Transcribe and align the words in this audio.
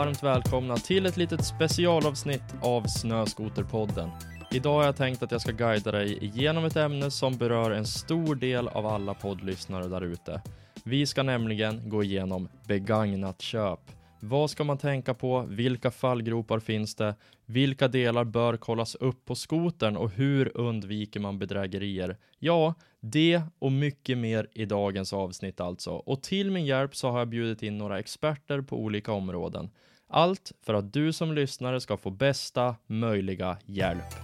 Varmt 0.00 0.22
välkomna 0.22 0.76
till 0.76 1.06
ett 1.06 1.16
litet 1.16 1.44
specialavsnitt 1.44 2.54
av 2.62 2.82
Snöskoterpodden. 2.86 4.10
Idag 4.50 4.74
har 4.74 4.84
jag 4.84 4.96
tänkt 4.96 5.22
att 5.22 5.30
jag 5.30 5.40
ska 5.40 5.52
guida 5.52 5.92
dig 5.92 6.24
igenom 6.24 6.64
ett 6.64 6.76
ämne 6.76 7.10
som 7.10 7.36
berör 7.36 7.70
en 7.70 7.86
stor 7.86 8.34
del 8.34 8.68
av 8.68 8.86
alla 8.86 9.14
poddlyssnare 9.14 9.88
där 9.88 10.00
ute. 10.00 10.42
Vi 10.84 11.06
ska 11.06 11.22
nämligen 11.22 11.88
gå 11.90 12.02
igenom 12.02 12.48
begagnat 12.66 13.40
köp. 13.40 13.80
Vad 14.20 14.50
ska 14.50 14.64
man 14.64 14.78
tänka 14.78 15.14
på? 15.14 15.44
Vilka 15.48 15.90
fallgropar 15.90 16.58
finns 16.58 16.94
det? 16.94 17.14
Vilka 17.46 17.88
delar 17.88 18.24
bör 18.24 18.56
kollas 18.56 18.94
upp 18.94 19.24
på 19.24 19.34
skotern 19.34 19.96
och 19.96 20.10
hur 20.10 20.56
undviker 20.56 21.20
man 21.20 21.38
bedrägerier? 21.38 22.16
Ja, 22.38 22.74
det 23.00 23.42
och 23.58 23.72
mycket 23.72 24.18
mer 24.18 24.48
i 24.52 24.64
dagens 24.64 25.12
avsnitt 25.12 25.60
alltså. 25.60 25.90
Och 25.90 26.22
till 26.22 26.50
min 26.50 26.66
hjälp 26.66 26.96
så 26.96 27.10
har 27.10 27.18
jag 27.18 27.28
bjudit 27.28 27.62
in 27.62 27.78
några 27.78 27.98
experter 27.98 28.60
på 28.60 28.78
olika 28.78 29.12
områden. 29.12 29.70
Allt 30.12 30.52
för 30.62 30.74
att 30.74 30.92
du 30.92 31.12
som 31.12 31.32
lyssnare 31.32 31.80
ska 31.80 31.96
få 31.96 32.10
bästa 32.10 32.76
möjliga 32.86 33.56
hjälp. 33.66 34.14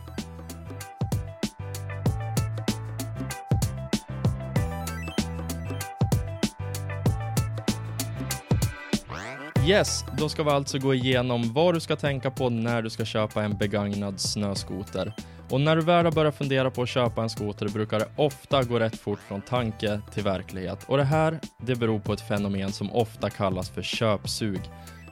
Yes, 9.66 10.04
då 10.18 10.28
ska 10.28 10.42
vi 10.42 10.50
alltså 10.50 10.78
gå 10.78 10.94
igenom 10.94 11.52
vad 11.52 11.74
du 11.74 11.80
ska 11.80 11.96
tänka 11.96 12.30
på 12.30 12.50
när 12.50 12.82
du 12.82 12.90
ska 12.90 13.04
köpa 13.04 13.42
en 13.42 13.58
begagnad 13.58 14.20
snöskoter. 14.20 15.12
Och 15.50 15.60
när 15.60 15.76
du 15.76 15.82
väl 15.82 16.04
har 16.04 16.12
börjat 16.12 16.38
fundera 16.38 16.70
på 16.70 16.82
att 16.82 16.88
köpa 16.88 17.22
en 17.22 17.30
skoter 17.30 17.68
brukar 17.68 17.98
det 17.98 18.08
ofta 18.16 18.62
gå 18.62 18.78
rätt 18.78 18.96
fort 18.96 19.20
från 19.28 19.42
tanke 19.42 20.00
till 20.12 20.22
verklighet. 20.22 20.84
Och 20.86 20.96
det 20.96 21.04
här, 21.04 21.40
det 21.58 21.74
beror 21.76 21.98
på 21.98 22.12
ett 22.12 22.28
fenomen 22.28 22.72
som 22.72 22.92
ofta 22.92 23.30
kallas 23.30 23.70
för 23.70 23.82
köpsug. 23.82 24.60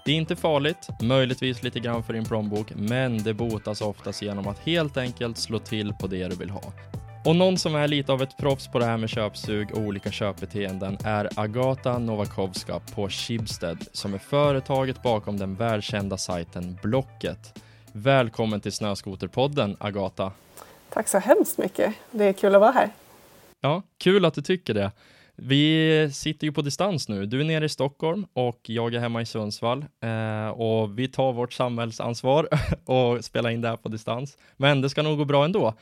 Det 0.07 0.13
är 0.13 0.17
inte 0.17 0.37
farligt, 0.37 0.89
möjligtvis 1.03 1.63
lite 1.63 1.81
grann 1.81 2.03
för 2.03 2.13
din 2.13 2.25
plånbok, 2.25 2.73
men 2.77 3.23
det 3.23 3.35
botas 3.35 3.81
oftast 3.81 4.23
genom 4.23 4.47
att 4.47 4.59
helt 4.59 4.97
enkelt 4.97 5.39
slå 5.39 5.59
till 5.59 5.93
på 5.93 6.07
det 6.07 6.29
du 6.29 6.37
vill 6.37 6.51
ha. 6.51 6.63
Och 7.25 7.37
någon 7.37 7.59
som 7.59 7.75
är 7.75 7.89
lite 7.89 8.13
av 8.13 8.23
ett 8.23 8.37
proffs 8.37 8.69
på 8.69 8.79
det 8.79 8.85
här 8.85 8.97
med 8.97 9.09
köpsug 9.11 9.71
och 9.73 9.79
olika 9.79 10.11
köpbeteenden 10.11 10.99
är 11.05 11.29
Agata 11.37 11.99
Novakovska 11.99 12.81
på 12.95 13.09
Schibsted 13.09 13.79
som 13.93 14.15
är 14.15 14.19
företaget 14.19 15.03
bakom 15.03 15.39
den 15.39 15.55
välkända 15.55 16.17
sajten 16.17 16.79
Blocket. 16.83 17.61
Välkommen 17.93 18.61
till 18.61 18.73
Snöskoterpodden 18.73 19.77
Agata. 19.81 20.33
Tack 20.91 21.09
så 21.09 21.19
hemskt 21.19 21.59
mycket. 21.59 21.95
Det 22.11 22.25
är 22.25 22.33
kul 22.33 22.55
att 22.55 22.61
vara 22.61 22.73
här. 22.73 22.91
Ja, 23.61 23.83
kul 23.99 24.25
att 24.25 24.35
du 24.35 24.43
tycker 24.43 24.75
det. 24.75 24.91
Vi 25.37 26.11
sitter 26.13 26.47
ju 26.47 26.53
på 26.53 26.63
distans 26.63 27.09
nu. 27.09 27.27
Du 27.27 27.41
är 27.41 27.45
nere 27.45 27.65
i 27.65 27.69
Stockholm 27.69 28.27
och 28.33 28.61
jag 28.63 28.95
är 28.95 28.99
hemma 28.99 29.23
i 29.23 29.27
Sundsvall 29.27 29.85
eh, 30.01 30.49
och 30.49 30.99
vi 30.99 31.09
tar 31.09 31.33
vårt 31.33 31.53
samhällsansvar 31.53 32.49
och 32.85 33.25
spelar 33.25 33.51
in 33.51 33.61
det 33.61 33.69
här 33.69 33.77
på 33.77 33.89
distans. 33.89 34.39
Men 34.57 34.81
det 34.81 34.91
ska 34.91 35.03
nog 35.03 35.19
gå 35.19 35.25
bra 35.25 35.45
ändå. 35.45 35.75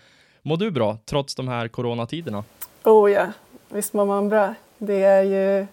Mår 0.43 0.57
du 0.57 0.71
bra 0.71 0.99
trots 1.05 1.35
de 1.35 1.49
här 1.49 1.69
coronatiderna? 1.69 2.45
Oh 2.85 3.13
ja, 3.13 3.33
visst 3.69 3.93
mår 3.93 4.07
man 4.07 4.29
bra. 4.29 4.55
Det 4.79 5.03
är 5.03 5.23
ju 5.23 5.67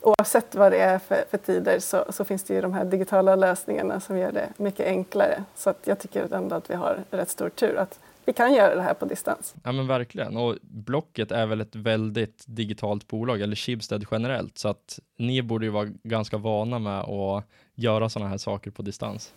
oavsett 0.00 0.54
vad 0.54 0.72
det 0.72 0.78
är 0.78 0.98
för, 0.98 1.24
för 1.30 1.38
tider 1.38 1.78
så, 1.78 2.04
så, 2.10 2.24
finns 2.24 2.44
det 2.44 2.54
ju 2.54 2.60
de 2.60 2.72
här 2.72 2.84
digitala 2.84 3.36
lösningarna 3.36 4.00
som 4.00 4.18
gör 4.18 4.32
det 4.32 4.48
mycket 4.56 4.86
enklare. 4.86 5.44
Så 5.54 5.70
att 5.70 5.80
jag 5.84 5.98
tycker 5.98 6.34
ändå 6.34 6.56
att 6.56 6.70
vi 6.70 6.74
har 6.74 7.04
rätt 7.10 7.30
stor 7.30 7.48
tur 7.48 7.76
att 7.76 7.98
vi 8.26 8.32
kan 8.32 8.54
göra 8.54 8.74
det 8.74 8.82
här 8.82 8.94
på 8.94 9.04
distans. 9.04 9.54
Ja 9.64 9.72
men 9.72 9.86
verkligen 9.86 10.36
och 10.36 10.56
Blocket 10.62 11.32
är 11.32 11.46
väl 11.46 11.60
ett 11.60 11.74
väldigt 11.74 12.44
digitalt 12.46 13.08
bolag 13.08 13.40
eller 13.40 13.56
Schibsted 13.56 14.04
generellt 14.10 14.58
så 14.58 14.68
att 14.68 14.98
ni 15.18 15.42
borde 15.42 15.66
ju 15.66 15.72
vara 15.72 15.88
ganska 16.02 16.38
vana 16.38 16.78
med 16.78 17.00
att 17.00 17.44
göra 17.74 18.08
sådana 18.08 18.30
här 18.30 18.38
saker 18.38 18.70
på 18.70 18.82
distans. 18.82 19.32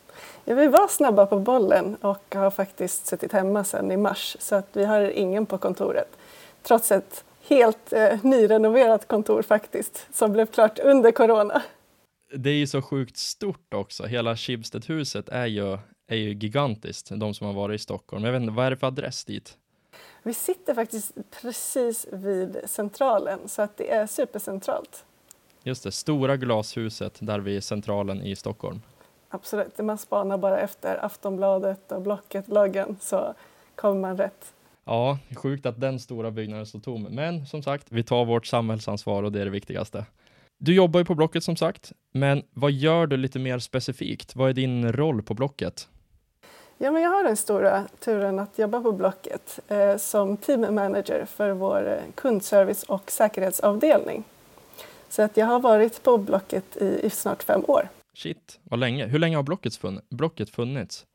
Ja, 0.45 0.55
vi 0.55 0.67
var 0.67 0.87
snabba 0.87 1.25
på 1.25 1.39
bollen 1.39 1.95
och 1.95 2.35
har 2.35 2.51
faktiskt 2.51 3.07
suttit 3.07 3.33
hemma 3.33 3.63
sedan 3.63 3.91
i 3.91 3.97
mars 3.97 4.37
så 4.39 4.55
att 4.55 4.67
vi 4.73 4.85
har 4.85 5.01
ingen 5.01 5.45
på 5.45 5.57
kontoret. 5.57 6.17
Trots 6.63 6.91
ett 6.91 7.23
helt 7.47 7.93
eh, 7.93 8.23
nyrenoverat 8.23 9.07
kontor 9.07 9.41
faktiskt 9.41 10.07
som 10.13 10.31
blev 10.31 10.45
klart 10.45 10.79
under 10.79 11.11
corona. 11.11 11.61
Det 12.35 12.49
är 12.49 12.55
ju 12.55 12.67
så 12.67 12.81
sjukt 12.81 13.17
stort 13.17 13.73
också. 13.73 14.05
Hela 14.05 14.35
Schibsted-huset 14.35 15.29
är 15.29 15.45
ju, 15.45 15.77
är 16.09 16.17
ju 16.17 16.33
gigantiskt, 16.33 17.09
de 17.15 17.33
som 17.33 17.47
har 17.47 17.53
varit 17.53 17.81
i 17.81 17.83
Stockholm. 17.83 18.23
Jag 18.23 18.31
vet 18.31 18.41
inte, 18.41 18.53
vad 18.53 18.65
är 18.65 18.69
det 18.69 18.77
för 18.77 18.87
adress 18.87 19.25
dit? 19.25 19.57
Vi 20.23 20.33
sitter 20.33 20.73
faktiskt 20.73 21.11
precis 21.41 22.07
vid 22.11 22.57
Centralen 22.65 23.39
så 23.45 23.61
att 23.61 23.77
det 23.77 23.91
är 23.91 24.07
supercentralt. 24.07 25.05
Just 25.63 25.83
det, 25.83 25.91
stora 25.91 26.37
glashuset 26.37 27.17
där 27.19 27.39
vid 27.39 27.63
Centralen 27.63 28.21
i 28.21 28.35
Stockholm. 28.35 28.81
Absolut, 29.29 29.77
man 29.77 29.97
spanar 29.97 30.37
bara 30.37 30.59
efter 30.59 31.05
Aftonbladet 31.05 31.91
och 31.91 32.01
Blocket-bloggen 32.01 32.97
så 33.01 33.33
kommer 33.75 34.01
man 34.01 34.17
rätt. 34.17 34.53
Ja, 34.85 35.19
sjukt 35.35 35.65
att 35.65 35.81
den 35.81 35.99
stora 35.99 36.31
byggnaden 36.31 36.65
står 36.65 36.79
tom. 36.79 37.03
Men 37.03 37.45
som 37.45 37.63
sagt, 37.63 37.87
vi 37.89 38.03
tar 38.03 38.25
vårt 38.25 38.45
samhällsansvar 38.45 39.23
och 39.23 39.31
det 39.31 39.41
är 39.41 39.45
det 39.45 39.51
viktigaste. 39.51 40.05
Du 40.57 40.75
jobbar 40.75 40.99
ju 40.99 41.05
på 41.05 41.15
Blocket 41.15 41.43
som 41.43 41.55
sagt, 41.55 41.91
men 42.11 42.43
vad 42.53 42.71
gör 42.71 43.07
du 43.07 43.17
lite 43.17 43.39
mer 43.39 43.59
specifikt? 43.59 44.35
Vad 44.35 44.49
är 44.49 44.53
din 44.53 44.91
roll 44.91 45.21
på 45.21 45.33
Blocket? 45.33 45.87
Ja, 46.81 46.91
men 46.91 47.01
jag 47.01 47.09
har 47.09 47.23
den 47.23 47.37
stora 47.37 47.83
turen 47.99 48.39
att 48.39 48.59
jobba 48.59 48.81
på 48.81 48.91
Blocket 48.91 49.59
eh, 49.67 49.97
som 49.97 50.37
team 50.37 50.75
manager 50.75 51.25
för 51.25 51.51
vår 51.51 51.87
eh, 51.87 52.11
kundservice 52.15 52.83
och 52.83 53.11
säkerhetsavdelning. 53.11 54.23
Så 55.09 55.21
att 55.21 55.37
jag 55.37 55.45
har 55.45 55.59
varit 55.59 56.03
på 56.03 56.17
Blocket 56.17 56.77
i, 56.77 56.99
i 57.03 57.09
snart 57.09 57.43
fem 57.43 57.63
år. 57.67 57.89
Shit, 58.13 58.59
vad 58.63 58.79
länge. 58.79 59.05
Hur 59.05 59.19
länge 59.19 59.35
har 59.35 59.43
Blocket, 59.43 59.75
funn 59.75 60.01
Blocket 60.09 60.49
funnits? 60.49 61.05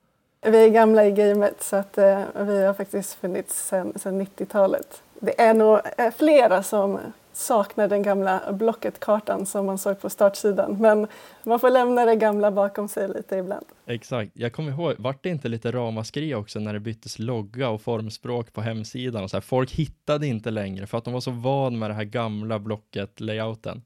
Vi 0.42 0.64
är 0.64 0.68
gamla 0.68 1.06
i 1.06 1.10
gamet 1.12 1.62
så 1.62 1.76
att 1.76 1.98
eh, 1.98 2.22
vi 2.34 2.64
har 2.64 2.74
faktiskt 2.74 3.14
funnits 3.14 3.68
sedan 3.68 3.92
90-talet. 3.94 5.02
Det 5.18 5.40
är 5.40 5.54
nog 5.54 5.80
eh, 5.98 6.10
flera 6.16 6.62
som 6.62 6.98
saknar 7.36 7.88
den 7.88 8.02
gamla 8.02 8.52
Blocket-kartan 8.52 9.46
som 9.46 9.66
man 9.66 9.78
såg 9.78 10.00
på 10.00 10.10
startsidan. 10.10 10.76
Men 10.80 11.06
man 11.42 11.60
får 11.60 11.70
lämna 11.70 12.04
det 12.04 12.16
gamla 12.16 12.50
bakom 12.50 12.88
sig 12.88 13.08
lite 13.08 13.36
ibland. 13.36 13.66
Exakt. 13.86 14.30
Jag 14.34 14.52
kommer 14.52 14.70
ihåg, 14.72 14.94
vart 14.98 15.22
det 15.22 15.28
inte 15.28 15.48
lite 15.48 15.72
ramaskri 15.72 16.34
också 16.34 16.58
när 16.58 16.72
det 16.72 16.80
byttes 16.80 17.18
logga 17.18 17.68
och 17.68 17.82
formspråk 17.82 18.52
på 18.52 18.60
hemsidan? 18.60 19.24
Och 19.24 19.30
så 19.30 19.36
här, 19.36 19.42
folk 19.42 19.72
hittade 19.72 20.26
inte 20.26 20.50
längre 20.50 20.86
för 20.86 20.98
att 20.98 21.04
de 21.04 21.12
var 21.12 21.20
så 21.20 21.30
van 21.30 21.78
med 21.78 21.90
det 21.90 21.94
här 21.94 22.04
gamla 22.04 22.58
Blocket-layouten. 22.58 23.82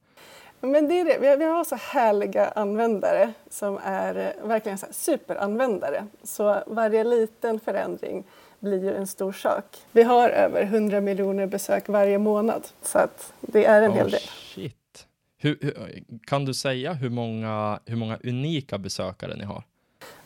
Men 0.60 0.88
det 0.88 1.00
är 1.00 1.04
det. 1.04 1.36
Vi 1.36 1.44
har 1.44 1.64
så 1.64 1.76
härliga 1.76 2.46
användare 2.46 3.32
som 3.50 3.78
är 3.84 4.16
eh, 4.16 4.48
verkligen 4.48 4.78
så 4.78 4.86
superanvändare. 4.90 6.06
Så 6.22 6.62
varje 6.66 7.04
liten 7.04 7.60
förändring 7.60 8.24
blir 8.60 8.84
ju 8.84 8.96
en 8.96 9.06
stor 9.06 9.32
sak. 9.32 9.64
Vi 9.92 10.02
har 10.02 10.30
över 10.30 10.62
100 10.62 11.00
miljoner 11.00 11.46
besök 11.46 11.88
varje 11.88 12.18
månad 12.18 12.66
så 12.82 12.98
att 12.98 13.32
det 13.40 13.64
är 13.64 13.82
en 13.82 13.90
oh, 13.90 13.94
hel 13.94 14.10
del. 14.10 14.20
Shit. 14.20 15.06
Hur, 15.38 15.58
hur, 15.60 16.02
kan 16.26 16.44
du 16.44 16.54
säga 16.54 16.92
hur 16.92 17.10
många, 17.10 17.80
hur 17.86 17.96
många 17.96 18.18
unika 18.24 18.78
besökare 18.78 19.36
ni 19.36 19.44
har? 19.44 19.62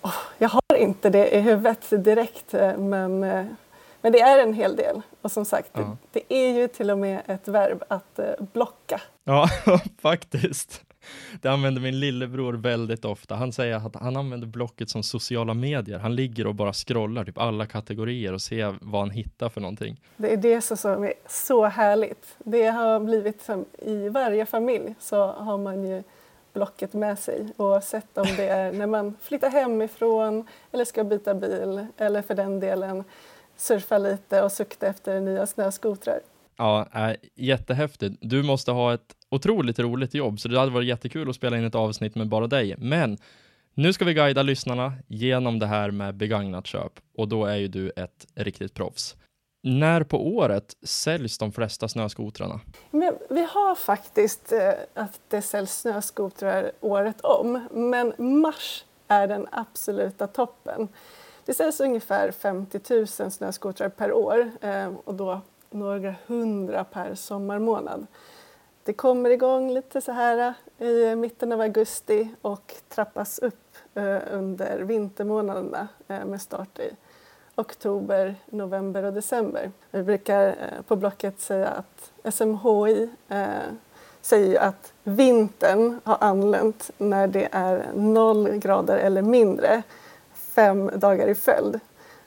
Oh, 0.03 0.19
jag 0.39 0.49
har 0.49 0.77
inte 0.77 1.11
det 1.11 1.37
i 1.37 1.41
huvudet 1.41 2.05
direkt 2.05 2.55
eh, 2.55 2.79
men 2.79 3.25
eh, 3.25 3.45
men 4.03 4.12
det 4.12 4.21
är 4.21 4.43
en 4.43 4.55
hel 4.55 4.77
del. 4.77 5.03
Och 5.23 5.33
som 5.33 5.45
sagt, 5.45 5.71
ja. 5.73 5.97
det, 6.12 6.21
det, 6.29 6.35
är 6.35 6.61
ju 6.61 6.69
till 6.69 6.91
och 6.91 6.99
med 6.99 7.23
ett 7.27 7.49
verb 7.49 7.83
att 7.89 8.19
eh, 8.19 8.33
blocka. 8.53 9.01
Ja, 9.25 9.49
faktiskt. 9.99 10.83
Det 11.41 11.49
använder 11.49 11.81
min 11.81 12.01
lillebror 12.01 12.53
väldigt 12.53 13.05
ofta. 13.05 13.35
Han 13.35 13.53
säger 13.53 13.77
att 13.77 13.97
han 13.97 14.17
använder 14.17 14.47
blocket 14.47 14.91
som 14.91 15.03
sociala 15.03 15.55
medier. 15.55 15.99
Han 15.99 16.17
ligger 16.17 16.47
och 16.47 16.55
bara 16.55 16.73
scrollar 16.73 17.25
typ 17.25 17.39
alla 17.39 17.67
kategorier 17.67 18.33
och 18.33 18.43
ser 18.43 18.77
vad 18.81 19.01
han 19.01 19.11
hittar 19.11 19.49
för 19.49 19.61
någonting. 19.61 20.01
Det 20.17 20.33
är 20.33 20.37
det 20.37 20.61
som 20.61 21.05
är 21.05 21.15
så 21.29 21.65
härligt. 21.65 22.37
Det 22.39 22.67
har 22.67 23.01
blivit 23.01 23.43
som 23.43 23.65
i 23.79 24.09
varje 24.09 24.47
familj 24.47 24.95
så 25.01 25.33
har 25.33 25.59
man 25.59 25.85
ju 25.85 26.03
blocket 26.53 26.93
med 26.93 27.19
sig 27.19 27.47
oavsett 27.57 28.19
om 28.19 28.27
det 28.37 28.49
är 28.49 28.73
när 28.73 28.87
man 28.87 29.17
flyttar 29.23 29.51
hemifrån 29.51 30.47
eller 30.73 30.85
ska 30.85 31.05
byta 31.05 31.35
bil 31.35 31.87
eller 31.97 32.23
för 32.23 32.35
den 32.35 32.61
delen 32.61 33.05
surfa 33.57 33.99
lite 33.99 34.43
och 34.43 34.53
sukta 34.53 34.87
efter 34.87 35.21
nya 35.21 35.47
snöskotrar. 35.47 36.21
Ja, 36.57 36.89
äh, 36.95 37.17
jättehäftigt. 37.35 38.17
Du 38.21 38.43
måste 38.43 38.73
ha 38.73 38.95
ett 38.95 39.15
otroligt 39.32 39.79
roligt 39.79 40.14
jobb, 40.14 40.40
så 40.40 40.49
det 40.49 40.58
hade 40.58 40.73
varit 40.73 40.88
jättekul 40.88 41.31
att 41.31 41.37
spela 41.37 41.58
in 41.58 41.64
ett 41.64 41.75
avsnitt 41.75 42.14
med 42.14 42.29
bara 42.29 42.46
dig. 42.46 42.75
Men 42.79 43.19
nu 43.75 43.93
ska 43.93 44.05
vi 44.05 44.14
guida 44.14 44.43
lyssnarna 44.43 44.93
genom 45.08 45.58
det 45.58 45.67
här 45.67 45.90
med 45.90 46.14
begagnat 46.14 46.67
köp 46.67 46.93
och 47.17 47.29
då 47.29 47.44
är 47.44 47.56
ju 47.56 47.69
du 47.69 47.90
ett 47.96 48.26
riktigt 48.34 48.75
proffs. 48.75 49.17
När 49.62 50.02
på 50.02 50.37
året 50.37 50.76
säljs 50.82 51.38
de 51.38 51.52
flesta 51.52 51.88
snöskotrarna? 51.88 52.61
Men 52.90 53.14
vi 53.31 53.40
har 53.40 53.75
faktiskt 53.75 54.52
eh, 54.52 54.73
att 54.94 55.20
det 55.29 55.43
säljs 55.43 55.81
snöskotrar 55.81 56.73
året 56.81 57.20
om, 57.20 57.69
men 57.70 58.14
mars 58.19 58.84
är 59.08 59.26
den 59.29 59.46
absoluta 59.52 60.26
toppen. 60.26 60.88
Det 61.44 61.55
säljs 61.55 61.81
ungefär 61.81 62.31
50 62.31 62.81
000 62.90 63.06
snöskotrar 63.06 63.88
per 63.88 64.12
år 64.12 64.50
eh, 64.61 64.93
och 65.05 65.14
då 65.14 65.40
några 65.70 66.14
hundra 66.26 66.84
per 66.84 67.14
sommarmånad. 67.14 68.06
Det 68.84 68.93
kommer 68.93 69.31
igång 69.31 69.70
lite 69.75 70.00
så 70.00 70.12
här 70.12 70.55
eh, 70.79 70.88
i 70.88 71.17
mitten 71.17 71.52
av 71.52 71.61
augusti 71.61 72.29
och 72.43 72.75
trappas 72.88 73.38
upp 73.38 73.76
eh, 73.94 74.19
under 74.31 74.79
vintermånaderna 74.79 75.88
eh, 76.08 76.25
med 76.25 76.43
start 76.43 76.79
i 76.79 76.90
oktober, 77.55 78.34
november 78.46 79.02
och 79.02 79.12
december. 79.12 79.70
Vi 79.90 80.02
brukar 80.02 80.56
på 80.87 80.96
Blocket 80.96 81.40
säga 81.40 81.69
att 81.69 82.34
SMHI 82.34 83.11
säger 84.20 84.61
att 84.61 84.93
vintern 85.02 86.00
har 86.05 86.17
anlänt 86.20 86.90
när 86.99 87.26
det 87.26 87.49
är 87.52 87.87
noll 87.94 88.50
grader 88.50 88.96
eller 88.99 89.23
mindre 89.23 89.82
fem 90.34 90.90
dagar 90.94 91.26
i 91.29 91.34
följd. 91.34 91.81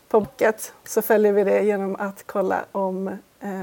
På 0.07 0.19
Blocket 0.19 0.73
så 0.83 1.01
följer 1.01 1.31
vi 1.31 1.43
det 1.43 1.63
genom 1.63 1.95
att 1.95 2.23
kolla 2.27 2.65
om 2.71 3.07
eh, 3.39 3.61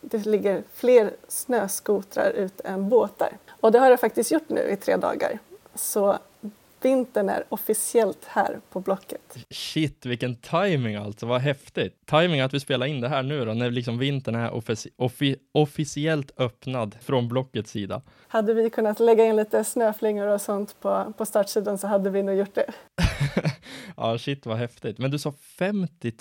det 0.00 0.26
ligger 0.26 0.62
fler 0.74 1.12
snöskotrar 1.28 2.30
ute 2.30 2.68
än 2.68 2.88
båtar. 2.88 3.38
Och 3.60 3.72
det 3.72 3.78
har 3.78 3.90
det 3.90 3.96
faktiskt 3.96 4.30
gjort 4.30 4.48
nu 4.48 4.60
i 4.60 4.76
tre 4.76 4.96
dagar. 4.96 5.38
Så 5.74 6.18
vintern 6.84 7.28
är 7.28 7.44
officiellt 7.48 8.24
här 8.24 8.60
på 8.70 8.80
Blocket. 8.80 9.36
Shit, 9.50 10.06
vilken 10.06 10.36
timing 10.36 10.96
alltså, 10.96 11.26
vad 11.26 11.40
häftigt. 11.40 12.06
Timing 12.06 12.40
att 12.40 12.54
vi 12.54 12.60
spelar 12.60 12.86
in 12.86 13.00
det 13.00 13.08
här 13.08 13.22
nu 13.22 13.44
då, 13.44 13.54
när 13.54 13.70
liksom 13.70 13.98
vintern 13.98 14.34
är 14.34 14.50
offici 14.50 14.90
offi 14.96 15.36
officiellt 15.52 16.32
öppnad 16.36 16.96
från 17.00 17.28
Blockets 17.28 17.70
sida. 17.70 18.02
Hade 18.28 18.54
vi 18.54 18.70
kunnat 18.70 19.00
lägga 19.00 19.24
in 19.24 19.36
lite 19.36 19.64
snöflingor 19.64 20.26
och 20.26 20.40
sånt 20.40 20.80
på, 20.80 21.12
på 21.18 21.26
startsidan 21.26 21.78
så 21.78 21.86
hade 21.86 22.10
vi 22.10 22.22
nog 22.22 22.36
gjort 22.36 22.54
det. 22.54 22.72
ja, 23.96 24.18
shit 24.18 24.46
vad 24.46 24.56
häftigt. 24.56 24.98
Men 24.98 25.10
du 25.10 25.18
sa 25.18 25.32
50 25.32 26.12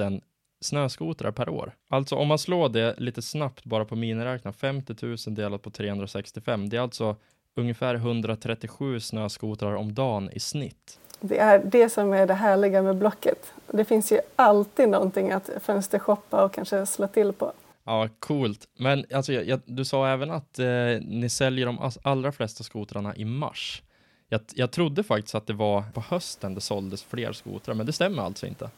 000 0.00 0.20
snöskotrar 0.60 1.32
per 1.32 1.48
år. 1.48 1.74
Alltså 1.90 2.16
om 2.16 2.28
man 2.28 2.38
slår 2.38 2.68
det 2.68 2.94
lite 2.98 3.22
snabbt 3.22 3.64
bara 3.64 3.84
på 3.84 3.96
miniräknaren, 3.96 4.54
50 4.54 4.94
000 5.06 5.16
delat 5.26 5.62
på 5.62 5.70
365, 5.70 6.68
det 6.68 6.76
är 6.76 6.80
alltså 6.80 7.16
ungefär 7.58 7.94
137 7.94 9.00
snöskotrar 9.00 9.74
om 9.74 9.94
dagen 9.94 10.30
i 10.32 10.40
snitt. 10.40 10.98
Det 11.20 11.38
är 11.38 11.58
det 11.58 11.88
som 11.88 12.12
är 12.12 12.26
det 12.26 12.34
härliga 12.34 12.82
med 12.82 12.96
Blocket. 12.96 13.52
Det 13.66 13.84
finns 13.84 14.12
ju 14.12 14.20
alltid 14.36 14.88
någonting 14.88 15.32
att 15.32 15.50
fönstershoppa 15.60 16.44
och 16.44 16.52
kanske 16.52 16.86
slå 16.86 17.06
till 17.06 17.32
på. 17.32 17.52
Ja, 17.84 18.08
coolt. 18.18 18.68
Men 18.78 19.04
alltså, 19.14 19.32
jag, 19.32 19.60
du 19.64 19.84
sa 19.84 20.08
även 20.08 20.30
att 20.30 20.58
eh, 20.58 20.66
ni 21.00 21.28
säljer 21.30 21.66
de 21.66 21.90
allra 22.02 22.32
flesta 22.32 22.64
skotrarna 22.64 23.16
i 23.16 23.24
mars. 23.24 23.82
Jag, 24.28 24.40
jag 24.54 24.70
trodde 24.70 25.02
faktiskt 25.02 25.34
att 25.34 25.46
det 25.46 25.52
var 25.52 25.82
på 25.94 26.00
hösten 26.00 26.54
det 26.54 26.60
såldes 26.60 27.02
fler 27.02 27.32
skotrar, 27.32 27.74
men 27.74 27.86
det 27.86 27.92
stämmer 27.92 28.22
alltså 28.22 28.46
inte? 28.46 28.70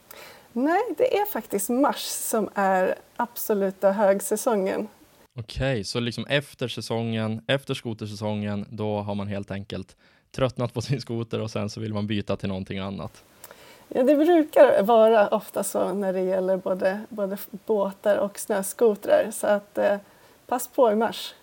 Nej, 0.51 0.81
det 0.97 1.17
är 1.17 1.25
faktiskt 1.25 1.69
mars 1.69 2.03
som 2.03 2.49
är 2.55 2.95
absoluta 3.15 3.91
högsäsongen. 3.91 4.87
Okej, 5.39 5.71
okay, 5.71 5.83
så 5.83 5.99
liksom 5.99 6.25
efter 6.25 6.67
säsongen, 6.67 7.41
efter 7.47 7.73
skotersäsongen, 7.73 8.65
då 8.69 8.99
har 8.99 9.15
man 9.15 9.27
helt 9.27 9.51
enkelt 9.51 9.95
tröttnat 10.31 10.73
på 10.73 10.81
sin 10.81 11.01
skoter 11.01 11.41
och 11.41 11.51
sen 11.51 11.69
så 11.69 11.79
vill 11.79 11.93
man 11.93 12.07
byta 12.07 12.35
till 12.35 12.49
någonting 12.49 12.79
annat? 12.79 13.23
Ja, 13.87 14.03
det 14.03 14.15
brukar 14.15 14.83
vara 14.83 15.27
ofta 15.27 15.63
så 15.63 15.93
när 15.93 16.13
det 16.13 16.21
gäller 16.21 16.57
både, 16.57 17.01
både 17.09 17.37
båtar 17.65 18.17
och 18.17 18.39
snöskotrar. 18.39 19.31
Så 19.31 19.47
att 19.47 19.77
eh, 19.77 19.97
pass 20.47 20.67
på 20.67 20.91
i 20.91 20.95
mars 20.95 21.33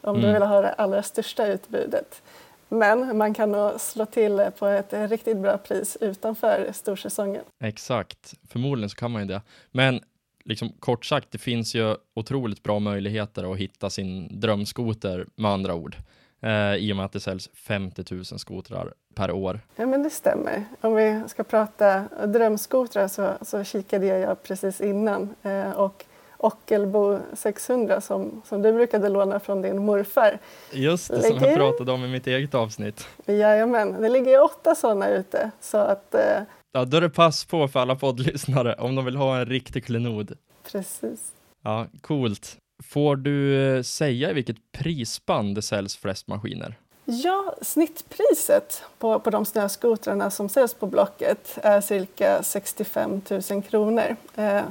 om 0.00 0.16
mm. 0.16 0.26
du 0.26 0.32
vill 0.32 0.42
ha 0.42 0.60
det 0.60 0.72
allra 0.72 1.02
största 1.02 1.46
utbudet. 1.46 2.22
Men 2.68 3.16
man 3.16 3.34
kan 3.34 3.52
nog 3.52 3.80
slå 3.80 4.06
till 4.06 4.50
på 4.58 4.66
ett 4.66 4.92
riktigt 4.92 5.36
bra 5.36 5.58
pris 5.58 5.96
utanför 6.00 6.70
storsäsongen. 6.74 7.44
Exakt, 7.60 8.34
förmodligen 8.48 8.90
så 8.90 8.96
kan 8.96 9.10
man 9.10 9.22
ju 9.22 9.28
det. 9.28 9.42
Men 9.70 10.00
liksom 10.46 10.72
kort 10.80 11.04
sagt, 11.04 11.30
det 11.30 11.38
finns 11.38 11.74
ju 11.74 11.96
otroligt 12.14 12.62
bra 12.62 12.78
möjligheter 12.78 13.52
att 13.52 13.58
hitta 13.58 13.90
sin 13.90 14.40
drömskoter 14.40 15.26
med 15.36 15.50
andra 15.50 15.74
ord. 15.74 15.96
Eh, 16.40 16.74
I 16.74 16.92
och 16.92 16.96
med 16.96 17.04
att 17.04 17.12
det 17.12 17.20
säljs 17.20 17.50
50 17.54 18.04
000 18.14 18.24
skotrar 18.24 18.94
per 19.14 19.30
år. 19.30 19.60
Ja 19.76 19.86
men 19.86 20.02
det 20.02 20.10
stämmer. 20.10 20.64
Om 20.80 20.94
vi 20.94 21.22
ska 21.26 21.44
prata 21.44 22.08
drömskotrar 22.26 23.08
så, 23.08 23.32
så 23.42 23.64
kikade 23.64 24.06
jag 24.06 24.42
precis 24.42 24.80
innan 24.80 25.34
eh, 25.42 25.70
och 25.70 26.04
Ockelbo 26.38 27.18
600 27.32 28.00
som, 28.00 28.42
som 28.44 28.62
du 28.62 28.72
brukade 28.72 29.08
låna 29.08 29.40
från 29.40 29.62
din 29.62 29.84
morfar. 29.84 30.38
Just 30.72 31.08
det, 31.08 31.16
ligger... 31.16 31.28
som 31.30 31.48
jag 31.48 31.54
pratade 31.54 31.92
om 31.92 32.04
i 32.04 32.08
mitt 32.08 32.26
eget 32.26 32.54
avsnitt. 32.54 33.06
Jajamän, 33.26 34.02
det 34.02 34.08
ligger 34.08 34.42
åtta 34.42 34.74
sådana 34.74 35.08
ute. 35.08 35.50
Så 35.60 35.78
att, 35.78 36.14
eh... 36.14 36.42
Ja, 36.76 36.84
då 36.84 36.96
är 36.96 37.00
det 37.00 37.10
pass 37.10 37.44
på 37.44 37.68
för 37.68 37.80
alla 37.80 37.96
poddlyssnare 37.96 38.74
om 38.74 38.94
de 38.94 39.04
vill 39.04 39.16
ha 39.16 39.38
en 39.38 39.46
riktig 39.46 39.84
klenod. 39.84 40.32
Precis. 40.72 41.32
Ja, 41.62 41.86
coolt. 42.00 42.56
Får 42.84 43.16
du 43.16 43.66
eh, 43.76 43.82
säga 43.82 44.30
i 44.30 44.34
vilket 44.34 44.56
prisband 44.72 45.54
det 45.54 45.62
säljs 45.62 45.96
flest 45.96 46.28
maskiner? 46.28 46.78
Ja, 47.04 47.54
snittpriset 47.62 48.82
på, 48.98 49.20
på 49.20 49.30
de 49.30 49.44
snöskotrarna 49.44 50.30
som 50.30 50.48
säljs 50.48 50.74
på 50.74 50.86
Blocket 50.86 51.58
är 51.62 51.80
cirka 51.80 52.42
65 52.42 53.20
000 53.50 53.62
kronor. 53.62 54.16
Eh, 54.34 54.62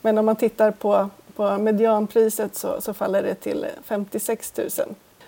men 0.00 0.18
om 0.18 0.26
man 0.26 0.36
tittar 0.36 0.70
på, 0.70 1.10
på 1.36 1.58
medianpriset 1.58 2.56
så, 2.56 2.80
så 2.80 2.94
faller 2.94 3.22
det 3.22 3.34
till 3.34 3.66
56 3.84 4.52
000. 4.56 4.68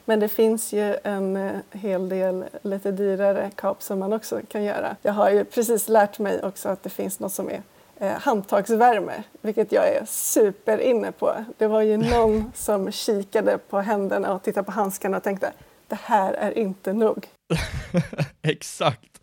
Men 0.04 0.20
det 0.20 0.28
finns 0.28 0.72
ju 0.72 0.96
en 1.04 1.36
eh, 1.36 1.52
hel 1.70 2.08
del 2.08 2.44
lite 2.62 2.92
dyrare 2.92 3.50
kap 3.54 3.82
som 3.82 3.98
man 3.98 4.12
också 4.12 4.40
kan 4.48 4.64
göra. 4.64 4.96
Jag 5.02 5.12
har 5.12 5.30
ju 5.30 5.44
precis 5.44 5.88
lärt 5.88 6.18
mig 6.18 6.42
också 6.42 6.68
att 6.68 6.82
det 6.82 6.90
finns 6.90 7.20
något 7.20 7.32
som 7.32 7.50
är 7.50 7.62
eh, 7.98 8.12
handtagsvärme, 8.12 9.22
vilket 9.40 9.72
jag 9.72 9.88
är 9.88 10.04
super 10.06 10.78
inne 10.78 11.12
på. 11.12 11.44
Det 11.58 11.66
var 11.66 11.80
ju 11.80 11.96
någon 11.96 12.52
som 12.54 12.92
kikade 12.92 13.58
på 13.58 13.80
händerna 13.80 14.34
och 14.34 14.42
tittade 14.42 14.64
på 14.64 14.72
handskarna 14.72 15.16
och 15.16 15.22
tänkte 15.22 15.52
det 15.88 15.98
här 16.02 16.32
är 16.32 16.58
inte 16.58 16.92
nog. 16.92 17.26
Exakt. 18.42 19.20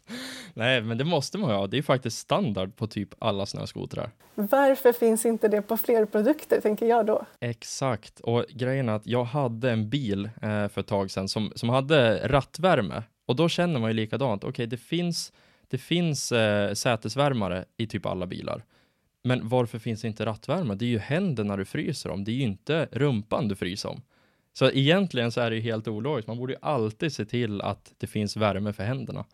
Nej, 0.54 0.82
men 0.82 0.98
det 0.98 1.04
måste 1.04 1.38
man 1.38 1.52
ha. 1.52 1.68
Det 1.68 1.78
är 1.78 1.82
faktiskt 1.82 2.18
standard 2.18 2.76
på 2.76 2.88
typ 2.88 3.10
alla 3.20 3.46
snöskotrar. 3.46 4.12
Varför 4.36 4.94
finns 4.94 5.26
inte 5.26 5.48
det 5.48 5.62
på 5.62 5.78
fler 5.78 6.06
produkter, 6.06 6.62
tänker 6.62 6.86
jag 6.86 7.06
då? 7.06 7.26
Exakt, 7.40 8.20
och 8.20 8.46
grejen 8.50 8.90
är 8.90 8.94
att 8.94 9.08
jag 9.08 9.24
hade 9.24 9.72
en 9.72 9.90
bil 9.90 10.26
eh, 10.26 10.68
för 10.68 10.80
ett 10.80 10.88
tag 10.88 11.12
sedan 11.12 11.28
som, 11.28 11.52
som 11.56 11.70
hade 11.70 12.28
rattvärme 12.28 13.04
och 13.26 13.36
då 13.36 13.50
känner 13.50 13.80
man 13.80 13.90
ju 13.90 13.94
likadant. 13.94 14.44
Okej, 14.44 14.50
okay, 14.50 14.66
det 14.66 14.78
finns, 14.78 15.34
det 15.68 15.78
finns 15.78 16.32
eh, 16.32 16.74
sätesvärmare 16.74 17.66
i 17.78 17.88
typ 17.88 18.06
alla 18.06 18.28
bilar. 18.28 18.64
Men 19.24 19.48
varför 19.50 19.80
finns 19.80 20.06
inte 20.06 20.26
rattvärme? 20.26 20.76
Det 20.76 20.86
är 20.86 20.90
ju 20.90 21.00
händerna 21.00 21.58
du 21.58 21.66
fryser 21.66 22.10
om, 22.10 22.24
det 22.24 22.32
är 22.32 22.36
ju 22.36 22.44
inte 22.44 22.88
rumpan 22.92 23.48
du 23.48 23.56
fryser 23.56 23.90
om. 23.90 24.02
Så 24.54 24.72
egentligen 24.72 25.32
så 25.32 25.42
är 25.42 25.50
det 25.50 25.56
ju 25.56 25.62
helt 25.62 25.88
ologiskt. 25.88 26.28
Man 26.28 26.38
borde 26.38 26.54
ju 26.54 26.60
alltid 26.62 27.14
se 27.14 27.26
till 27.26 27.62
att 27.62 27.94
det 27.98 28.08
finns 28.08 28.38
värme 28.38 28.74
för 28.74 28.84
händerna. 28.84 29.26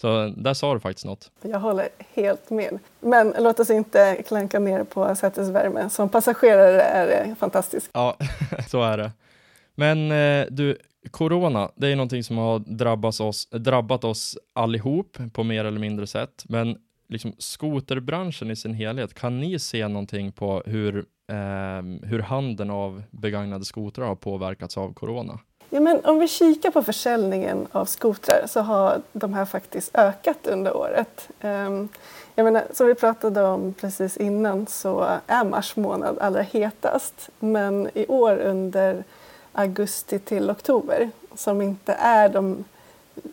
Så 0.00 0.32
där 0.36 0.54
sa 0.54 0.74
du 0.74 0.80
faktiskt 0.80 1.06
något. 1.06 1.30
Jag 1.42 1.60
håller 1.60 1.88
helt 2.14 2.50
med. 2.50 2.78
Men 3.00 3.34
låt 3.38 3.60
oss 3.60 3.70
inte 3.70 4.22
klanka 4.26 4.58
ner 4.58 4.84
på 4.84 5.14
sätesvärme. 5.14 5.90
Som 5.90 6.08
passagerare 6.08 6.82
är 6.82 7.06
det 7.06 7.34
fantastiskt. 7.34 7.90
Ja, 7.92 8.16
så 8.68 8.82
är 8.82 8.98
det. 8.98 9.12
Men 9.74 10.12
eh, 10.12 10.46
du, 10.50 10.76
corona, 11.10 11.70
det 11.74 11.88
är 11.88 11.96
någonting 11.96 12.24
som 12.24 12.38
har 12.38 12.58
drabbat 12.58 13.20
oss, 13.20 13.48
drabbat 13.50 14.04
oss 14.04 14.38
allihop 14.52 15.18
på 15.32 15.44
mer 15.44 15.64
eller 15.64 15.80
mindre 15.80 16.06
sätt. 16.06 16.44
Men 16.48 16.78
liksom 17.08 17.32
skoterbranschen 17.38 18.50
i 18.50 18.56
sin 18.56 18.74
helhet, 18.74 19.14
kan 19.14 19.40
ni 19.40 19.58
se 19.58 19.88
någonting 19.88 20.32
på 20.32 20.62
hur, 20.66 20.98
eh, 21.30 22.08
hur 22.08 22.18
handeln 22.18 22.70
av 22.70 23.02
begagnade 23.10 23.64
skotrar 23.64 24.06
har 24.06 24.16
påverkats 24.16 24.78
av 24.78 24.92
corona? 24.92 25.40
Ja, 25.70 25.80
men 25.80 26.04
om 26.04 26.18
vi 26.18 26.28
kikar 26.28 26.70
på 26.70 26.82
försäljningen 26.82 27.66
av 27.72 27.84
skotrar 27.84 28.46
så 28.46 28.60
har 28.60 29.02
de 29.12 29.34
här 29.34 29.44
faktiskt 29.44 29.90
ökat 29.94 30.46
under 30.46 30.76
året. 30.76 31.28
Ehm, 31.40 31.88
jag 32.34 32.44
menar, 32.44 32.62
som 32.72 32.86
vi 32.86 32.94
pratade 32.94 33.42
om 33.42 33.74
precis 33.80 34.16
innan 34.16 34.66
så 34.66 35.18
är 35.26 35.44
mars 35.44 35.76
månad 35.76 36.18
allra 36.18 36.42
hetast. 36.42 37.30
Men 37.38 37.88
i 37.94 38.06
år 38.06 38.36
under 38.38 39.04
augusti 39.52 40.18
till 40.18 40.50
oktober, 40.50 41.10
som 41.34 41.62
inte 41.62 41.92
är 41.92 42.28
de 42.28 42.64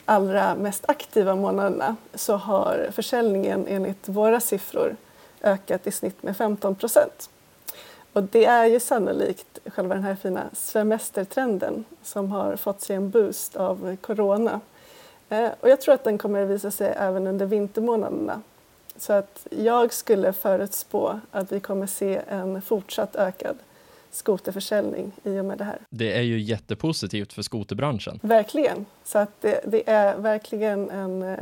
allra 0.06 0.56
mest 0.56 0.86
aktiva 0.88 1.36
månaderna, 1.36 1.96
så 2.14 2.36
har 2.36 2.90
försäljningen 2.92 3.66
enligt 3.68 4.10
våra 4.10 4.40
siffror 4.40 4.96
ökat 5.42 5.88
i 5.88 5.92
snitt 5.92 6.24
med 6.24 6.38
15 6.38 6.76
procent. 6.76 7.30
Och 8.16 8.24
det 8.24 8.46
är 8.46 8.66
ju 8.66 8.80
sannolikt 8.80 9.60
själva 9.66 9.96
den 9.96 10.04
här 10.04 10.16
fina 10.16 10.50
semestertrenden 10.54 11.86
som 12.04 12.32
har 12.32 12.56
fått 12.56 12.82
sig 12.82 12.96
en 12.96 13.10
boost 13.10 13.56
av 13.56 13.98
corona. 14.02 14.62
Eh, 15.30 15.50
och 15.60 15.70
jag 15.70 15.82
tror 15.82 15.94
att 15.94 16.04
den 16.04 16.18
kommer 16.18 16.44
att 16.44 16.50
visa 16.50 16.72
sig 16.72 16.94
även 16.98 17.28
under 17.28 17.46
vintermånaderna. 17.46 18.42
Så 18.98 19.14
att 19.14 19.48
jag 19.50 19.94
skulle 19.94 20.34
förutspå 20.34 21.20
att 21.32 21.52
vi 21.52 21.60
kommer 21.60 21.88
se 21.88 22.22
en 22.28 22.62
fortsatt 22.62 23.16
ökad 23.16 23.58
skoterförsäljning 24.12 25.12
i 25.24 25.40
och 25.40 25.46
med 25.46 25.58
det 25.58 25.64
här. 25.64 25.80
Det 25.90 26.18
är 26.18 26.22
ju 26.22 26.40
jättepositivt 26.40 27.34
för 27.34 27.42
skoterbranschen. 27.42 28.20
Verkligen. 28.24 28.86
Så 29.04 29.18
att 29.18 29.42
det, 29.42 29.62
det 29.66 29.90
är 29.90 30.18
verkligen 30.18 30.90
en, 30.90 31.24
eh, 31.24 31.40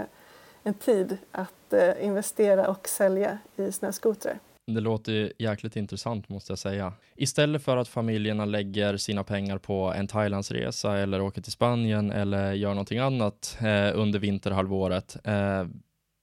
en 0.63 0.73
tid 0.73 1.17
att 1.31 1.73
eh, 1.73 2.05
investera 2.05 2.67
och 2.67 2.87
sälja 2.87 3.37
i 3.55 3.71
snöskotrar. 3.71 4.39
Det 4.65 4.79
låter 4.79 5.33
jäkligt 5.39 5.75
intressant 5.75 6.29
måste 6.29 6.51
jag 6.51 6.59
säga. 6.59 6.93
Istället 7.15 7.63
för 7.63 7.77
att 7.77 7.87
familjerna 7.87 8.45
lägger 8.45 8.97
sina 8.97 9.23
pengar 9.23 9.57
på 9.57 9.93
en 9.93 10.07
Thailandsresa 10.07 10.97
eller 10.97 11.21
åker 11.21 11.41
till 11.41 11.51
Spanien 11.51 12.11
eller 12.11 12.53
gör 12.53 12.69
någonting 12.69 12.99
annat 12.99 13.57
eh, 13.59 13.99
under 13.99 14.19
vinterhalvåret, 14.19 15.17
eh, 15.23 15.65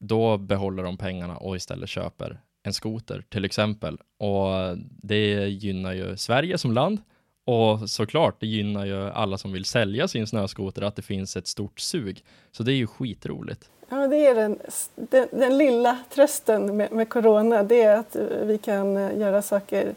då 0.01 0.39
behåller 0.39 0.83
de 0.83 0.97
pengarna 0.97 1.37
och 1.37 1.57
istället 1.57 1.89
köper 1.89 2.41
en 2.63 2.73
skoter 2.73 3.25
till 3.29 3.45
exempel. 3.45 3.99
Och 4.19 4.79
det 5.03 5.49
gynnar 5.49 5.93
ju 5.93 6.17
Sverige 6.17 6.59
som 6.59 6.73
land 6.73 6.99
och 7.45 7.91
såklart, 7.91 8.41
det 8.41 8.47
gynnar 8.47 8.87
ju 8.87 9.11
alla 9.11 9.39
som 9.39 9.53
vill 9.53 9.65
sälja 9.65 10.09
sin 10.09 10.27
snöskoter 10.27 10.83
att 10.83 10.97
det 10.97 11.03
finns 11.03 11.37
ett 11.37 11.47
stort 11.47 11.81
sug. 11.81 12.25
Så 12.53 12.63
det 12.63 12.73
är 12.73 12.77
ju 12.77 12.87
skitroligt. 12.87 13.71
Ja, 13.89 14.07
det 14.07 14.27
är 14.27 14.35
den, 14.35 14.59
den, 14.95 15.29
den 15.33 15.59
lilla 15.59 15.99
trösten 16.15 16.77
med, 16.77 16.93
med, 16.93 17.09
corona, 17.09 17.63
det 17.63 17.83
är 17.83 17.99
att 17.99 18.17
vi 18.43 18.59
kan 18.59 18.97
eh, 18.97 19.19
göra 19.19 19.43
saker 19.43 19.95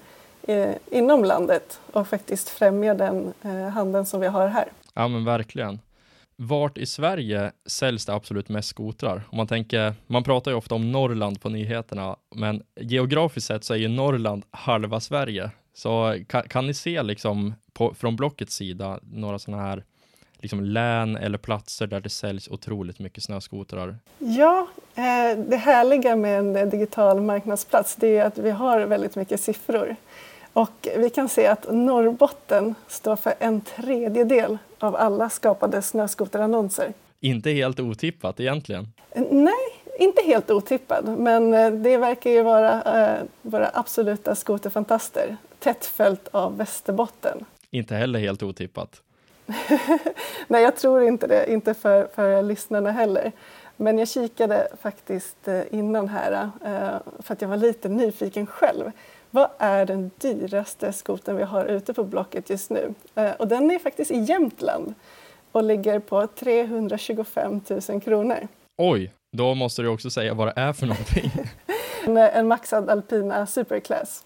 eh, 0.47 0.71
inom 0.91 1.23
landet 1.23 1.79
och 1.91 2.07
faktiskt 2.07 2.49
främja 2.49 2.93
den 2.93 3.33
eh, 3.41 3.69
handeln 3.69 4.05
som 4.05 4.19
vi 4.19 4.27
har 4.27 4.47
här. 4.47 4.67
Ja, 4.93 5.07
men 5.07 5.25
verkligen. 5.25 5.79
Vart 6.35 6.77
i 6.77 6.85
Sverige 6.85 7.51
säljs 7.65 8.05
det 8.05 8.13
absolut 8.13 8.49
mest 8.49 8.69
skotrar? 8.69 9.23
Om 9.29 9.37
man 9.37 9.47
tänker, 9.47 9.93
man 10.07 10.23
pratar 10.23 10.51
ju 10.51 10.57
ofta 10.57 10.75
om 10.75 10.91
Norrland 10.91 11.41
på 11.41 11.49
nyheterna, 11.49 12.15
men 12.35 12.63
geografiskt 12.75 13.47
sett 13.47 13.63
så 13.63 13.73
är 13.73 13.77
ju 13.77 13.87
Norrland 13.87 14.43
halva 14.51 14.99
Sverige. 14.99 15.51
Så 15.73 16.19
kan, 16.27 16.43
kan 16.43 16.67
ni 16.67 16.73
se 16.73 17.03
liksom 17.03 17.53
på, 17.73 17.93
från 17.93 18.15
Blockets 18.15 18.55
sida 18.55 18.99
några 19.01 19.39
sådana 19.39 19.63
här 19.63 19.83
liksom 20.41 20.63
län 20.63 21.15
eller 21.15 21.37
platser 21.37 21.87
där 21.87 21.99
det 21.99 22.09
säljs 22.09 22.47
otroligt 22.47 22.99
mycket 22.99 23.23
snöskotrar? 23.23 23.97
Ja, 24.17 24.67
eh, 24.95 25.39
det 25.47 25.57
härliga 25.57 26.15
med 26.15 26.57
en 26.57 26.69
digital 26.69 27.21
marknadsplats 27.21 27.95
det 27.95 28.17
är 28.17 28.25
att 28.25 28.37
vi 28.37 28.51
har 28.51 28.79
väldigt 28.79 29.15
mycket 29.15 29.41
siffror. 29.41 29.95
Och 30.53 30.87
vi 30.97 31.09
kan 31.09 31.29
se 31.29 31.47
att 31.47 31.71
Norrbotten 31.71 32.75
står 32.87 33.15
för 33.15 33.33
en 33.39 33.61
tredjedel 33.61 34.57
av 34.79 34.95
alla 34.95 35.29
skapade 35.29 35.81
snöskoterannonser. 35.81 36.93
Inte 37.19 37.51
helt 37.51 37.79
otippat 37.79 38.39
egentligen? 38.39 38.87
Nej, 39.31 39.53
inte 39.99 40.21
helt 40.25 40.51
otippad, 40.51 41.17
men 41.19 41.53
eh, 41.53 41.71
det 41.71 41.97
verkar 41.97 42.29
ju 42.29 42.41
vara 42.41 42.81
eh, 42.81 43.23
våra 43.41 43.71
absoluta 43.73 44.35
skoterfantaster, 44.35 45.37
tätt 45.63 45.85
följt 45.85 46.27
av 46.31 46.57
Västerbotten. 46.57 47.45
Inte 47.71 47.95
heller 47.95 48.19
helt 48.19 48.43
otippat. 48.43 49.01
Nej, 50.47 50.63
jag 50.63 50.75
tror 50.75 51.03
inte 51.03 51.27
det, 51.27 51.51
inte 51.51 51.73
för, 51.73 52.07
för 52.15 52.41
lyssnarna 52.41 52.91
heller. 52.91 53.31
Men 53.77 53.97
jag 53.97 54.07
kikade 54.07 54.67
faktiskt 54.81 55.47
eh, 55.47 55.61
innan 55.71 56.09
här 56.09 56.49
för 57.19 57.33
att 57.33 57.41
jag 57.41 57.49
var 57.49 57.57
lite 57.57 57.89
nyfiken 57.89 58.45
själv. 58.45 58.91
Vad 59.31 59.49
är 59.57 59.85
den 59.85 60.11
dyraste 60.17 60.93
skoten 60.93 61.37
vi 61.37 61.43
har 61.43 61.65
ute 61.65 61.93
på 61.93 62.03
Blocket 62.03 62.49
just 62.49 62.69
nu? 62.69 62.93
Och 63.37 63.47
den 63.47 63.71
är 63.71 63.79
faktiskt 63.79 64.11
i 64.11 64.19
Jämtland 64.19 64.93
och 65.51 65.63
ligger 65.63 65.99
på 65.99 66.27
325 66.27 67.61
000 67.89 68.01
kronor. 68.01 68.47
Oj, 68.77 69.13
då 69.31 69.55
måste 69.55 69.81
du 69.81 69.87
också 69.87 70.09
säga 70.09 70.33
vad 70.33 70.47
det 70.47 70.53
är 70.55 70.73
för 70.73 70.85
någonting. 70.85 71.31
en, 72.05 72.17
en 72.17 72.47
maxad 72.47 72.89
alpina 72.89 73.47
superclass. 73.47 74.23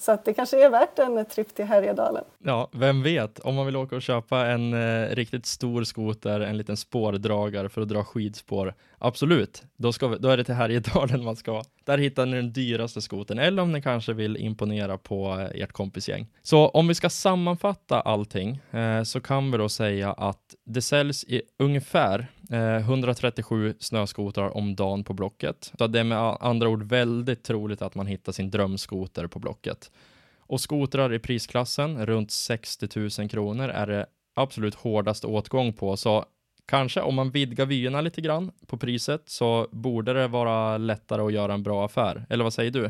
Så 0.00 0.12
att 0.12 0.24
det 0.24 0.34
kanske 0.34 0.64
är 0.64 0.70
värt 0.70 0.98
en 0.98 1.26
tripp 1.26 1.54
till 1.54 1.64
Härjedalen. 1.64 2.24
Ja, 2.44 2.68
vem 2.72 3.02
vet? 3.02 3.38
Om 3.38 3.54
man 3.54 3.66
vill 3.66 3.76
åka 3.76 3.96
och 3.96 4.02
köpa 4.02 4.46
en 4.46 4.74
eh, 4.74 5.08
riktigt 5.14 5.46
stor 5.46 5.84
skoter, 5.84 6.40
en 6.40 6.56
liten 6.56 6.76
spårdragare 6.76 7.68
för 7.68 7.82
att 7.82 7.88
dra 7.88 8.04
skidspår. 8.04 8.74
Absolut, 8.98 9.62
då, 9.76 9.92
ska 9.92 10.08
vi, 10.08 10.18
då 10.18 10.28
är 10.28 10.36
det 10.36 10.44
till 10.44 10.54
Härjedalen 10.54 11.24
man 11.24 11.36
ska. 11.36 11.62
Där 11.84 11.98
hittar 11.98 12.26
ni 12.26 12.36
den 12.36 12.52
dyraste 12.52 13.00
skoten, 13.00 13.38
eller 13.38 13.62
om 13.62 13.72
ni 13.72 13.82
kanske 13.82 14.12
vill 14.12 14.36
imponera 14.36 14.98
på 14.98 15.38
eh, 15.40 15.62
ert 15.62 15.72
kompisgäng. 15.72 16.26
Så 16.42 16.68
om 16.68 16.88
vi 16.88 16.94
ska 16.94 17.10
sammanfatta 17.10 18.00
allting 18.00 18.60
eh, 18.70 19.02
så 19.02 19.20
kan 19.20 19.50
vi 19.50 19.58
då 19.58 19.68
säga 19.68 20.12
att 20.12 20.54
det 20.64 20.82
säljs 20.82 21.24
i 21.24 21.42
ungefär 21.58 22.26
Eh, 22.50 22.76
137 22.76 23.74
snöskotrar 23.78 24.56
om 24.56 24.76
dagen 24.76 25.04
på 25.04 25.12
Blocket. 25.12 25.72
Så 25.78 25.86
det 25.86 26.00
är 26.00 26.04
med 26.04 26.36
andra 26.40 26.68
ord 26.68 26.82
väldigt 26.82 27.42
troligt 27.42 27.82
att 27.82 27.94
man 27.94 28.06
hittar 28.06 28.32
sin 28.32 28.50
drömskoter 28.50 29.26
på 29.26 29.38
Blocket. 29.38 29.90
Och 30.38 30.60
skotrar 30.60 31.14
i 31.14 31.18
prisklassen 31.18 32.06
runt 32.06 32.30
60 32.30 32.88
000 33.18 33.28
kronor 33.28 33.68
är 33.68 33.86
det 33.86 34.06
absolut 34.34 34.74
hårdast 34.74 35.24
åtgång 35.24 35.72
på, 35.72 35.96
så 35.96 36.24
kanske 36.66 37.00
om 37.00 37.14
man 37.14 37.30
vidgar 37.30 37.66
vyerna 37.66 38.00
lite 38.00 38.20
grann 38.20 38.52
på 38.66 38.76
priset 38.76 39.22
så 39.26 39.68
borde 39.70 40.12
det 40.12 40.28
vara 40.28 40.78
lättare 40.78 41.22
att 41.22 41.32
göra 41.32 41.54
en 41.54 41.62
bra 41.62 41.84
affär. 41.84 42.26
Eller 42.28 42.44
vad 42.44 42.52
säger 42.52 42.70
du? 42.70 42.82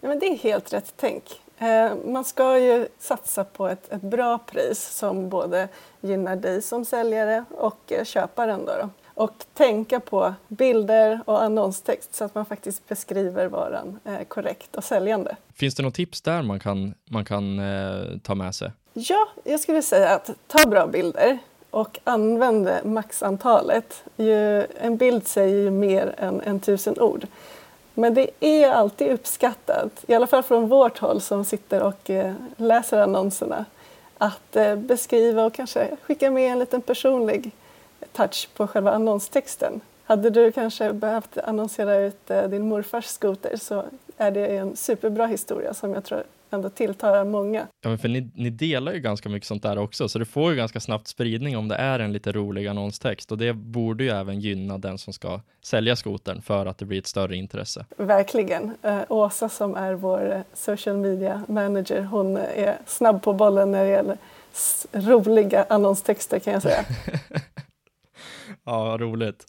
Ja, 0.00 0.08
men 0.08 0.18
det 0.18 0.26
är 0.26 0.38
helt 0.38 0.72
rätt 0.72 0.94
tänk. 0.96 1.24
Eh, 1.60 1.94
man 2.04 2.24
ska 2.24 2.58
ju 2.58 2.88
satsa 2.98 3.44
på 3.44 3.68
ett, 3.68 3.92
ett 3.92 4.02
bra 4.02 4.38
pris 4.38 4.80
som 4.80 5.28
både 5.28 5.68
gynnar 6.00 6.36
dig 6.36 6.62
som 6.62 6.84
säljare 6.84 7.44
och 7.50 7.92
eh, 7.92 8.04
köparen. 8.04 8.64
Då, 8.64 8.72
då 8.82 8.88
och 9.20 9.44
tänka 9.54 10.00
på 10.00 10.34
bilder 10.48 11.20
och 11.24 11.42
annonstext 11.42 12.14
så 12.14 12.24
att 12.24 12.34
man 12.34 12.46
faktiskt 12.46 12.88
beskriver 12.88 13.46
varan 13.46 14.00
eh, 14.04 14.24
korrekt 14.28 14.76
och 14.76 14.84
säljande. 14.84 15.36
Finns 15.54 15.74
det 15.74 15.82
något 15.82 15.94
tips 15.94 16.22
där 16.22 16.42
man 16.42 16.60
kan, 16.60 16.94
man 17.04 17.24
kan 17.24 17.58
eh, 17.58 18.18
ta 18.22 18.34
med 18.34 18.54
sig? 18.54 18.72
Ja, 18.92 19.28
jag 19.44 19.60
skulle 19.60 19.82
säga 19.82 20.14
att 20.14 20.30
ta 20.46 20.68
bra 20.68 20.86
bilder 20.86 21.38
och 21.70 21.98
använd 22.04 22.70
maxantalet. 22.84 24.04
Ju, 24.16 24.66
en 24.80 24.96
bild 24.96 25.26
säger 25.26 25.56
ju 25.56 25.70
mer 25.70 26.14
än, 26.18 26.40
än 26.40 26.60
tusen 26.60 27.00
ord. 27.00 27.26
Men 27.94 28.14
det 28.14 28.30
är 28.40 28.70
alltid 28.70 29.12
uppskattat, 29.12 30.04
i 30.06 30.14
alla 30.14 30.26
fall 30.26 30.42
från 30.42 30.68
vårt 30.68 30.98
håll 30.98 31.20
som 31.20 31.44
sitter 31.44 31.82
och 31.82 32.10
eh, 32.10 32.34
läser 32.56 32.98
annonserna, 32.98 33.64
att 34.18 34.56
eh, 34.56 34.76
beskriva 34.76 35.44
och 35.44 35.54
kanske 35.54 35.96
skicka 36.02 36.30
med 36.30 36.52
en 36.52 36.58
liten 36.58 36.82
personlig 36.82 37.50
touch 38.12 38.48
på 38.54 38.66
själva 38.66 38.92
annonstexten. 38.92 39.80
Hade 40.04 40.30
du 40.30 40.52
kanske 40.52 40.92
behövt 40.92 41.38
annonsera 41.38 41.96
ut 41.96 42.30
eh, 42.30 42.42
din 42.42 42.68
morfars 42.68 43.06
skoter 43.06 43.56
så 43.56 43.84
är 44.16 44.30
det 44.30 44.46
en 44.46 44.76
superbra 44.76 45.26
historia 45.26 45.74
som 45.74 45.94
jag 45.94 46.04
tror 46.04 46.22
ändå 46.52 46.70
tilltalar 46.70 47.24
många. 47.24 47.66
Ja, 47.80 47.88
men 47.88 47.98
för 47.98 48.08
ni, 48.08 48.30
ni, 48.34 48.50
delar 48.50 48.92
ju 48.92 49.00
ganska 49.00 49.28
mycket 49.28 49.46
sånt 49.46 49.62
där 49.62 49.78
också, 49.78 50.08
så 50.08 50.18
det 50.18 50.24
får 50.24 50.50
ju 50.50 50.56
ganska 50.56 50.80
snabbt 50.80 51.08
spridning 51.08 51.56
om 51.56 51.68
det 51.68 51.74
är 51.74 51.98
en 51.98 52.12
lite 52.12 52.32
rolig 52.32 52.66
annonstext 52.66 53.32
och 53.32 53.38
det 53.38 53.52
borde 53.52 54.04
ju 54.04 54.10
även 54.10 54.40
gynna 54.40 54.78
den 54.78 54.98
som 54.98 55.12
ska 55.12 55.40
sälja 55.62 55.96
skotern 55.96 56.42
för 56.42 56.66
att 56.66 56.78
det 56.78 56.84
blir 56.84 56.98
ett 56.98 57.06
större 57.06 57.36
intresse. 57.36 57.86
Verkligen. 57.96 58.76
Eh, 58.82 59.00
Åsa 59.08 59.48
som 59.48 59.74
är 59.74 59.94
vår 59.94 60.32
eh, 60.32 60.40
social 60.54 60.96
media 60.96 61.42
manager, 61.48 62.02
hon 62.02 62.36
är 62.36 62.78
snabb 62.86 63.22
på 63.22 63.32
bollen 63.32 63.70
när 63.70 63.84
det 63.84 63.90
gäller 63.90 64.16
roliga 64.92 65.66
annonstexter 65.68 66.38
kan 66.38 66.52
jag 66.52 66.62
säga. 66.62 66.84
ja, 68.64 68.96
roligt. 69.00 69.46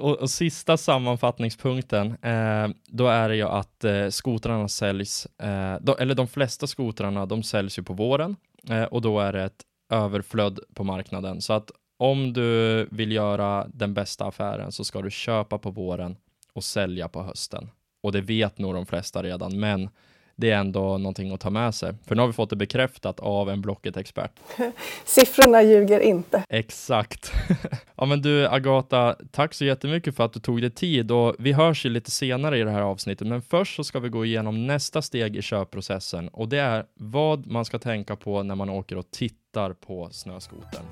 Och, 0.00 0.16
och, 0.16 0.30
sista 0.30 0.76
sammanfattningspunkten, 0.76 2.16
eh, 2.22 2.68
då 2.86 3.06
är 3.06 3.28
det 3.28 3.36
ju 3.36 3.42
att 3.42 3.84
eh, 3.84 4.08
skotrarna 4.08 4.68
säljs, 4.68 5.26
eh, 5.26 5.76
då, 5.80 5.96
eller 5.96 6.14
de 6.14 6.28
flesta 6.28 6.66
skotrarna, 6.66 7.26
de 7.26 7.42
säljs 7.42 7.78
ju 7.78 7.82
på 7.82 7.92
våren 7.92 8.36
eh, 8.70 8.82
och 8.82 9.02
då 9.02 9.20
är 9.20 9.32
det 9.32 9.44
ett 9.44 9.62
överflöd 9.90 10.60
på 10.74 10.84
marknaden. 10.84 11.40
Så 11.40 11.52
att 11.52 11.70
om 11.98 12.32
du 12.32 12.84
vill 12.90 13.12
göra 13.12 13.66
den 13.74 13.94
bästa 13.94 14.24
affären 14.24 14.72
så 14.72 14.84
ska 14.84 15.02
du 15.02 15.10
köpa 15.10 15.58
på 15.58 15.70
våren 15.70 16.16
och 16.52 16.64
sälja 16.64 17.08
på 17.08 17.22
hösten. 17.22 17.70
Och 18.02 18.12
det 18.12 18.20
vet 18.20 18.58
nog 18.58 18.74
de 18.74 18.86
flesta 18.86 19.22
redan, 19.22 19.60
men 19.60 19.90
det 20.38 20.50
är 20.50 20.58
ändå 20.58 20.98
någonting 20.98 21.34
att 21.34 21.40
ta 21.40 21.50
med 21.50 21.74
sig. 21.74 21.94
För 22.06 22.14
nu 22.14 22.20
har 22.22 22.26
vi 22.26 22.32
fått 22.32 22.50
det 22.50 22.56
bekräftat 22.56 23.20
av 23.20 23.50
en 23.50 23.60
Blocket-expert. 23.60 24.30
Siffrorna 25.04 25.62
ljuger 25.62 26.00
inte. 26.00 26.42
Exakt. 26.48 27.32
ja 27.96 28.04
men 28.04 28.22
du 28.22 28.46
Agata, 28.46 29.16
tack 29.30 29.54
så 29.54 29.64
jättemycket 29.64 30.16
för 30.16 30.24
att 30.24 30.32
du 30.32 30.40
tog 30.40 30.60
dig 30.60 30.70
tid 30.70 31.10
och 31.10 31.34
vi 31.38 31.52
hörs 31.52 31.86
ju 31.86 31.90
lite 31.90 32.10
senare 32.10 32.58
i 32.58 32.62
det 32.62 32.70
här 32.70 32.82
avsnittet. 32.82 33.28
Men 33.28 33.42
först 33.42 33.76
så 33.76 33.84
ska 33.84 34.00
vi 34.00 34.08
gå 34.08 34.24
igenom 34.24 34.66
nästa 34.66 35.02
steg 35.02 35.36
i 35.36 35.42
köpprocessen 35.42 36.28
och 36.28 36.48
det 36.48 36.58
är 36.58 36.84
vad 36.94 37.46
man 37.46 37.64
ska 37.64 37.78
tänka 37.78 38.16
på 38.16 38.42
när 38.42 38.54
man 38.54 38.70
åker 38.70 38.96
och 38.96 39.10
tittar 39.10 39.72
på 39.72 40.08
snöskoten. 40.10 40.82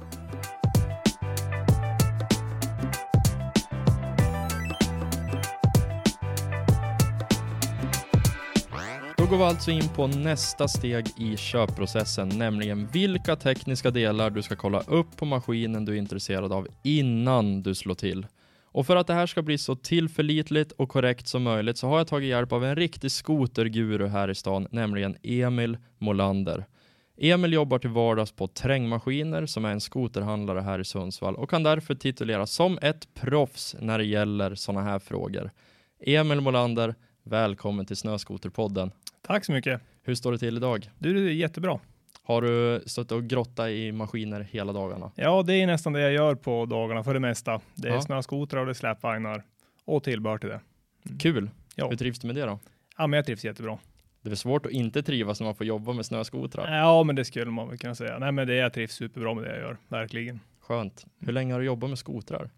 Då 9.27 9.31
går 9.31 9.39
vi 9.39 9.45
alltså 9.45 9.71
in 9.71 9.89
på 9.89 10.07
nästa 10.07 10.69
steg 10.69 11.07
i 11.19 11.37
köpprocessen, 11.37 12.29
nämligen 12.29 12.87
vilka 12.87 13.37
tekniska 13.37 13.91
delar 13.91 14.31
du 14.31 14.43
ska 14.43 14.57
kolla 14.57 14.81
upp 14.81 15.17
på 15.17 15.25
maskinen 15.25 15.85
du 15.85 15.93
är 15.93 15.97
intresserad 15.97 16.53
av 16.53 16.69
innan 16.83 17.63
du 17.63 17.75
slår 17.75 17.95
till. 17.95 18.27
Och 18.65 18.87
för 18.87 18.97
att 18.97 19.07
det 19.07 19.15
här 19.15 19.27
ska 19.27 19.43
bli 19.43 19.59
så 19.59 19.77
tillförlitligt 19.77 20.73
och 20.73 20.89
korrekt 20.89 21.29
som 21.29 21.43
möjligt 21.43 21.79
så 21.79 21.89
har 21.89 21.99
jag 21.99 22.07
tagit 22.07 22.29
hjälp 22.29 22.53
av 22.53 22.65
en 22.65 22.77
riktig 22.77 23.11
skoterguru 23.11 24.07
här 24.07 24.31
i 24.31 24.35
stan, 24.35 24.67
nämligen 24.71 25.17
Emil 25.23 25.79
Molander. 25.99 26.67
Emil 27.17 27.53
jobbar 27.53 27.79
till 27.79 27.91
vardags 27.91 28.33
på 28.33 28.49
Trängmaskiner 28.49 29.47
som 29.47 29.65
är 29.65 29.71
en 29.71 29.81
skoterhandlare 29.81 30.61
här 30.61 30.79
i 30.79 30.85
Sundsvall 30.85 31.37
och 31.37 31.51
kan 31.51 31.63
därför 31.63 31.95
tituleras 31.95 32.53
som 32.53 32.79
ett 32.83 33.15
proffs 33.15 33.77
när 33.81 33.99
det 33.99 34.05
gäller 34.05 34.55
sådana 34.55 34.83
här 34.83 34.99
frågor. 34.99 35.51
Emil 36.01 36.41
Molander, 36.41 36.95
Välkommen 37.29 37.87
till 37.87 37.97
Snöskoterpodden. 37.97 38.91
Tack 39.23 39.45
så 39.45 39.53
mycket. 39.53 39.81
Hur 40.03 40.15
står 40.15 40.33
det 40.33 40.39
till 40.39 40.57
idag? 40.57 40.91
Du, 40.99 41.15
det 41.15 41.21
är 41.21 41.35
jättebra. 41.35 41.79
Har 42.23 42.43
du 42.43 42.83
stått 42.87 43.13
och 43.13 43.25
grottat 43.25 43.69
i 43.69 43.93
maskiner 43.93 44.41
hela 44.41 44.73
dagarna? 44.73 45.11
Ja, 45.15 45.43
det 45.43 45.55
är 45.55 45.67
nästan 45.67 45.93
det 45.93 46.01
jag 46.01 46.13
gör 46.13 46.35
på 46.35 46.67
dagarna 46.67 47.05
för 47.05 47.15
det 47.15 47.21
mesta. 47.21 47.61
Det 47.75 47.89
är 47.89 47.93
Ja. 47.93 48.01
snöskotrar 48.01 48.61
och 48.61 48.67
det 48.67 48.73
är 48.73 48.75
släpvagnar 48.75 49.43
och 49.85 50.05
tillbehör 50.05 50.39
till 50.39 50.49
det. 50.49 50.61
Kul! 51.19 51.51
Ja. 51.75 51.89
Hur 51.89 51.97
trivs 51.97 52.19
du 52.19 52.27
med 52.27 52.37
det 52.37 52.43
då? 52.47 52.59
Ja, 52.99 53.07
men 53.07 53.17
jag 53.19 53.27
trivs 53.27 53.45
jättebra. 53.45 53.79
Det 54.23 54.31
är 54.31 54.35
svårt 54.35 54.67
att 54.67 54.73
inte 54.73 55.03
trivas 55.03 55.41
när 55.41 55.45
man 55.45 55.55
får 55.55 55.67
jobba 55.67 55.93
med 55.93 56.07
snöskotrar. 56.07 56.77
Ja, 56.77 57.03
men 57.03 57.17
det 57.17 57.25
skulle 57.25 57.51
man 57.51 57.69
väl 57.69 57.79
kunna 57.79 57.95
säga. 57.95 58.19
Nej, 58.19 58.33
men 58.33 58.47
det 58.47 58.55
jag 58.55 58.73
trivs 58.73 58.93
superbra 58.95 59.35
med 59.35 59.45
det 59.45 59.51
jag 59.51 59.59
gör, 59.61 59.77
verkligen. 59.89 60.41
Skönt. 60.61 61.07
Hur 61.21 61.33
länge 61.33 61.53
har 61.53 61.61
du 61.61 61.67
jobbat 61.67 61.91
med 61.91 61.99
skotrar? 61.99 62.51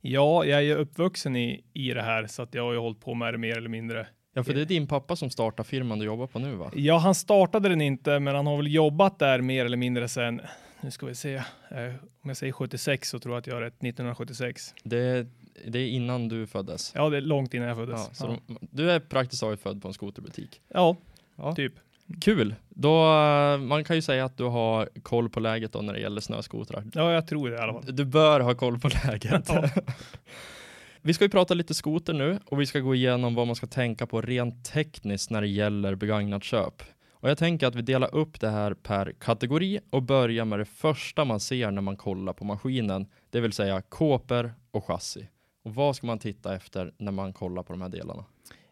Ja, 0.00 0.44
jag 0.44 0.64
är 0.64 0.76
uppvuxen 0.76 1.36
i, 1.36 1.64
i 1.72 1.94
det 1.94 2.02
här 2.02 2.26
så 2.26 2.42
att 2.42 2.54
jag 2.54 2.62
har 2.64 2.72
ju 2.72 2.78
hållit 2.78 3.00
på 3.00 3.14
med 3.14 3.34
det 3.34 3.38
mer 3.38 3.56
eller 3.56 3.68
mindre. 3.68 4.06
Ja, 4.34 4.44
för 4.44 4.54
det 4.54 4.60
är 4.60 4.64
din 4.64 4.86
pappa 4.86 5.16
som 5.16 5.30
startar 5.30 5.64
firman 5.64 5.98
du 5.98 6.04
jobbar 6.04 6.26
på 6.26 6.38
nu 6.38 6.54
va? 6.54 6.70
Ja, 6.74 6.96
han 6.98 7.14
startade 7.14 7.68
den 7.68 7.80
inte, 7.80 8.18
men 8.20 8.34
han 8.34 8.46
har 8.46 8.56
väl 8.56 8.72
jobbat 8.74 9.18
där 9.18 9.40
mer 9.40 9.64
eller 9.64 9.76
mindre 9.76 10.08
sen, 10.08 10.40
nu 10.80 10.90
ska 10.90 11.06
vi 11.06 11.14
se, 11.14 11.34
eh, 11.34 11.42
om 12.22 12.28
jag 12.30 12.36
säger 12.36 12.52
76 12.52 13.08
så 13.10 13.18
tror 13.18 13.34
jag 13.34 13.40
att 13.40 13.46
jag 13.46 13.54
har 13.54 13.60
rätt, 13.62 13.74
1976. 13.74 14.74
Det, 14.84 15.26
det 15.66 15.78
är 15.78 15.88
innan 15.88 16.28
du 16.28 16.46
föddes. 16.46 16.92
Ja, 16.94 17.08
det 17.08 17.16
är 17.16 17.20
långt 17.20 17.54
innan 17.54 17.68
jag 17.68 17.76
föddes. 17.76 18.00
Ja, 18.08 18.14
så 18.14 18.24
Ja, 18.26 18.54
de, 18.60 18.68
du 18.70 18.90
är 18.90 19.00
praktiskt 19.00 19.40
taget 19.42 19.60
född 19.60 19.82
på 19.82 19.88
en 19.88 19.94
skoterbutik. 19.94 20.60
ja 20.68 20.96
Ja. 21.36 21.54
typ. 21.54 21.72
Kul! 22.20 22.54
Då, 22.68 23.04
man 23.58 23.84
kan 23.84 23.96
ju 23.96 24.02
säga 24.02 24.24
att 24.24 24.36
du 24.36 24.44
har 24.44 24.88
koll 25.02 25.28
på 25.28 25.40
läget 25.40 25.72
då 25.72 25.80
när 25.80 25.92
det 25.92 26.00
gäller 26.00 26.20
snöskotrar. 26.20 26.84
Ja, 26.92 27.12
jag 27.12 27.26
tror 27.26 27.48
det 27.50 27.56
i 27.56 27.58
alla 27.58 27.72
fall. 27.72 27.96
Du 27.96 28.04
bör 28.04 28.40
ha 28.40 28.54
koll 28.54 28.78
på 28.78 28.88
läget. 29.04 29.48
Ja. 29.52 29.68
vi 31.02 31.14
ska 31.14 31.24
ju 31.24 31.30
prata 31.30 31.54
lite 31.54 31.74
skoter 31.74 32.12
nu 32.12 32.38
och 32.46 32.60
vi 32.60 32.66
ska 32.66 32.80
gå 32.80 32.94
igenom 32.94 33.34
vad 33.34 33.46
man 33.46 33.56
ska 33.56 33.66
tänka 33.66 34.06
på 34.06 34.20
rent 34.20 34.64
tekniskt 34.64 35.30
när 35.30 35.40
det 35.40 35.48
gäller 35.48 35.94
begagnat 35.94 36.44
köp. 36.44 36.82
Och 37.12 37.30
jag 37.30 37.38
tänker 37.38 37.66
att 37.66 37.74
vi 37.74 37.82
delar 37.82 38.14
upp 38.14 38.40
det 38.40 38.48
här 38.48 38.74
per 38.74 39.12
kategori 39.12 39.80
och 39.90 40.02
börjar 40.02 40.44
med 40.44 40.58
det 40.58 40.64
första 40.64 41.24
man 41.24 41.40
ser 41.40 41.70
när 41.70 41.82
man 41.82 41.96
kollar 41.96 42.32
på 42.32 42.44
maskinen, 42.44 43.06
det 43.30 43.40
vill 43.40 43.52
säga 43.52 43.82
kåpor 43.82 44.54
och 44.70 44.84
chassi. 44.84 45.28
Och 45.64 45.74
vad 45.74 45.96
ska 45.96 46.06
man 46.06 46.18
titta 46.18 46.54
efter 46.54 46.92
när 46.98 47.12
man 47.12 47.32
kollar 47.32 47.62
på 47.62 47.72
de 47.72 47.82
här 47.82 47.88
delarna? 47.88 48.24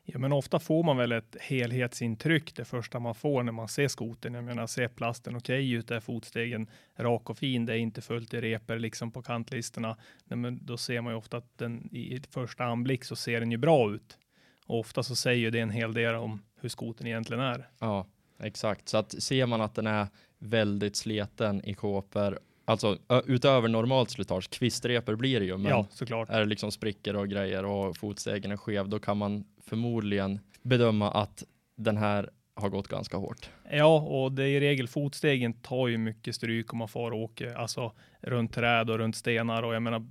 Ja, 0.06 0.18
men 0.18 0.32
ofta 0.32 0.58
får 0.58 0.82
man 0.82 0.96
väl 0.96 1.12
ett 1.12 1.36
helhetsintryck 1.40 2.54
det 2.54 2.64
första 2.64 2.98
man 2.98 3.14
får 3.14 3.42
när 3.42 3.52
man 3.52 3.68
ser 3.68 3.88
skotern. 3.88 4.34
Jag 4.34 4.44
menar, 4.44 4.66
ser 4.66 4.88
plasten 4.88 5.36
okej 5.36 5.72
ut, 5.72 5.90
är 5.90 6.00
fotstegen 6.00 6.70
rak 6.98 7.30
och 7.30 7.38
fin, 7.38 7.66
det 7.66 7.72
är 7.72 7.76
inte 7.76 8.00
fullt 8.00 8.34
i 8.34 8.40
reper 8.40 8.78
liksom 8.78 9.10
på 9.10 9.22
kantlisterna. 9.22 9.96
Nej, 10.24 10.36
men 10.36 10.66
då 10.66 10.76
ser 10.76 11.00
man 11.00 11.12
ju 11.12 11.16
ofta 11.16 11.36
att 11.36 11.58
den 11.58 11.88
i 11.92 12.22
första 12.30 12.64
anblick 12.64 13.04
så 13.04 13.16
ser 13.16 13.40
den 13.40 13.50
ju 13.50 13.56
bra 13.56 13.94
ut. 13.94 14.18
Och 14.66 14.78
ofta 14.78 15.02
så 15.02 15.16
säger 15.16 15.38
ju 15.38 15.50
det 15.50 15.60
en 15.60 15.70
hel 15.70 15.94
del 15.94 16.14
om 16.14 16.42
hur 16.60 16.68
skotern 16.68 17.06
egentligen 17.06 17.42
är. 17.42 17.68
Ja, 17.78 18.06
exakt. 18.40 18.88
Så 18.88 18.96
att 18.96 19.22
ser 19.22 19.46
man 19.46 19.60
att 19.60 19.74
den 19.74 19.86
är 19.86 20.06
väldigt 20.38 20.96
sleten 20.96 21.64
i 21.64 21.74
kåpor, 21.74 22.38
alltså 22.64 22.98
utöver 23.26 23.68
normalt 23.68 24.10
slitage, 24.10 24.50
kvistreper 24.50 25.14
blir 25.14 25.40
det 25.40 25.46
ju, 25.46 25.56
men 25.56 25.70
ja, 25.70 25.86
såklart. 25.90 26.30
är 26.30 26.40
det 26.40 26.46
liksom 26.46 26.72
sprickor 26.72 27.16
och 27.16 27.28
grejer 27.28 27.64
och 27.64 27.96
fotstegen 27.96 28.52
är 28.52 28.56
skev, 28.56 28.88
då 28.88 28.98
kan 28.98 29.16
man 29.16 29.44
förmodligen 29.66 30.40
bedöma 30.62 31.10
att 31.10 31.44
den 31.76 31.96
här 31.96 32.30
har 32.54 32.68
gått 32.68 32.88
ganska 32.88 33.16
hårt. 33.16 33.50
Ja, 33.70 34.00
och 34.00 34.32
det 34.32 34.42
är 34.42 34.48
i 34.48 34.60
regel 34.60 34.88
fotstegen 34.88 35.52
tar 35.52 35.88
ju 35.88 35.98
mycket 35.98 36.34
stryk 36.34 36.72
om 36.72 36.78
man 36.78 36.88
far 36.88 37.10
och 37.10 37.18
åker, 37.18 37.54
alltså 37.54 37.92
runt 38.20 38.52
träd 38.52 38.90
och 38.90 38.98
runt 38.98 39.16
stenar 39.16 39.62
och 39.62 39.74
jag 39.74 39.82
menar, 39.82 40.06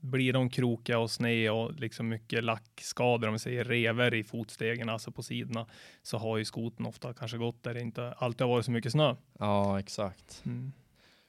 blir 0.00 0.32
de 0.32 0.50
krokiga 0.50 0.98
och 0.98 1.10
sned 1.10 1.50
och 1.50 1.74
liksom 1.74 2.08
mycket 2.08 2.44
lackskador, 2.44 3.28
om 3.28 3.32
vi 3.32 3.38
säger 3.38 3.64
rever 3.64 4.14
i 4.14 4.24
fotstegen, 4.24 4.88
alltså 4.88 5.10
på 5.10 5.22
sidorna, 5.22 5.66
så 6.02 6.18
har 6.18 6.36
ju 6.36 6.44
skoten 6.44 6.86
ofta 6.86 7.14
kanske 7.14 7.38
gått 7.38 7.62
där 7.62 7.74
det 7.74 7.80
inte 7.80 8.12
alltid 8.12 8.40
har 8.40 8.48
varit 8.48 8.64
så 8.64 8.70
mycket 8.70 8.92
snö. 8.92 9.16
Ja, 9.38 9.80
exakt. 9.80 10.42
Mm. 10.46 10.72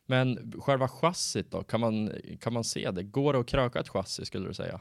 Men 0.06 0.54
själva 0.62 0.88
chassit 0.88 1.52
då, 1.52 1.64
kan 1.64 1.80
man, 1.80 2.12
kan 2.40 2.54
man 2.54 2.64
se 2.64 2.92
det? 2.92 3.04
Går 3.04 3.34
det 3.34 3.40
att 3.40 3.48
kröka 3.48 3.80
ett 3.80 3.90
chassi 3.90 4.26
skulle 4.26 4.48
du 4.48 4.54
säga? 4.54 4.80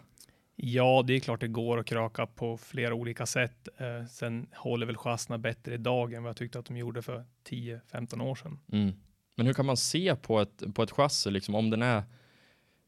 Ja, 0.61 1.05
det 1.07 1.13
är 1.13 1.21
klart 1.21 1.41
det 1.41 1.49
går 1.49 1.79
att 1.79 1.87
kraka 1.87 2.27
på 2.27 2.59
flera 2.59 2.95
olika 2.95 3.27
sätt. 3.27 3.69
Eh, 3.77 4.07
sen 4.07 4.47
håller 4.55 4.87
väl 4.87 4.97
chassina 4.97 5.39
bättre 5.39 5.75
idag 5.75 6.13
än 6.13 6.23
vad 6.23 6.31
jag 6.31 6.37
tyckte 6.37 6.59
att 6.59 6.67
de 6.67 6.77
gjorde 6.77 7.03
för 7.03 7.25
10-15 7.49 8.23
år 8.23 8.35
sedan. 8.35 8.59
Mm. 8.73 8.93
Men 9.37 9.47
hur 9.47 9.55
kan 9.55 9.67
man 9.67 9.77
se 9.77 10.17
på 10.17 10.41
ett, 10.41 10.75
på 10.75 10.83
ett 10.83 10.91
chassi, 10.91 11.31
liksom, 11.31 11.55
om 11.55 11.71
den 11.71 11.83
är, 11.83 12.03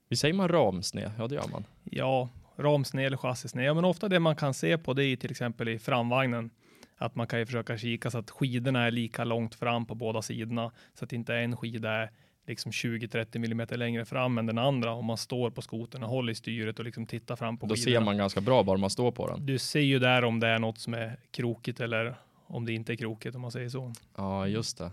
vi 0.09 0.17
säger 0.17 0.35
man 0.35 0.49
ramsned? 0.49 1.13
Ja, 1.19 1.27
det 1.27 1.35
gör 1.35 1.49
man. 1.53 1.65
Ja, 1.85 2.29
ramsned 2.57 3.07
eller 3.07 3.17
chassisned. 3.17 3.65
Ja, 3.65 3.75
men 3.75 3.85
ofta 3.85 4.09
det 4.09 4.21
man 4.21 4.37
kan 4.37 4.55
se 4.55 4.79
på 4.79 4.95
det 4.95 5.05
är 5.05 5.17
till 5.17 5.31
exempel 5.31 5.69
i 5.69 5.79
framvagnen. 5.79 6.51
Att 6.97 7.15
man 7.15 7.27
kan 7.27 7.39
ju 7.39 7.47
försöka 7.47 7.79
kika 7.79 8.11
så 8.11 8.19
att 8.19 8.31
skidorna 8.31 8.87
är 8.87 8.91
lika 8.91 9.25
långt 9.25 9.55
fram 9.55 9.87
på 9.87 9.95
båda 9.95 10.23
sidorna. 10.23 10.73
Så 10.95 11.05
att 11.05 11.13
inte 11.13 11.35
en 11.35 11.57
skida 11.57 11.91
är 11.91 12.11
liksom 12.51 12.73
20-30 12.73 13.39
millimeter 13.39 13.77
längre 13.77 14.05
fram 14.05 14.39
än 14.39 14.47
den 14.47 14.59
andra. 14.59 14.93
Om 14.93 15.05
man 15.07 15.17
står 15.17 15.51
på 15.51 15.63
skotern 15.63 16.03
och 16.03 16.09
håller 16.09 16.33
i 16.33 16.35
styret 16.35 16.79
och 16.79 16.85
liksom 16.85 17.07
tittar 17.07 17.37
fram 17.37 17.59
på 17.59 17.67
Då 17.67 17.75
skidorna. 17.75 18.01
ser 18.01 18.05
man 18.05 18.17
ganska 18.17 18.41
bra 18.41 18.63
bara 18.63 18.79
man 18.79 18.91
står 18.91 19.13
på 19.13 19.27
den. 19.27 19.47
Du 19.47 19.59
ser 19.59 19.81
ju 19.81 19.99
där 19.99 20.25
om 20.25 20.41
det 20.41 20.49
är 20.49 20.59
något 20.59 20.79
som 20.79 20.95
är 20.95 21.17
krokigt 21.31 21.81
eller 21.81 22.15
om 22.47 22.65
det 22.67 22.73
inte 22.73 22.93
är 22.93 22.97
krokigt 22.97 23.35
om 23.37 23.43
man 23.43 23.51
säger 23.53 23.69
så. 23.69 23.93
Ja, 24.17 24.47
just 24.47 24.79
det. 24.79 24.91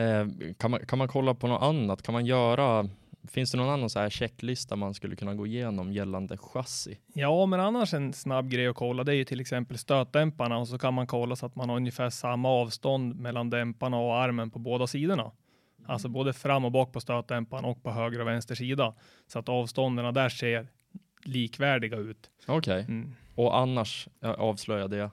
Eh, 0.00 0.26
kan, 0.58 0.70
man, 0.70 0.86
kan 0.86 0.98
man 0.98 1.08
kolla 1.08 1.34
på 1.34 1.46
något 1.46 1.62
annat? 1.62 2.02
Kan 2.02 2.12
man 2.12 2.26
göra, 2.26 2.88
finns 3.28 3.50
det 3.50 3.58
någon 3.58 3.68
annan 3.68 3.90
så 3.90 3.98
här 4.00 4.10
checklista 4.10 4.76
man 4.76 4.94
skulle 4.94 5.16
kunna 5.16 5.34
gå 5.34 5.46
igenom 5.46 5.92
gällande 5.92 6.36
chassi? 6.36 6.98
Ja, 7.14 7.46
men 7.46 7.60
annars 7.60 7.94
en 7.94 8.12
snabb 8.12 8.48
grej 8.48 8.66
att 8.66 8.76
kolla, 8.76 9.04
det 9.04 9.12
är 9.12 9.16
ju 9.16 9.24
till 9.24 9.40
exempel 9.40 9.78
stötdämparna 9.78 10.58
och 10.58 10.68
så 10.68 10.78
kan 10.78 10.94
man 10.94 11.06
kolla 11.06 11.36
så 11.36 11.46
att 11.46 11.56
man 11.56 11.68
har 11.68 11.76
ungefär 11.76 12.10
samma 12.10 12.48
avstånd 12.48 13.16
mellan 13.16 13.50
dämparna 13.50 13.96
och 13.96 14.14
armen 14.16 14.50
på 14.50 14.58
båda 14.58 14.86
sidorna. 14.86 15.30
Alltså 15.86 16.08
både 16.08 16.32
fram 16.32 16.64
och 16.64 16.72
bak 16.72 16.92
på 16.92 17.00
stötdämparen 17.00 17.64
och 17.64 17.82
på 17.82 17.90
höger 17.90 18.20
och 18.20 18.26
vänster 18.26 18.54
sida. 18.54 18.94
Så 19.26 19.38
att 19.38 19.48
avstånden 19.48 20.14
där 20.14 20.28
ser 20.28 20.66
likvärdiga 21.24 21.96
ut. 21.96 22.30
Okej, 22.46 22.84
Mm. 22.88 23.14
och 23.34 23.58
annars 23.58 24.08
ja, 24.20 24.34
avslöja 24.34 24.88
det. 24.88 25.10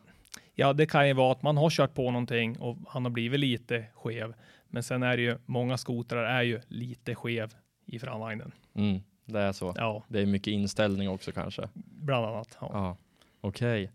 Ja, 0.56 0.74
det 0.74 0.86
kan 0.86 1.08
ju 1.08 1.14
vara 1.14 1.32
att 1.32 1.44
man 1.44 1.58
har 1.58 1.70
kört 1.70 1.94
på 1.94 2.12
någonting 2.12 2.58
och 2.60 2.78
han 2.88 3.06
har 3.06 3.10
blivit 3.12 3.40
lite 3.40 3.86
skev. 3.94 4.34
Men 4.68 4.84
sen 4.84 5.04
är 5.04 5.18
det 5.18 5.24
ju, 5.24 5.38
många 5.46 5.78
skotrar 5.78 6.24
är 6.24 6.42
ju 6.42 6.62
lite 6.68 7.16
skev 7.16 7.54
i 7.86 8.00
framvagnen. 8.00 8.52
Mm, 8.74 9.00
det 9.26 9.40
är 9.40 9.52
så. 9.52 9.74
Ja, 9.78 10.04
Det 10.08 10.20
är 10.22 10.26
mycket 10.26 10.52
inställning 10.52 11.10
också 11.10 11.32
kanske. 11.32 11.70
bland 11.74 12.26
annat. 12.26 12.58
Ja. 12.62 12.70
Ja, 12.74 12.98
okej. 13.42 13.92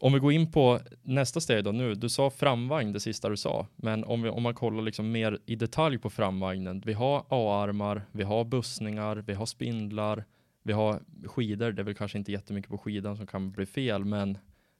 Om 0.00 0.12
vi 0.12 0.18
går 0.18 0.32
in 0.32 0.52
på 0.52 0.80
nästa 1.02 1.40
steg 1.40 1.64
då 1.64 1.72
nu. 1.72 1.94
Du 1.94 2.08
sa 2.08 2.30
framvagn 2.30 2.92
det 2.92 3.00
sista 3.00 3.28
du 3.28 3.36
sa, 3.36 3.66
men 3.76 4.04
om, 4.04 4.22
vi, 4.22 4.28
om 4.28 4.42
man 4.42 4.54
kollar 4.54 4.82
liksom 4.82 5.12
mer 5.12 5.38
i 5.46 5.56
detalj 5.56 5.98
på 5.98 6.10
framvagnen. 6.10 6.82
Vi 6.86 6.92
har 6.92 7.24
A-armar, 7.28 8.02
vi 8.12 8.22
har 8.22 8.44
bussningar, 8.44 9.16
vi 9.16 9.34
har 9.34 9.46
spindlar, 9.46 10.24
vi 10.62 10.72
har 10.72 11.00
skidor. 11.24 11.72
Det 11.72 11.82
är 11.82 11.84
väl 11.84 11.94
kanske 11.94 12.18
inte 12.18 12.32
jättemycket 12.32 12.70
på 12.70 12.78
skidan 12.78 13.16
som 13.16 13.26
kan 13.26 13.52
bli 13.52 13.66
fel, 13.66 14.04
men 14.04 14.38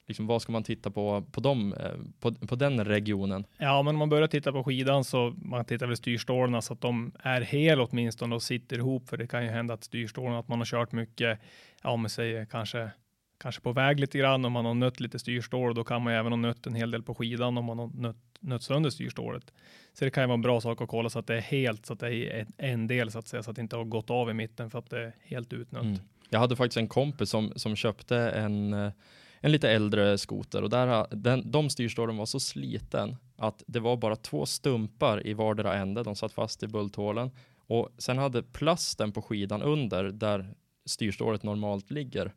liksom 0.09 0.27
vad 0.27 0.43
ska 0.43 0.53
man 0.53 0.63
titta 0.63 0.91
på 0.91 1.25
på, 1.33 1.41
dem, 1.41 1.73
eh, 1.73 1.91
på, 2.21 2.35
på 2.35 2.57
den 2.57 2.85
regionen? 2.85 3.47
Ja, 3.59 3.83
men 3.83 3.95
om 3.95 3.99
man 3.99 4.09
börjar 4.09 4.29
titta 4.29 4.53
på 4.53 4.65
skidan 4.65 5.05
så 5.05 5.35
man 5.37 5.65
tittar 5.65 5.87
väl 5.87 5.97
styrstålarna 5.97 6.63
så 6.63 6.73
att 6.73 6.81
de 6.81 7.13
är 7.19 7.41
hel 7.41 7.81
åtminstone 7.81 8.35
och 8.35 8.43
sitter 8.43 8.79
ihop. 8.79 9.09
För 9.09 9.17
det 9.17 9.27
kan 9.27 9.45
ju 9.45 9.51
hända 9.51 9.75
att 9.75 9.85
styrstålarna, 9.85 10.39
att 10.39 10.49
man 10.49 10.59
har 10.59 10.67
kört 10.67 10.93
mycket, 10.93 11.41
ja, 11.83 11.91
om 11.91 12.01
man 12.01 12.11
säger 12.11 12.45
kanske, 12.45 12.91
kanske 13.39 13.61
på 13.63 13.73
väg 13.73 14.01
lite 14.01 14.19
grann 14.19 14.45
om 14.45 14.53
man 14.53 14.65
har 14.65 14.75
nött 14.75 15.01
lite 15.01 15.19
styrstål. 15.19 15.75
Då 15.75 15.85
kan 15.85 16.03
man 16.03 16.13
ju 16.13 16.19
även 16.19 16.33
ha 16.33 16.37
nött 16.37 16.67
en 16.67 16.75
hel 16.75 16.91
del 16.91 17.03
på 17.03 17.15
skidan 17.15 17.59
om 17.59 17.65
man 17.65 17.79
har 17.79 17.91
nött, 17.95 18.17
nött 18.41 18.63
sönder 18.63 18.91
styrstålet. 18.91 19.53
Så 19.93 20.05
det 20.05 20.11
kan 20.11 20.23
ju 20.23 20.27
vara 20.27 20.35
en 20.35 20.43
bra 20.43 20.61
sak 20.61 20.81
att 20.81 20.89
kolla 20.89 21.11
så 21.11 21.19
att 21.19 21.27
det 21.27 21.37
är 21.37 21.41
helt, 21.41 21.87
så 21.87 21.93
att 21.93 22.01
det 22.01 22.15
är 22.15 22.47
en- 22.57 22.87
del 22.87 23.11
så 23.11 23.19
att 23.19 23.29
säga, 23.29 23.43
så 23.43 23.51
att 23.51 23.57
det 23.57 23.63
inte 23.63 23.77
har 23.77 23.85
gått 23.85 24.11
av 24.11 24.31
i 24.31 24.33
mitten 24.35 24.71
för 24.71 24.79
att 24.79 24.91
det 24.91 25.01
är 25.03 25.15
helt 25.23 25.53
utnött. 25.53 25.83
Mm. 25.85 25.99
Jag 26.31 26.39
hade 26.39 26.57
faktiskt 26.57 26.77
en 26.77 26.89
kompis 26.89 27.31
som, 27.31 27.53
som 27.57 27.77
köpte 27.77 28.17
en, 28.19 28.73
eh, 28.75 28.93
en 29.41 29.53
lite 29.53 29.71
äldre 29.71 30.19
skoter 30.19 30.63
och 30.63 30.71
där, 30.71 30.87
eh, 30.89 31.07
den, 31.11 31.51
de 31.51 31.71
styrstålen 31.71 32.17
var 32.17 32.27
så 32.27 32.41
sliten 32.41 33.17
att 33.37 33.63
det 33.67 33.81
var 33.81 33.97
bara 33.97 34.17
två 34.17 34.47
stumpar 34.47 35.27
i 35.27 35.35
vardera 35.35 35.75
ände. 35.75 36.03
De 36.03 36.17
satt 36.17 36.33
fast 36.33 36.63
i 36.63 36.67
bulthålen 36.67 37.31
och 37.67 37.89
sen 37.99 38.19
hade 38.19 38.43
plasten 38.43 39.13
på 39.13 39.23
skidan 39.23 39.63
under 39.63 40.05
där 40.05 40.55
styrstålet 40.87 41.43
normalt 41.43 41.91
ligger. 41.91 42.33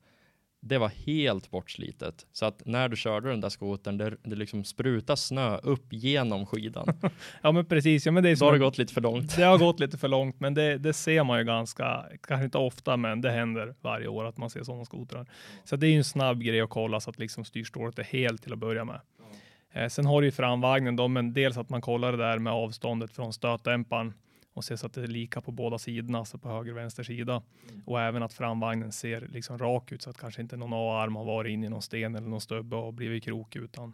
Det 0.61 0.77
var 0.77 0.89
helt 0.89 1.51
bortslitet 1.51 2.27
så 2.31 2.45
att 2.45 2.65
när 2.65 2.89
du 2.89 2.95
körde 2.95 3.29
den 3.29 3.41
där 3.41 3.49
skotern, 3.49 3.97
det, 3.97 4.17
det 4.23 4.35
liksom 4.35 4.63
spruta 4.63 5.15
snö 5.15 5.57
upp 5.57 5.93
genom 5.93 6.45
skidan. 6.45 6.87
Ja, 7.41 7.51
men 7.51 7.65
precis. 7.65 8.05
Ja, 8.05 8.11
men 8.11 8.23
det 8.23 8.29
är 8.29 8.35
Då 8.35 8.45
har 8.45 8.53
det 8.53 8.59
gått 8.59 8.77
lite 8.77 8.93
för 8.93 9.01
långt. 9.01 9.35
Det 9.35 9.43
har 9.43 9.57
gått 9.57 9.79
lite 9.79 9.97
för 9.97 10.07
långt, 10.07 10.39
men 10.39 10.53
det, 10.53 10.77
det 10.77 10.93
ser 10.93 11.23
man 11.23 11.39
ju 11.39 11.45
ganska, 11.45 12.05
kanske 12.21 12.45
inte 12.45 12.57
ofta, 12.57 12.97
men 12.97 13.21
det 13.21 13.31
händer 13.31 13.75
varje 13.81 14.07
år 14.07 14.25
att 14.25 14.37
man 14.37 14.49
ser 14.49 14.63
sådana 14.63 14.85
skotrar. 14.85 15.25
Så 15.63 15.75
det 15.75 15.87
är 15.87 15.91
ju 15.91 15.97
en 15.97 16.03
snabb 16.03 16.41
grej 16.41 16.61
att 16.61 16.69
kolla 16.69 16.99
så 16.99 17.09
att 17.09 17.19
liksom 17.19 17.45
styrstålet 17.45 17.99
är 17.99 18.03
helt 18.03 18.43
till 18.43 18.53
att 18.53 18.59
börja 18.59 18.85
med. 18.85 18.99
Eh, 19.73 19.87
sen 19.87 20.05
har 20.05 20.21
du 20.21 20.27
ju 20.27 20.31
framvagnen 20.31 20.95
då, 20.95 21.07
men 21.07 21.33
dels 21.33 21.57
att 21.57 21.69
man 21.69 21.81
kollar 21.81 22.11
det 22.11 22.17
där 22.17 22.39
med 22.39 22.53
avståndet 22.53 23.11
från 23.11 23.33
stötdämparen 23.33 24.13
och 24.53 24.63
se 24.65 24.77
så 24.77 24.85
att 24.85 24.93
det 24.93 25.03
är 25.03 25.07
lika 25.07 25.41
på 25.41 25.51
båda 25.51 25.77
sidorna, 25.77 26.19
alltså 26.19 26.37
på 26.37 26.49
höger 26.49 26.71
och 26.71 26.77
vänster 26.77 27.03
sida. 27.03 27.43
Och 27.85 28.01
även 28.01 28.23
att 28.23 28.33
framvagnen 28.33 28.91
ser 28.91 29.21
liksom 29.21 29.57
rak 29.57 29.91
ut 29.91 30.01
så 30.01 30.09
att 30.09 30.17
kanske 30.17 30.41
inte 30.41 30.57
någon 30.57 30.73
A-arm 30.73 31.15
har 31.15 31.25
varit 31.25 31.51
in 31.51 31.63
i 31.63 31.69
någon 31.69 31.81
sten 31.81 32.15
eller 32.15 32.27
någon 32.27 32.41
stubbe 32.41 32.75
och 32.75 32.93
blivit 32.93 33.23
krok 33.23 33.55
utan 33.55 33.93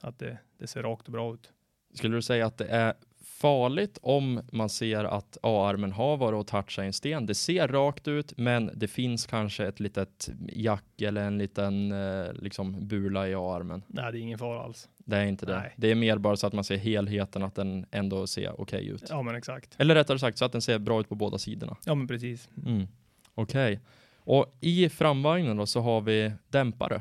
att 0.00 0.18
det, 0.18 0.38
det 0.58 0.66
ser 0.66 0.82
rakt 0.82 1.06
och 1.06 1.12
bra 1.12 1.34
ut. 1.34 1.52
Skulle 1.94 2.16
du 2.16 2.22
säga 2.22 2.46
att 2.46 2.58
det 2.58 2.66
är 2.66 2.94
farligt 3.40 3.98
om 4.02 4.40
man 4.52 4.68
ser 4.68 5.04
att 5.04 5.38
A-armen 5.42 5.92
har 5.92 6.16
varit 6.16 6.40
och 6.40 6.46
touchat 6.46 6.84
en 6.84 6.92
sten? 6.92 7.26
Det 7.26 7.34
ser 7.34 7.68
rakt 7.68 8.08
ut, 8.08 8.38
men 8.38 8.70
det 8.74 8.88
finns 8.88 9.26
kanske 9.26 9.66
ett 9.66 9.80
litet 9.80 10.30
jack 10.48 11.02
eller 11.02 11.24
en 11.24 11.38
liten 11.38 11.92
eh, 11.92 12.32
liksom 12.32 12.88
bula 12.88 13.28
i 13.28 13.34
A-armen. 13.34 13.82
Nej, 13.86 14.12
det 14.12 14.18
är 14.18 14.20
ingen 14.20 14.38
fara 14.38 14.62
alls. 14.62 14.88
Det 14.96 15.16
är 15.16 15.24
inte 15.24 15.46
det. 15.46 15.58
Nej. 15.58 15.74
Det 15.76 15.90
är 15.90 15.94
mer 15.94 16.18
bara 16.18 16.36
så 16.36 16.46
att 16.46 16.52
man 16.52 16.64
ser 16.64 16.76
helheten, 16.76 17.42
att 17.42 17.54
den 17.54 17.86
ändå 17.90 18.26
ser 18.26 18.60
okej 18.60 18.88
ut. 18.88 19.06
Ja, 19.08 19.22
men 19.22 19.34
exakt. 19.34 19.74
Eller 19.78 19.94
rättare 19.94 20.18
sagt 20.18 20.38
så 20.38 20.44
att 20.44 20.52
den 20.52 20.62
ser 20.62 20.78
bra 20.78 21.00
ut 21.00 21.08
på 21.08 21.14
båda 21.14 21.38
sidorna. 21.38 21.76
Ja, 21.84 21.94
men 21.94 22.08
precis. 22.08 22.48
Mm. 22.66 22.86
Okej. 23.34 23.80
Och 24.16 24.56
i 24.60 24.88
framvagnen 24.88 25.56
då 25.56 25.66
så 25.66 25.80
har 25.80 26.00
vi 26.00 26.32
dämpare. 26.48 27.00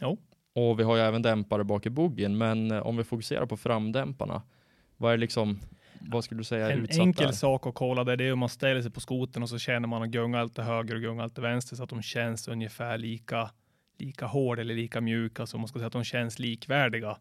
Jo. 0.00 0.18
Och 0.52 0.78
vi 0.80 0.82
har 0.82 0.96
ju 0.96 1.02
även 1.02 1.22
dämpare 1.22 1.64
bak 1.64 1.86
i 1.86 1.90
boggien, 1.90 2.38
men 2.38 2.70
eh, 2.70 2.86
om 2.86 2.96
vi 2.96 3.04
fokuserar 3.04 3.46
på 3.46 3.56
framdämparna, 3.56 4.42
vad 4.96 5.12
är 5.12 5.16
liksom, 5.16 5.60
vad 6.00 6.24
skulle 6.24 6.40
du 6.40 6.44
säga 6.44 6.70
En 6.70 6.86
enkel 6.90 7.26
där? 7.26 7.32
sak 7.32 7.66
att 7.66 7.74
kolla 7.74 8.04
det, 8.04 8.16
det 8.16 8.24
är 8.24 8.32
om 8.32 8.38
man 8.38 8.48
ställer 8.48 8.82
sig 8.82 8.90
på 8.90 9.00
skoten 9.00 9.42
och 9.42 9.48
så 9.48 9.58
känner 9.58 9.88
man 9.88 10.02
att 10.02 10.08
gunga 10.08 10.44
lite 10.44 10.62
höger 10.62 10.94
och 10.94 11.00
gunga 11.00 11.24
lite 11.24 11.40
vänster 11.40 11.76
så 11.76 11.82
att 11.82 11.90
de 11.90 12.02
känns 12.02 12.48
ungefär 12.48 12.98
lika, 12.98 13.50
lika 13.98 14.26
hård 14.26 14.58
eller 14.58 14.74
lika 14.74 15.00
mjuka. 15.00 15.42
Alltså 15.42 15.58
man 15.58 15.68
ska 15.68 15.78
säga 15.78 15.86
att 15.86 15.92
de 15.92 16.04
känns 16.04 16.38
likvärdiga. 16.38 17.18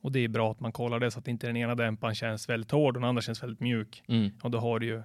Och 0.00 0.12
det 0.12 0.20
är 0.20 0.28
bra 0.28 0.50
att 0.50 0.60
man 0.60 0.72
kollar 0.72 1.00
det 1.00 1.10
så 1.10 1.18
att 1.18 1.28
inte 1.28 1.46
den 1.46 1.56
ena 1.56 1.74
dämparen 1.74 2.14
känns 2.14 2.48
väldigt 2.48 2.70
hård 2.70 2.96
och 2.96 3.00
den 3.00 3.08
andra 3.08 3.22
känns 3.22 3.42
väldigt 3.42 3.60
mjuk. 3.60 4.02
Mm. 4.08 4.30
Och 4.42 4.50
då 4.50 4.58
har 4.58 4.78
du 4.78 4.86
ju 4.86 5.02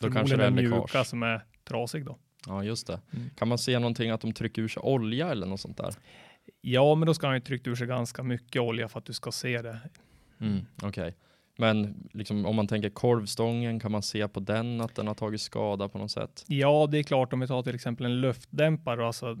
förmodligen 0.00 0.38
den 0.38 0.54
läckage. 0.54 0.70
mjuka 0.70 1.04
som 1.04 1.22
är 1.22 1.44
trasig 1.64 2.04
då. 2.04 2.18
Ja, 2.46 2.64
just 2.64 2.86
det. 2.86 3.00
Mm. 3.14 3.30
Kan 3.36 3.48
man 3.48 3.58
se 3.58 3.78
någonting 3.78 4.10
att 4.10 4.20
de 4.20 4.32
trycker 4.32 4.62
ur 4.62 4.68
sig 4.68 4.80
olja 4.80 5.30
eller 5.30 5.46
något 5.46 5.60
sånt 5.60 5.76
där? 5.76 5.94
Ja, 6.60 6.94
men 6.94 7.06
då 7.06 7.14
ska 7.14 7.26
han 7.26 7.36
ju 7.36 7.40
tryckt 7.40 7.66
ur 7.66 7.74
sig 7.74 7.86
ganska 7.86 8.22
mycket 8.22 8.62
olja 8.62 8.88
för 8.88 8.98
att 8.98 9.04
du 9.04 9.12
ska 9.12 9.32
se 9.32 9.62
det. 9.62 9.80
Mm. 10.40 10.66
Okej. 10.82 11.14
Men 11.60 12.08
liksom, 12.12 12.46
om 12.46 12.56
man 12.56 12.66
tänker 12.68 12.90
korvstången, 12.90 13.80
kan 13.80 13.92
man 13.92 14.02
se 14.02 14.28
på 14.28 14.40
den 14.40 14.80
att 14.80 14.94
den 14.94 15.06
har 15.06 15.14
tagit 15.14 15.40
skada 15.40 15.88
på 15.88 15.98
något 15.98 16.10
sätt? 16.10 16.44
Ja, 16.46 16.88
det 16.90 16.98
är 16.98 17.02
klart 17.02 17.32
om 17.32 17.40
vi 17.40 17.46
tar 17.46 17.62
till 17.62 17.74
exempel 17.74 18.06
en 18.06 18.20
luftdämpare, 18.20 19.06
alltså 19.06 19.36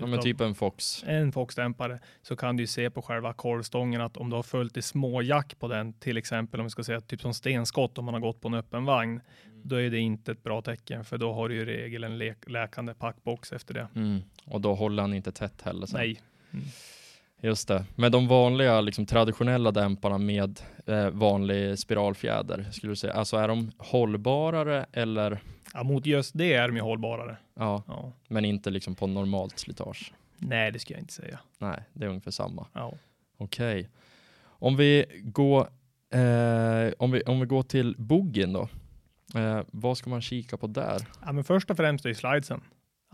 Ja, 0.00 0.06
men 0.06 0.20
typ 0.20 0.40
en 0.40 0.54
Fox. 0.54 1.04
en 1.06 1.32
Fox-dämpare 1.32 1.98
så 2.22 2.36
kan 2.36 2.56
du 2.56 2.62
ju 2.62 2.66
se 2.66 2.90
på 2.90 3.02
själva 3.02 3.32
korvstången 3.32 4.00
att 4.00 4.16
om 4.16 4.30
du 4.30 4.36
har 4.36 4.42
följt 4.42 4.76
i 4.76 4.82
små 4.82 5.22
jack 5.22 5.58
på 5.58 5.68
den, 5.68 5.92
till 5.92 6.16
exempel 6.16 6.60
om 6.60 6.66
vi 6.66 6.70
ska 6.70 6.84
säga 6.84 7.00
typ 7.00 7.20
som 7.20 7.34
stenskott 7.34 7.98
om 7.98 8.04
man 8.04 8.14
har 8.14 8.20
gått 8.20 8.40
på 8.40 8.48
en 8.48 8.54
öppen 8.54 8.84
vagn, 8.84 9.20
då 9.62 9.76
är 9.76 9.90
det 9.90 9.98
inte 9.98 10.32
ett 10.32 10.42
bra 10.42 10.62
tecken 10.62 11.04
för 11.04 11.18
då 11.18 11.32
har 11.32 11.48
du 11.48 11.54
ju 11.54 11.60
i 11.60 11.64
regel 11.64 12.04
en 12.04 12.18
läkande 12.46 12.94
packbox 12.94 13.52
efter 13.52 13.74
det. 13.74 13.88
Mm. 13.94 14.22
Och 14.44 14.60
då 14.60 14.74
håller 14.74 15.02
han 15.02 15.14
inte 15.14 15.32
tätt 15.32 15.62
heller 15.62 15.86
sen. 15.86 16.00
Nej, 16.00 16.20
Just 17.44 17.68
det. 17.68 17.84
Med 17.94 18.12
de 18.12 18.28
vanliga, 18.28 18.80
liksom, 18.80 19.06
traditionella 19.06 19.70
dämparna 19.70 20.18
med 20.18 20.60
eh, 20.86 21.08
vanlig 21.10 21.78
spiralfjäder, 21.78 22.66
skulle 22.72 22.92
du 22.92 22.96
säga, 22.96 23.12
alltså 23.12 23.36
är 23.36 23.48
de 23.48 23.70
hållbarare 23.78 24.86
eller, 24.92 25.40
ja, 25.74 25.82
mot 25.82 26.06
just 26.06 26.38
det 26.38 26.52
är 26.52 26.68
de 26.68 26.76
ju 26.76 26.82
hållbarare. 26.82 27.36
ja, 27.54 27.82
Ja. 27.86 28.12
men 28.28 28.44
inte 28.44 28.70
liksom 28.70 28.94
på 28.94 29.06
normalt 29.06 29.58
slitage? 29.58 30.12
Nej, 30.38 30.72
det 30.72 30.78
ska 30.78 30.94
jag 30.94 31.00
inte 31.00 31.12
säga. 31.12 31.38
Nej, 31.58 31.82
det 31.92 32.04
är 32.04 32.08
ungefär 32.08 32.30
samma. 32.30 32.66
Ja. 32.72 32.92
Okej. 33.38 33.88
Om 34.44 34.76
vi 34.76 35.04
går, 35.24 35.60
eh, 36.14 36.92
om 36.98 37.10
vi, 37.10 37.22
om 37.26 37.40
vi 37.40 37.46
går 37.46 37.62
till 37.62 37.94
boggien 37.98 38.52
då. 38.52 38.68
Eh, 39.34 39.60
vad 39.70 39.98
ska 39.98 40.10
man 40.10 40.20
kika 40.22 40.56
på 40.56 40.66
där? 40.66 41.00
Ja, 41.24 41.32
men 41.32 41.44
först 41.44 41.70
och 41.70 41.76
främst 41.76 42.04
är 42.04 42.08
ju 42.08 42.14
slidesen. 42.14 42.60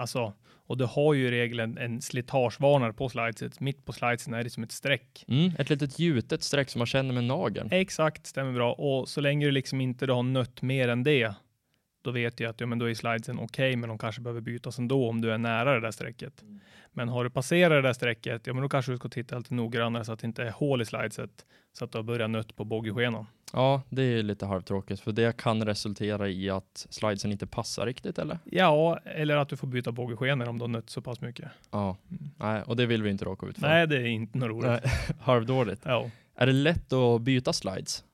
Alltså, 0.01 0.33
och 0.67 0.77
du 0.77 0.85
har 0.85 1.15
ju 1.15 1.27
i 1.27 1.31
regel 1.31 1.61
en, 1.61 1.79
en 1.79 2.03
slitagevarnare 2.03 2.93
på 2.93 3.09
slideset. 3.09 3.61
Mitt 3.61 3.85
på 3.85 3.93
slidesen 3.93 4.35
är 4.35 4.45
det 4.45 4.51
som 4.51 4.63
ett 4.63 4.73
streck. 4.73 5.25
Mm, 5.29 5.53
ett 5.59 5.71
litet 5.71 5.99
gjutet 5.99 6.43
streck 6.43 6.71
som 6.71 6.79
man 6.79 6.87
känner 6.87 7.15
med 7.15 7.25
nageln. 7.25 7.69
Exakt, 7.73 8.27
stämmer 8.27 8.53
bra. 8.53 8.73
Och 8.73 9.09
så 9.09 9.21
länge 9.21 9.47
du 9.47 9.53
liksom 9.53 9.81
inte 9.81 10.07
då 10.07 10.15
har 10.15 10.23
nött 10.23 10.63
mer 10.63 10.89
än 10.89 11.03
det, 11.03 11.35
då 12.03 12.11
vet 12.11 12.41
jag 12.41 12.51
att 12.51 12.61
ja, 12.61 12.67
men 12.67 12.79
då 12.79 12.91
är 12.91 12.95
slidesen 12.95 13.39
okej, 13.39 13.77
men 13.77 13.89
de 13.89 13.99
kanske 13.99 14.21
behöver 14.21 14.41
bytas 14.41 14.79
ändå 14.79 15.09
om 15.09 15.21
du 15.21 15.33
är 15.33 15.39
nära 15.39 15.75
det 15.75 15.81
där 15.81 15.91
strecket. 15.91 16.45
Men 16.93 17.09
har 17.09 17.25
du 17.25 17.31
passerat 17.31 17.71
det 17.71 17.83
där 17.83 17.93
strecket, 17.93 18.47
ja, 18.47 18.53
men 18.53 18.63
då 18.63 18.69
kanske 18.69 18.93
du 18.93 18.99
ska 18.99 19.09
titta 19.09 19.39
lite 19.39 19.55
noggrannare 19.55 20.05
så 20.05 20.13
att 20.13 20.19
det 20.21 20.27
inte 20.27 20.43
är 20.43 20.51
hål 20.51 20.83
i 20.83 20.85
slideset, 20.85 21.31
så 21.73 21.85
att 21.85 21.93
du 21.93 21.99
har 21.99 22.03
börjat 22.03 22.31
nött 22.31 22.57
på 22.57 22.65
boggiskenan. 22.65 23.27
Ja, 23.53 23.83
det 23.89 24.03
är 24.03 24.23
lite 24.23 24.47
halvtråkigt 24.47 25.01
för 25.01 25.13
det 25.13 25.37
kan 25.37 25.65
resultera 25.65 26.29
i 26.29 26.51
att 26.51 26.87
slidesen 26.91 27.33
inte 27.33 27.47
passar 27.47 27.87
riktigt 27.87 28.19
eller? 28.19 28.39
Ja, 28.45 28.99
eller 29.05 29.37
att 29.37 29.49
du 29.49 29.57
får 29.57 29.67
byta 29.67 29.93
boggiskenor 29.93 30.49
om 30.49 30.59
du 30.59 30.63
har 30.63 30.69
nött 30.69 30.91
så 30.91 31.03
pass 31.03 31.21
mycket. 31.21 31.49
Ja, 31.71 31.97
nej, 32.37 32.63
och 32.63 32.77
det 32.77 32.87
vill 32.87 33.03
vi 33.03 33.11
inte 33.11 33.25
råka 33.25 33.47
ut 33.47 33.59
för. 33.59 33.69
Nej, 33.69 33.87
det 33.87 33.97
är 33.97 34.07
inte 34.07 34.39
något 34.39 34.49
roligt. 34.49 34.85
Halvdåligt. 35.21 35.83
Ja. 35.85 36.11
Är 36.35 36.47
det 36.47 36.53
lätt 36.53 36.93
att 36.93 37.21
byta 37.21 37.53
slides? 37.53 38.05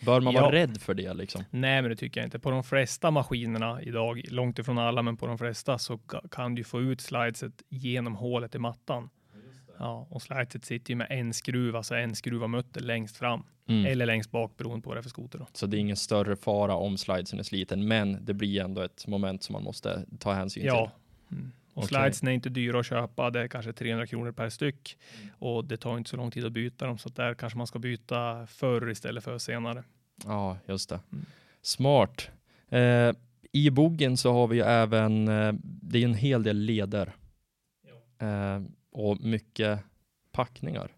Bör 0.00 0.20
man 0.20 0.34
Ja. 0.34 0.40
vara 0.40 0.52
rädd 0.52 0.80
för 0.80 0.94
det 0.94 1.14
liksom? 1.14 1.44
Nej, 1.50 1.82
men 1.82 1.90
det 1.90 1.96
tycker 1.96 2.20
jag 2.20 2.26
inte. 2.26 2.38
På 2.38 2.50
de 2.50 2.64
flesta 2.64 3.10
maskinerna 3.10 3.82
idag, 3.82 4.22
långt 4.28 4.58
ifrån 4.58 4.78
alla, 4.78 5.02
men 5.02 5.16
på 5.16 5.26
de 5.26 5.38
flesta 5.38 5.78
så 5.78 5.94
ka- 5.96 6.28
kan 6.28 6.54
du 6.54 6.64
få 6.64 6.80
ut 6.80 7.00
slideset 7.00 7.62
genom 7.68 8.14
hålet 8.14 8.54
i 8.54 8.58
mattan. 8.58 9.10
Ja, 9.78 10.06
och 10.10 10.22
slideset 10.22 10.64
sitter 10.64 10.90
ju 10.90 10.96
med 10.96 11.06
en 11.10 11.32
skruv, 11.34 11.76
alltså 11.76 11.94
en 11.94 12.14
skruv 12.14 12.42
av 12.42 12.50
mutter 12.50 12.80
längst 12.80 13.16
fram 13.16 13.42
Mm. 13.68 13.86
eller 13.86 14.06
längst 14.06 14.30
bak 14.30 14.56
beroende 14.56 14.82
på 14.82 14.90
vad 14.90 14.96
det 14.96 15.00
är 15.00 15.02
för 15.02 15.10
skoter. 15.10 15.38
Då. 15.38 15.46
Så 15.52 15.66
det 15.66 15.76
är 15.76 15.78
ingen 15.78 15.96
större 15.96 16.36
fara 16.36 16.74
om 16.74 16.98
slidesen 16.98 17.38
är 17.38 17.42
sliten, 17.42 17.88
men 17.88 18.24
det 18.24 18.34
blir 18.34 18.60
ändå 18.60 18.80
ett 18.82 19.06
moment 19.06 19.42
som 19.42 19.52
man 19.52 19.62
måste 19.62 20.04
ta 20.18 20.32
hänsyn 20.32 20.64
Ja. 20.66 20.92
till. 21.28 21.36
Mm. 21.38 21.52
Och 21.74 21.82
Okej. 21.84 21.88
slidesen 21.88 22.28
är 22.28 22.32
inte 22.32 22.48
dyra 22.48 22.80
att 22.80 22.86
köpa. 22.86 23.30
Det 23.30 23.40
är 23.40 23.48
kanske 23.48 23.72
300 23.72 24.06
kronor 24.06 24.32
per 24.32 24.48
styck 24.48 24.98
och 25.38 25.64
det 25.64 25.76
tar 25.76 25.98
inte 25.98 26.10
så 26.10 26.16
lång 26.16 26.30
tid 26.30 26.44
att 26.44 26.52
byta 26.52 26.86
dem. 26.86 26.98
Så 26.98 27.08
där 27.08 27.34
kanske 27.34 27.58
man 27.58 27.66
ska 27.66 27.78
byta 27.78 28.46
förr 28.46 28.90
istället 28.90 29.24
för 29.24 29.38
senare. 29.38 29.84
Ja, 30.24 30.58
just 30.66 30.88
det. 30.88 31.00
Mm. 31.12 31.24
Smart. 31.62 32.30
Eh, 32.68 33.12
I 33.52 33.70
bogen 33.70 34.16
så 34.16 34.32
har 34.32 34.46
vi 34.46 34.56
ju 34.56 34.62
även, 34.62 35.28
eh, 35.28 35.52
det 35.62 35.98
är 35.98 36.04
en 36.04 36.14
hel 36.14 36.42
del 36.42 36.56
leder. 36.56 37.12
Eh, 38.20 38.62
och 38.92 39.20
mycket 39.20 39.80
packningar. 40.32 40.90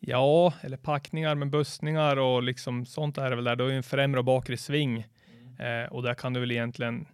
Ja, 0.00 0.54
eller 0.60 0.76
packningar 0.76 1.34
med 1.34 1.50
bussningar 1.50 2.16
och 2.16 2.42
liksom 2.42 2.86
sånt 2.86 3.18
är 3.18 3.30
det 3.30 3.36
väl 3.36 3.44
där. 3.44 3.56
Då 3.56 3.64
är 3.64 3.70
ju 3.70 3.76
en 3.76 3.82
främre 3.82 4.18
och 4.18 4.24
bakre 4.24 4.56
sving 4.56 5.06
eh, 5.58 5.92
och 5.92 6.02
där 6.02 6.14
kan 6.14 6.32
du 6.32 6.40
väl 6.40 6.50
egentligen. 6.50 7.06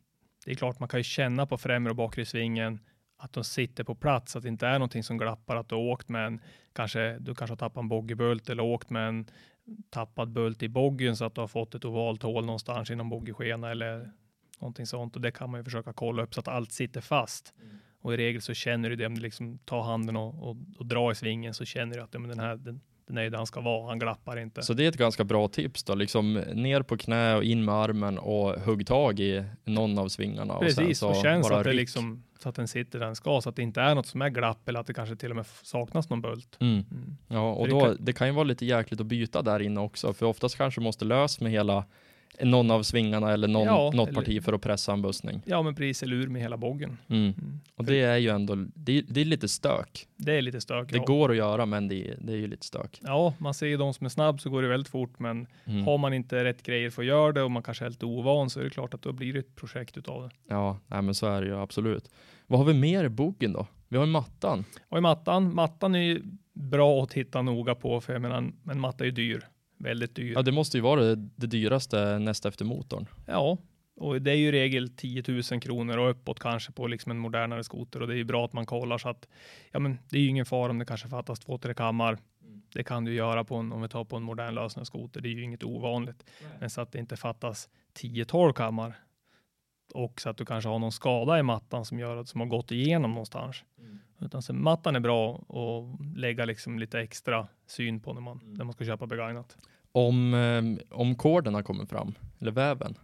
Det 0.44 0.50
är 0.50 0.54
klart 0.54 0.80
man 0.80 0.88
kan 0.88 1.00
ju 1.00 1.04
känna 1.04 1.46
på 1.46 1.58
främre 1.58 1.90
och 1.90 1.96
bakre 1.96 2.24
svingen 2.24 2.80
att 3.16 3.32
de 3.32 3.44
sitter 3.44 3.84
på 3.84 3.94
plats, 3.94 4.36
att 4.36 4.42
det 4.42 4.48
inte 4.48 4.66
är 4.66 4.78
någonting 4.78 5.02
som 5.02 5.18
glappar, 5.18 5.56
att 5.56 5.68
du 5.68 5.74
har 5.74 5.82
åkt 5.82 6.08
med 6.08 6.26
en, 6.26 6.40
kanske 6.72 7.18
du 7.18 7.34
kanske 7.34 7.52
har 7.52 7.56
tappat 7.56 7.82
en 7.82 7.88
boggiebult 7.88 8.50
eller 8.50 8.62
åkt 8.62 8.90
med 8.90 9.08
en 9.08 9.26
tappad 9.90 10.32
bult 10.32 10.62
i 10.62 10.68
boggen 10.68 11.16
så 11.16 11.24
att 11.24 11.34
du 11.34 11.40
har 11.40 11.48
fått 11.48 11.74
ett 11.74 11.84
ovalt 11.84 12.22
hål 12.22 12.46
någonstans 12.46 12.90
inom 12.90 13.08
boggieskena 13.08 13.70
eller 13.70 14.10
någonting 14.60 14.86
sånt 14.86 15.16
och 15.16 15.22
det 15.22 15.30
kan 15.30 15.50
man 15.50 15.60
ju 15.60 15.64
försöka 15.64 15.92
kolla 15.92 16.22
upp 16.22 16.34
så 16.34 16.40
att 16.40 16.48
allt 16.48 16.72
sitter 16.72 17.00
fast. 17.00 17.54
Och 18.00 18.14
i 18.14 18.16
regel 18.16 18.42
så 18.42 18.54
känner 18.54 18.90
du 18.90 18.96
det 18.96 19.06
om 19.06 19.14
du 19.14 19.20
liksom 19.20 19.58
tar 19.58 19.82
handen 19.82 20.16
och, 20.16 20.48
och, 20.48 20.56
och 20.78 20.86
drar 20.86 21.12
i 21.12 21.14
svingen 21.14 21.54
så 21.54 21.64
känner 21.64 21.96
du 21.96 22.02
att 22.02 22.14
ja, 22.14 22.20
men 22.20 22.30
den 22.30 22.40
här 22.40 22.56
den, 22.56 22.80
den 23.06 23.18
är 23.18 23.30
där 23.30 23.36
han 23.36 23.46
ska 23.46 23.60
vara, 23.60 23.88
han 23.88 23.98
glappar 23.98 24.36
inte. 24.36 24.62
Så 24.62 24.74
det 24.74 24.84
är 24.84 24.88
ett 24.88 24.96
ganska 24.96 25.24
bra 25.24 25.48
tips 25.48 25.84
då, 25.84 25.94
liksom 25.94 26.34
ner 26.34 26.82
på 26.82 26.96
knä 26.96 27.34
och 27.34 27.44
in 27.44 27.64
med 27.64 27.74
armen 27.74 28.18
och 28.18 28.60
hugg 28.60 28.86
tag 28.86 29.20
i 29.20 29.44
någon 29.64 29.98
av 29.98 30.08
svingarna. 30.08 30.58
Precis, 30.58 31.02
och, 31.02 31.10
och 31.10 31.22
känns 31.22 31.50
att 31.50 31.64
det 31.64 31.70
ryck. 31.70 31.76
liksom 31.76 32.22
så 32.38 32.48
att 32.48 32.54
den 32.54 32.68
sitter 32.68 32.98
där 32.98 33.06
den 33.06 33.16
ska, 33.16 33.40
så 33.40 33.48
att 33.48 33.56
det 33.56 33.62
inte 33.62 33.80
är 33.80 33.94
något 33.94 34.06
som 34.06 34.22
är 34.22 34.28
glapp 34.28 34.68
eller 34.68 34.80
att 34.80 34.86
det 34.86 34.94
kanske 34.94 35.16
till 35.16 35.30
och 35.30 35.36
med 35.36 35.46
saknas 35.46 36.10
någon 36.10 36.20
bult. 36.22 36.56
Mm. 36.60 36.74
Mm. 36.74 37.16
Ja, 37.28 37.52
och 37.52 37.68
då, 37.68 37.94
det 37.98 38.12
kan 38.12 38.26
ju 38.26 38.32
vara 38.32 38.44
lite 38.44 38.66
jäkligt 38.66 39.00
att 39.00 39.06
byta 39.06 39.42
där 39.42 39.62
inne 39.62 39.80
också, 39.80 40.12
för 40.12 40.26
oftast 40.26 40.56
kanske 40.56 40.80
måste 40.80 41.04
lös 41.04 41.40
med 41.40 41.52
hela 41.52 41.84
någon 42.42 42.70
av 42.70 42.82
svingarna 42.82 43.32
eller 43.32 43.48
någon, 43.48 43.66
Ja, 43.66 43.90
något 43.94 44.08
eller- 44.08 44.20
parti 44.20 44.42
för 44.44 44.52
att 44.52 44.62
pressa 44.62 44.92
en 44.92 45.02
bussning. 45.02 45.42
Ja, 45.46 45.62
men 45.62 45.74
precis, 45.74 46.02
eller 46.02 46.16
ur 46.16 46.28
med 46.28 46.42
hela 46.42 46.56
boggen. 46.56 46.98
Mm. 47.08 47.22
Mm. 47.24 47.60
Och 47.76 47.84
det 47.84 48.00
är 48.00 48.16
ju 48.16 48.28
ändå, 48.28 48.54
det 48.74 48.98
är, 48.98 49.02
det 49.08 49.20
är 49.20 49.24
lite 49.24 49.48
stök. 49.48 50.06
Det 50.16 50.32
är 50.32 50.42
lite 50.42 50.60
stök. 50.60 50.90
Det 50.90 50.96
ja. 50.96 51.04
går 51.04 51.30
att 51.30 51.36
göra, 51.36 51.66
men 51.66 51.88
det, 51.88 52.08
är- 52.10 52.16
det 52.20 52.32
är 52.32 52.36
ju 52.36 52.46
lite 52.46 52.66
stök. 52.66 53.00
Ja, 53.02 53.34
man 53.38 53.54
ser 53.54 53.66
ju 53.66 53.76
de 53.76 53.94
som 53.94 54.04
är 54.04 54.10
snabb 54.10 54.40
så 54.40 54.50
går 54.50 54.62
det 54.62 54.68
väldigt 54.68 54.88
fort, 54.88 55.18
men 55.18 55.46
Mm. 55.64 55.84
har 55.84 55.98
man 55.98 56.14
inte 56.14 56.44
rätt 56.44 56.62
grejer 56.62 56.90
för 56.90 57.02
att 57.02 57.08
göra 57.08 57.32
det 57.32 57.42
och 57.42 57.50
man 57.50 57.62
kanske 57.62 57.84
är 57.84 57.90
lite 57.90 58.06
ovan 58.06 58.50
så 58.50 58.60
är 58.60 58.64
det 58.64 58.70
klart 58.70 58.94
att 58.94 59.02
då 59.02 59.12
blir 59.12 59.32
det 59.32 59.38
ett 59.38 59.56
projekt 59.56 59.96
utav 59.96 60.22
det. 60.22 60.30
Ja, 60.48 60.78
nej, 60.86 61.02
men 61.02 61.14
så 61.14 61.26
är 61.26 61.40
det 61.42 61.46
ju 61.46 61.56
absolut. 61.56 62.10
Vad 62.46 62.58
har 62.60 62.66
vi 62.66 62.74
mer 62.74 63.04
i 63.04 63.08
boken 63.08 63.52
då? 63.52 63.66
Vi 63.88 63.96
har 63.96 64.04
ju 64.06 64.12
mattan. 64.12 64.64
Och 64.88 64.98
i 64.98 65.00
mattan, 65.00 65.54
mattan 65.54 65.94
är 65.94 65.98
ju 66.02 66.22
bra 66.52 67.02
att 67.02 67.10
titta 67.10 67.42
noga 67.42 67.74
på, 67.74 68.00
för 68.00 68.12
jag 68.12 68.22
menar, 68.22 68.36
en 68.70 68.80
matta 68.80 69.04
är 69.04 69.06
ju 69.06 69.10
dyr. 69.12 69.46
Väldigt 69.76 70.14
dyr. 70.14 70.32
Ja, 70.32 70.42
det 70.42 70.52
måste 70.52 70.76
ju 70.76 70.80
vara 70.80 71.00
det, 71.00 71.14
det 71.14 71.46
dyraste 71.46 72.18
näst 72.18 72.46
efter 72.46 72.64
motorn. 72.64 73.06
Ja, 73.26 73.58
och 73.96 74.22
det 74.22 74.30
är 74.30 74.34
ju 74.34 74.48
i 74.48 74.52
regel 74.52 74.88
10 74.88 75.22
000 75.28 75.60
kronor 75.60 75.98
och 75.98 76.10
uppåt 76.10 76.40
kanske 76.40 76.72
på 76.72 76.86
liksom 76.86 77.10
en 77.10 77.18
modernare 77.18 77.64
skoter 77.64 78.02
och 78.02 78.08
det 78.08 78.14
är 78.14 78.16
ju 78.16 78.24
bra 78.24 78.44
att 78.44 78.52
man 78.52 78.66
kollar 78.66 78.98
så 78.98 79.08
att 79.08 79.28
ja, 79.70 79.78
men 79.78 79.98
det 80.10 80.16
är 80.16 80.20
ju 80.20 80.28
ingen 80.28 80.46
fara 80.46 80.70
om 80.70 80.78
det 80.78 80.84
kanske 80.84 81.08
fattas 81.08 81.40
två, 81.40 81.58
tre 81.58 81.74
kammar. 81.74 82.18
Det 82.72 82.84
kan 82.84 83.04
du 83.04 83.14
göra 83.14 83.44
på 83.44 83.56
en, 83.56 83.72
om 83.72 83.82
vi 83.82 83.88
tar 83.88 84.04
på 84.04 84.16
en 84.16 84.22
modern 84.22 84.54
lösnöskoter. 84.54 85.20
Det 85.20 85.28
är 85.28 85.30
ju 85.30 85.42
inget 85.42 85.64
ovanligt. 85.64 86.24
Men 86.60 86.70
så 86.70 86.80
att 86.80 86.92
det 86.92 86.98
inte 86.98 87.16
fattas 87.16 87.68
10-12 87.98 88.52
kammar 88.52 88.94
och 89.94 90.20
så 90.20 90.30
att 90.30 90.36
du 90.36 90.44
kanske 90.44 90.68
har 90.68 90.78
någon 90.78 90.92
skada 90.92 91.38
i 91.38 91.42
mattan 91.42 91.84
som 91.84 91.98
gör 91.98 92.16
att 92.16 92.28
som 92.28 92.40
har 92.40 92.48
gått 92.48 92.70
igenom 92.70 93.10
någonstans. 93.10 93.64
Mm. 93.78 93.98
Utan 94.24 94.42
så 94.42 94.52
mattan 94.52 94.96
är 94.96 95.00
bra 95.00 95.34
att 95.34 96.16
lägga 96.16 96.44
liksom 96.44 96.78
lite 96.78 97.00
extra 97.00 97.48
syn 97.66 98.00
på 98.00 98.12
när 98.12 98.20
man, 98.20 98.40
mm. 98.40 98.54
när 98.54 98.64
man 98.64 98.72
ska 98.72 98.84
köpa 98.84 99.06
begagnat. 99.06 99.56
Om, 99.92 100.34
eh, 100.34 100.86
om 100.98 101.14
koden 101.14 101.54
har 101.54 101.62
kommit 101.62 101.90
fram, 101.90 102.14
eller 102.40 102.52
väven? 102.52 102.94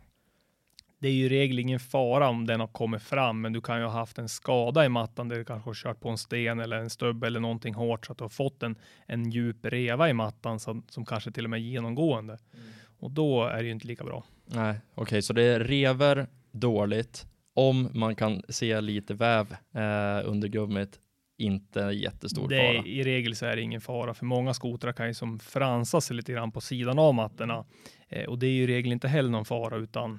Det 0.98 1.08
är 1.08 1.12
ju 1.12 1.24
i 1.24 1.28
regel 1.28 1.58
ingen 1.58 1.80
fara 1.80 2.28
om 2.28 2.46
den 2.46 2.60
har 2.60 2.66
kommit 2.66 3.02
fram, 3.02 3.40
men 3.40 3.52
du 3.52 3.60
kan 3.60 3.78
ju 3.78 3.84
ha 3.84 3.92
haft 3.92 4.18
en 4.18 4.28
skada 4.28 4.84
i 4.84 4.88
mattan 4.88 5.28
där 5.28 5.36
du 5.36 5.44
kanske 5.44 5.68
har 5.68 5.74
kört 5.74 6.00
på 6.00 6.08
en 6.08 6.18
sten 6.18 6.60
eller 6.60 6.76
en 6.76 6.90
stubb 6.90 7.24
eller 7.24 7.40
någonting 7.40 7.74
hårt 7.74 8.06
så 8.06 8.12
att 8.12 8.18
du 8.18 8.24
har 8.24 8.28
fått 8.28 8.62
en, 8.62 8.76
en 9.06 9.30
djup 9.30 9.56
reva 9.66 10.08
i 10.08 10.12
mattan 10.12 10.60
som, 10.60 10.84
som 10.88 11.04
kanske 11.04 11.32
till 11.32 11.44
och 11.44 11.50
med 11.50 11.56
är 11.56 11.62
genomgående. 11.62 12.32
Mm. 12.32 12.66
Och 12.98 13.10
då 13.10 13.44
är 13.44 13.56
det 13.56 13.64
ju 13.64 13.70
inte 13.70 13.86
lika 13.86 14.04
bra. 14.04 14.24
Nej, 14.44 14.80
okej, 14.94 15.02
okay, 15.02 15.22
så 15.22 15.32
det 15.32 15.42
är 15.42 15.60
rever 15.60 16.26
dåligt. 16.52 17.26
Om 17.54 17.88
man 17.94 18.16
kan 18.16 18.42
se 18.48 18.80
lite 18.80 19.14
väv 19.14 19.56
eh, 19.72 20.28
under 20.28 20.48
gummit, 20.48 21.00
inte 21.40 21.80
jättestor 21.80 22.48
det, 22.48 22.56
fara. 22.56 22.86
I 22.86 23.02
regel 23.02 23.36
så 23.36 23.46
är 23.46 23.56
det 23.56 23.62
ingen 23.62 23.80
fara, 23.80 24.14
för 24.14 24.24
många 24.24 24.54
skotrar 24.54 24.92
kan 24.92 25.06
ju 25.06 25.14
som 25.14 25.38
fransa 25.38 26.00
sig 26.00 26.16
lite 26.16 26.32
grann 26.32 26.52
på 26.52 26.60
sidan 26.60 26.98
av 26.98 27.14
mattorna. 27.14 27.64
Eh, 28.08 28.24
och 28.24 28.38
det 28.38 28.46
är 28.46 28.50
ju 28.50 28.62
i 28.62 28.66
regel 28.66 28.92
inte 28.92 29.08
heller 29.08 29.30
någon 29.30 29.44
fara, 29.44 29.76
utan 29.76 30.18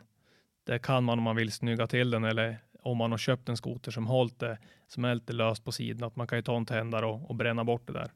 det 0.66 0.80
kan 0.80 1.04
man 1.04 1.18
om 1.18 1.24
man 1.24 1.36
vill 1.36 1.52
snygga 1.52 1.88
till 1.88 2.12
den 2.12 2.24
eller 2.24 2.58
om 2.84 2.98
man 2.98 3.12
har 3.12 3.18
köpt 3.18 3.50
en 3.50 3.58
skoter 3.58 3.92
som 3.92 4.08
hållit 4.08 4.40
det, 4.40 4.58
som 4.88 5.06
är 5.06 5.16
lite 5.16 5.34
löst 5.34 5.66
på 5.66 5.72
sidan, 5.72 6.08
att 6.08 6.16
man 6.16 6.28
kan 6.28 6.38
ju 6.38 6.42
ta 6.42 6.58
en 6.58 6.66
tändare 6.66 7.06
och, 7.06 7.30
och 7.30 7.36
bränna 7.36 7.64
bort 7.64 7.88
det 7.88 7.94
där. 7.94 8.12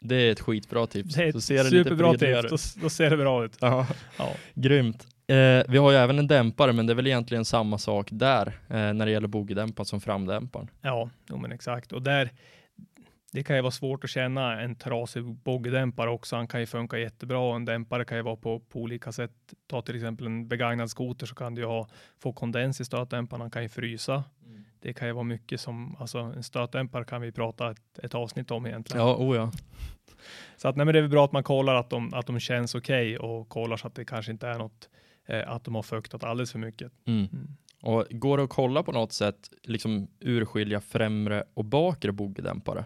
Det 0.00 0.16
är 0.16 0.32
ett 0.32 0.40
skitbra 0.40 0.86
tips. 0.86 1.14
Det 1.14 1.24
är 1.24 1.28
ett 1.28 1.42
superbra 1.70 2.12
tips, 2.14 2.74
då, 2.74 2.80
då, 2.82 2.90
ser 2.90 3.10
det 3.10 3.16
bra 3.16 3.44
ut. 3.44 3.56
Ja. 3.60 3.86
ja. 4.18 4.34
Grymt. 4.54 5.06
Eh, 5.26 5.62
vi 5.68 5.78
har 5.78 5.90
ju 5.90 5.96
även 5.96 6.18
en 6.18 6.26
dämpare, 6.26 6.72
men 6.72 6.86
det 6.86 6.92
är 6.92 6.94
väl 6.94 7.06
egentligen 7.06 7.44
samma 7.44 7.78
sak 7.78 8.08
där 8.10 8.46
eh, 8.46 8.92
när 8.92 9.06
det 9.06 9.12
gäller 9.12 9.28
bogdämparen 9.28 9.86
som 9.86 10.00
framdämparen. 10.00 10.70
Ja, 10.80 11.10
jo, 11.28 11.36
men 11.36 11.52
exakt. 11.52 11.92
Och 11.92 12.02
där, 12.02 12.30
det 13.32 13.42
kan 13.42 13.56
ju 13.56 13.62
vara 13.62 13.70
svårt 13.70 14.04
att 14.04 14.10
känna 14.10 14.60
en 14.60 14.74
trasig 14.74 15.24
bogdämpare 15.24 16.10
också. 16.10 16.36
Han 16.36 16.46
kan 16.46 16.60
ju 16.60 16.66
funka 16.66 16.98
jättebra 16.98 17.38
och 17.38 17.56
en 17.56 17.64
dämpare 17.64 18.04
kan 18.04 18.16
ju 18.16 18.22
vara 18.22 18.36
på, 18.36 18.60
på 18.60 18.80
olika 18.80 19.12
sätt. 19.12 19.32
Ta 19.66 19.82
till 19.82 19.94
exempel 19.94 20.26
en 20.26 20.48
begagnad 20.48 20.90
skoter 20.90 21.26
så 21.26 21.34
kan 21.34 21.54
du 21.54 21.64
ha, 21.64 21.88
få 22.22 22.32
kondens 22.32 22.80
i 22.80 22.84
stötdämparen. 22.84 23.40
Han 23.40 23.50
kan 23.50 23.62
ju 23.62 23.68
frysa. 23.68 24.24
Mm. 24.46 24.64
Det 24.80 24.92
kan 24.92 25.08
ju 25.08 25.14
vara 25.14 25.24
mycket 25.24 25.60
som, 25.60 25.96
alltså 26.00 26.18
en 26.18 26.42
stötdämpare 26.42 27.04
kan 27.04 27.20
vi 27.20 27.32
prata 27.32 27.70
ett, 27.70 27.98
ett 28.02 28.14
avsnitt 28.14 28.50
om 28.50 28.66
egentligen. 28.66 29.06
Ja, 29.06 29.16
oh 29.16 29.36
ja. 29.36 29.52
Så 30.56 30.68
att 30.68 30.76
nej, 30.76 30.86
men 30.86 30.92
det 30.92 30.98
är 30.98 31.02
väl 31.02 31.10
bra 31.10 31.24
att 31.24 31.32
man 31.32 31.42
kollar 31.42 31.74
att 31.74 31.90
de, 31.90 32.14
att 32.14 32.26
de 32.26 32.40
känns 32.40 32.74
okej 32.74 33.18
okay 33.18 33.28
och 33.28 33.48
kollar 33.48 33.76
så 33.76 33.86
att 33.86 33.94
det 33.94 34.04
kanske 34.04 34.32
inte 34.32 34.48
är 34.48 34.58
något 34.58 34.88
att 35.46 35.64
de 35.64 35.74
har 35.74 35.82
fuktat 35.82 36.24
alldeles 36.24 36.52
för 36.52 36.58
mycket. 36.58 36.92
Mm. 37.06 37.28
Mm. 37.32 37.48
Och 37.82 38.06
går 38.10 38.36
det 38.36 38.44
att 38.44 38.50
kolla 38.50 38.82
på 38.82 38.92
något 38.92 39.12
sätt, 39.12 39.50
liksom 39.62 40.08
urskilja 40.20 40.80
främre 40.80 41.44
och 41.54 41.64
bakre 41.64 42.12
bogdämpare? 42.12 42.84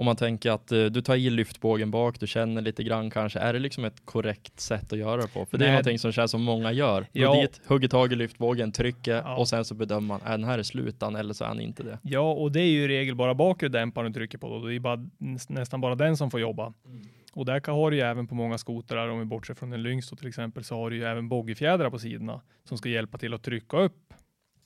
Om 0.00 0.06
man 0.06 0.16
tänker 0.16 0.50
att 0.50 0.72
uh, 0.72 0.86
du 0.86 1.02
tar 1.02 1.16
i 1.16 1.30
lyftbågen 1.30 1.90
bak, 1.90 2.20
du 2.20 2.26
känner 2.26 2.62
lite 2.62 2.82
grann 2.82 3.10
kanske, 3.10 3.38
är 3.38 3.52
det 3.52 3.58
liksom 3.58 3.84
ett 3.84 4.06
korrekt 4.06 4.60
sätt 4.60 4.92
att 4.92 4.98
göra 4.98 5.16
det 5.16 5.28
på? 5.28 5.46
För 5.46 5.58
Nej. 5.58 5.66
det 5.66 5.70
är 5.70 5.72
någonting 5.72 5.98
som 5.98 6.12
känns 6.12 6.30
som 6.30 6.42
många 6.42 6.72
gör. 6.72 7.06
Ja. 7.12 7.34
Går 7.34 7.40
dit, 7.40 7.60
hugger 7.66 7.88
tag 7.88 8.12
i 8.12 8.16
lyftbågen, 8.16 8.72
trycker 8.72 9.14
ja. 9.14 9.36
och 9.36 9.48
sen 9.48 9.64
så 9.64 9.74
bedömer 9.74 10.00
man, 10.00 10.20
är 10.24 10.30
den 10.30 10.44
här 10.44 10.62
slutan 10.62 11.16
eller 11.16 11.34
så 11.34 11.44
är 11.44 11.48
han 11.48 11.60
inte 11.60 11.82
det. 11.82 11.98
Ja, 12.02 12.32
och 12.32 12.52
det 12.52 12.60
är 12.60 12.70
ju 12.70 12.84
i 12.84 12.88
regel 12.88 13.14
bara 13.14 13.34
bakre 13.34 13.68
dämparen 13.68 14.12
du 14.12 14.18
trycker 14.18 14.38
på 14.38 14.48
då. 14.48 14.66
Det 14.66 14.74
är 14.74 14.80
bara, 14.80 15.08
nästan 15.48 15.80
bara 15.80 15.94
den 15.94 16.16
som 16.16 16.30
får 16.30 16.40
jobba. 16.40 16.72
Mm. 16.86 17.08
Och 17.32 17.44
där 17.44 17.72
har 17.72 17.90
du 17.90 17.96
ju 17.96 18.02
även 18.02 18.26
på 18.26 18.34
många 18.34 18.58
skotrar, 18.58 19.08
om 19.08 19.18
vi 19.18 19.24
bortser 19.24 19.54
från 19.54 19.72
en 19.72 19.82
Lynx 19.82 20.10
till 20.10 20.28
exempel, 20.28 20.64
så 20.64 20.76
har 20.76 20.90
du 20.90 20.96
ju 20.96 21.04
även 21.04 21.28
boggifjädrar 21.28 21.90
på 21.90 21.98
sidorna 21.98 22.40
som 22.64 22.78
ska 22.78 22.88
hjälpa 22.88 23.18
till 23.18 23.34
att 23.34 23.42
trycka 23.42 23.76
upp. 23.76 24.14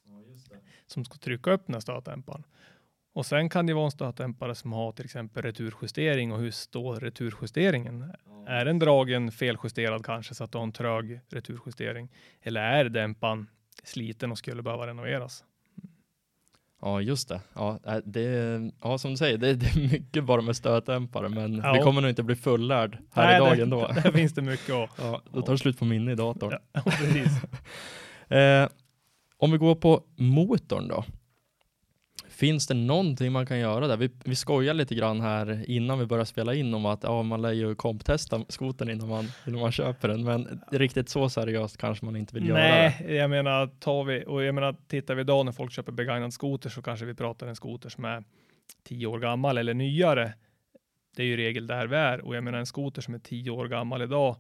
Ja, 0.07 0.23
som 0.87 1.05
ska 1.05 1.19
trycka 1.19 1.51
upp 1.51 1.67
den 1.67 1.75
här 1.75 1.81
stötdämparen. 1.81 2.45
Och 3.13 3.27
sen 3.27 3.49
kan 3.49 3.67
det 3.67 3.75
vara 3.75 3.85
en 3.85 3.91
stötdämpare 3.91 4.55
som 4.55 4.73
har 4.73 4.93
till 4.93 5.05
exempel 5.05 5.43
returjustering 5.43 6.33
och 6.33 6.39
hur 6.39 6.51
står 6.51 6.97
returjusteringen? 6.97 8.13
Ja. 8.27 8.47
Är 8.49 8.65
den 8.65 8.79
dragen 8.79 9.33
feljusterad 9.33 10.05
kanske 10.05 10.35
så 10.35 10.45
att 10.45 10.53
du 10.53 10.59
har 10.59 10.63
en 10.63 10.73
trög 10.73 11.21
returjustering? 11.29 12.09
Eller 12.43 12.61
är 12.61 12.85
dämparen 12.85 13.47
sliten 13.83 14.31
och 14.33 14.39
skulle 14.39 14.63
behöva 14.63 14.87
renoveras? 14.87 15.45
Ja, 16.85 17.01
just 17.01 17.29
det. 17.29 17.41
Ja, 17.55 17.79
äh, 17.87 17.97
det 18.05 18.23
ja, 18.83 18.99
som 18.99 19.11
du 19.11 19.17
säger, 19.17 19.39
det, 19.39 19.55
det 19.55 19.67
är 19.67 19.93
mycket 19.93 20.25
bara 20.25 20.41
med 20.41 20.57
stötdämpare, 20.57 21.29
men 21.29 21.55
ja. 21.55 21.73
vi 21.73 21.79
kommer 21.79 22.01
nog 22.01 22.11
inte 22.11 22.23
bli 22.23 22.37
fullärd 22.37 22.99
här 23.13 23.27
Nej, 23.27 23.37
idag 23.37 23.57
det, 23.57 23.63
ändå. 23.63 23.87
Där 24.03 24.13
finns 24.13 24.33
det 24.35 24.43
mycket 24.43 24.75
att... 24.75 24.91
Ja, 24.99 25.23
då 25.33 25.43
tar 25.43 25.53
det 25.53 25.59
slut 25.59 25.79
på 25.79 25.85
minne 25.85 26.13
i 26.13 26.15
datorn. 26.15 26.53
Ja, 26.73 26.81
precis. 26.85 27.33
eh, 28.29 28.69
om 29.39 29.53
vi 29.53 29.59
går 29.59 29.75
på 29.75 30.03
motorn 30.17 30.89
då. 30.89 31.05
Finns 32.35 32.67
det 32.67 32.75
någonting 32.75 33.33
man 33.33 33.47
kan 33.47 33.59
göra 33.59 33.87
där? 33.87 33.97
Vi, 33.97 34.11
vi 34.25 34.35
skojar 34.35 34.75
lite 34.75 34.95
grann 34.95 35.21
här 35.21 35.71
innan 35.71 35.99
vi 35.99 36.07
börjar 36.07 36.25
spela 36.25 36.55
in 36.55 36.75
om 36.75 36.87
att 36.87 37.03
ja, 37.03 37.23
man 37.23 37.43
lär 37.43 37.53
ju 37.53 37.75
komptesta 37.75 38.45
skoten 38.49 38.91
innan 38.91 39.09
man, 39.09 39.29
innan 39.47 39.61
man 39.61 39.73
köper 39.73 40.09
den, 40.09 40.25
men 40.25 40.61
riktigt 40.71 41.09
så 41.09 41.29
seriöst 41.29 41.77
kanske 41.77 42.05
man 42.05 42.17
inte 42.17 42.35
vill 42.35 42.49
göra 42.49 42.59
Nej, 42.59 43.07
jag 43.09 43.31
menar, 43.31 43.67
tar 43.67 44.05
vi, 44.05 44.25
och 44.27 44.43
jag 44.43 44.55
menar, 44.55 44.77
tittar 44.89 45.15
vi 45.15 45.21
idag 45.21 45.45
när 45.45 45.53
folk 45.53 45.73
köper 45.73 45.93
begagnad 45.93 46.33
skoter 46.33 46.71
så 46.71 46.83
kanske 46.83 47.07
vi 47.07 47.15
pratar 47.15 47.47
en 47.47 47.57
skoter 47.57 47.89
som 47.89 48.05
är 48.05 48.25
tio 48.85 49.07
år 49.07 49.19
gammal 49.19 49.59
eller 49.59 49.75
nyare. 49.75 50.35
Det 51.17 51.23
är 51.23 51.27
ju 51.27 51.37
regel 51.37 51.67
där 51.67 51.87
vi 51.87 51.97
är 51.97 52.21
och 52.21 52.37
jag 52.37 52.45
menar 52.45 52.59
en 52.59 52.67
skoter 52.67 53.03
som 53.03 53.15
är 53.15 53.19
tio 53.19 53.51
år 53.51 53.69
gammal 53.69 54.03
idag 54.03 54.37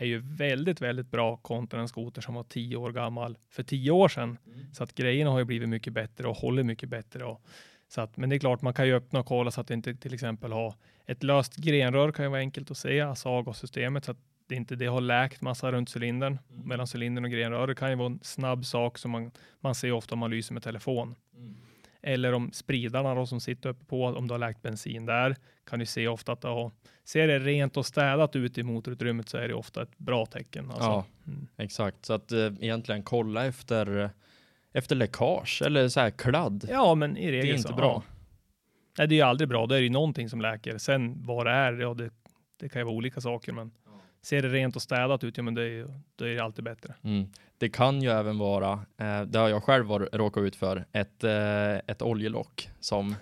är 0.00 0.06
ju 0.06 0.18
väldigt, 0.18 0.80
väldigt 0.80 1.10
bra 1.10 1.36
kontra 1.36 1.80
en 1.80 1.88
skoter 1.88 2.22
som 2.22 2.34
var 2.34 2.44
tio 2.44 2.76
år 2.76 2.92
gammal 2.92 3.38
för 3.50 3.62
tio 3.62 3.90
år 3.90 4.08
sedan. 4.08 4.38
Mm. 4.46 4.74
Så 4.74 4.84
att 4.84 4.94
grejerna 4.94 5.30
har 5.30 5.38
ju 5.38 5.44
blivit 5.44 5.68
mycket 5.68 5.92
bättre 5.92 6.28
och 6.28 6.36
håller 6.36 6.62
mycket 6.62 6.88
bättre. 6.88 7.24
Och, 7.24 7.42
så 7.88 8.00
att, 8.00 8.16
men 8.16 8.30
det 8.30 8.36
är 8.36 8.40
klart, 8.40 8.62
man 8.62 8.74
kan 8.74 8.86
ju 8.86 8.94
öppna 8.94 9.20
och 9.20 9.26
kolla 9.26 9.50
så 9.50 9.60
att 9.60 9.68
det 9.68 9.74
inte 9.74 9.94
till 9.94 10.14
exempel 10.14 10.52
har 10.52 10.74
ett 11.06 11.22
löst 11.22 11.56
grenrör 11.56 12.12
kan 12.12 12.24
ju 12.24 12.28
vara 12.28 12.40
enkelt 12.40 12.70
att 12.70 12.76
se, 12.76 13.00
alltså 13.00 13.28
avgassystemet, 13.28 14.04
så 14.04 14.10
att 14.10 14.18
det 14.46 14.54
inte 14.54 14.76
det 14.76 14.86
har 14.86 15.00
läkt 15.00 15.40
massa 15.40 15.72
runt 15.72 15.96
cylindern, 15.96 16.38
mm. 16.50 16.68
mellan 16.68 16.86
cylindern 16.94 17.24
och 17.24 17.30
grenröret 17.30 17.78
kan 17.78 17.90
ju 17.90 17.96
vara 17.96 18.06
en 18.06 18.20
snabb 18.22 18.64
sak 18.64 18.98
som 18.98 19.10
man, 19.10 19.30
man 19.60 19.74
ser 19.74 19.92
ofta 19.92 20.14
om 20.14 20.18
man 20.18 20.30
lyser 20.30 20.54
med 20.54 20.62
telefon. 20.62 21.14
Mm. 21.36 21.56
Eller 22.02 22.32
om 22.32 22.52
spridarna 22.52 23.14
då, 23.14 23.26
som 23.26 23.40
sitter 23.40 23.68
uppe 23.68 23.84
på, 23.84 24.04
om 24.04 24.28
du 24.28 24.34
har 24.34 24.38
läkt 24.38 24.62
bensin 24.62 25.06
där, 25.06 25.36
kan 25.66 25.78
du 25.78 25.86
se 25.86 26.08
ofta 26.08 26.32
att 26.32 26.42
har, 26.42 26.70
ser 27.04 27.28
det 27.28 27.38
rent 27.38 27.76
och 27.76 27.86
städat 27.86 28.36
ut 28.36 28.58
i 28.58 28.62
motorutrymmet 28.62 29.28
så 29.28 29.36
är 29.36 29.48
det 29.48 29.54
ofta 29.54 29.82
ett 29.82 29.98
bra 29.98 30.26
tecken. 30.26 30.70
Alltså. 30.70 30.84
Ja, 30.84 31.04
mm. 31.26 31.46
exakt. 31.56 32.04
Så 32.04 32.12
att 32.12 32.32
äh, 32.32 32.38
egentligen 32.38 33.02
kolla 33.02 33.46
efter, 33.46 34.10
efter 34.72 34.96
läckage 34.96 35.62
eller 35.66 35.88
så 35.88 36.00
här 36.00 36.10
kladd. 36.10 36.68
Ja, 36.70 36.94
men 36.94 37.16
i 37.16 37.30
regel 37.30 37.46
Det 37.46 37.52
är 37.52 37.56
inte 37.56 37.68
så, 37.68 37.74
bra. 37.74 38.02
Ja. 38.06 38.14
Nej, 38.98 39.08
det 39.08 39.20
är 39.20 39.24
aldrig 39.24 39.48
bra. 39.48 39.66
Då 39.66 39.74
är 39.74 39.78
det 39.78 39.84
ju 39.84 39.90
någonting 39.90 40.28
som 40.28 40.40
läker. 40.40 40.78
Sen 40.78 41.26
vad 41.26 41.46
det 41.46 41.50
är, 41.50 41.72
ja, 41.72 41.94
det, 41.94 42.10
det 42.60 42.68
kan 42.68 42.80
ju 42.80 42.84
vara 42.84 42.94
olika 42.94 43.20
saker, 43.20 43.52
men 43.52 43.70
ser 44.22 44.42
det 44.42 44.48
rent 44.48 44.76
och 44.76 44.82
städat 44.82 45.24
ut, 45.24 45.36
ja 45.36 45.42
men 45.42 45.54
det 45.54 45.62
är, 45.62 46.00
då 46.16 46.24
är 46.24 46.34
det 46.34 46.38
alltid 46.40 46.64
bättre. 46.64 46.94
Mm. 47.02 47.28
Det 47.60 47.68
kan 47.68 48.02
ju 48.02 48.10
även 48.10 48.38
vara, 48.38 48.72
eh, 48.72 49.22
det 49.22 49.38
har 49.38 49.48
jag 49.48 49.64
själv 49.64 49.86
var, 49.86 50.08
råkat 50.12 50.42
ut 50.42 50.56
för, 50.56 50.84
ett, 50.92 51.24
eh, 51.24 51.74
ett 51.74 52.02
oljelock 52.02 52.70
som 52.80 53.14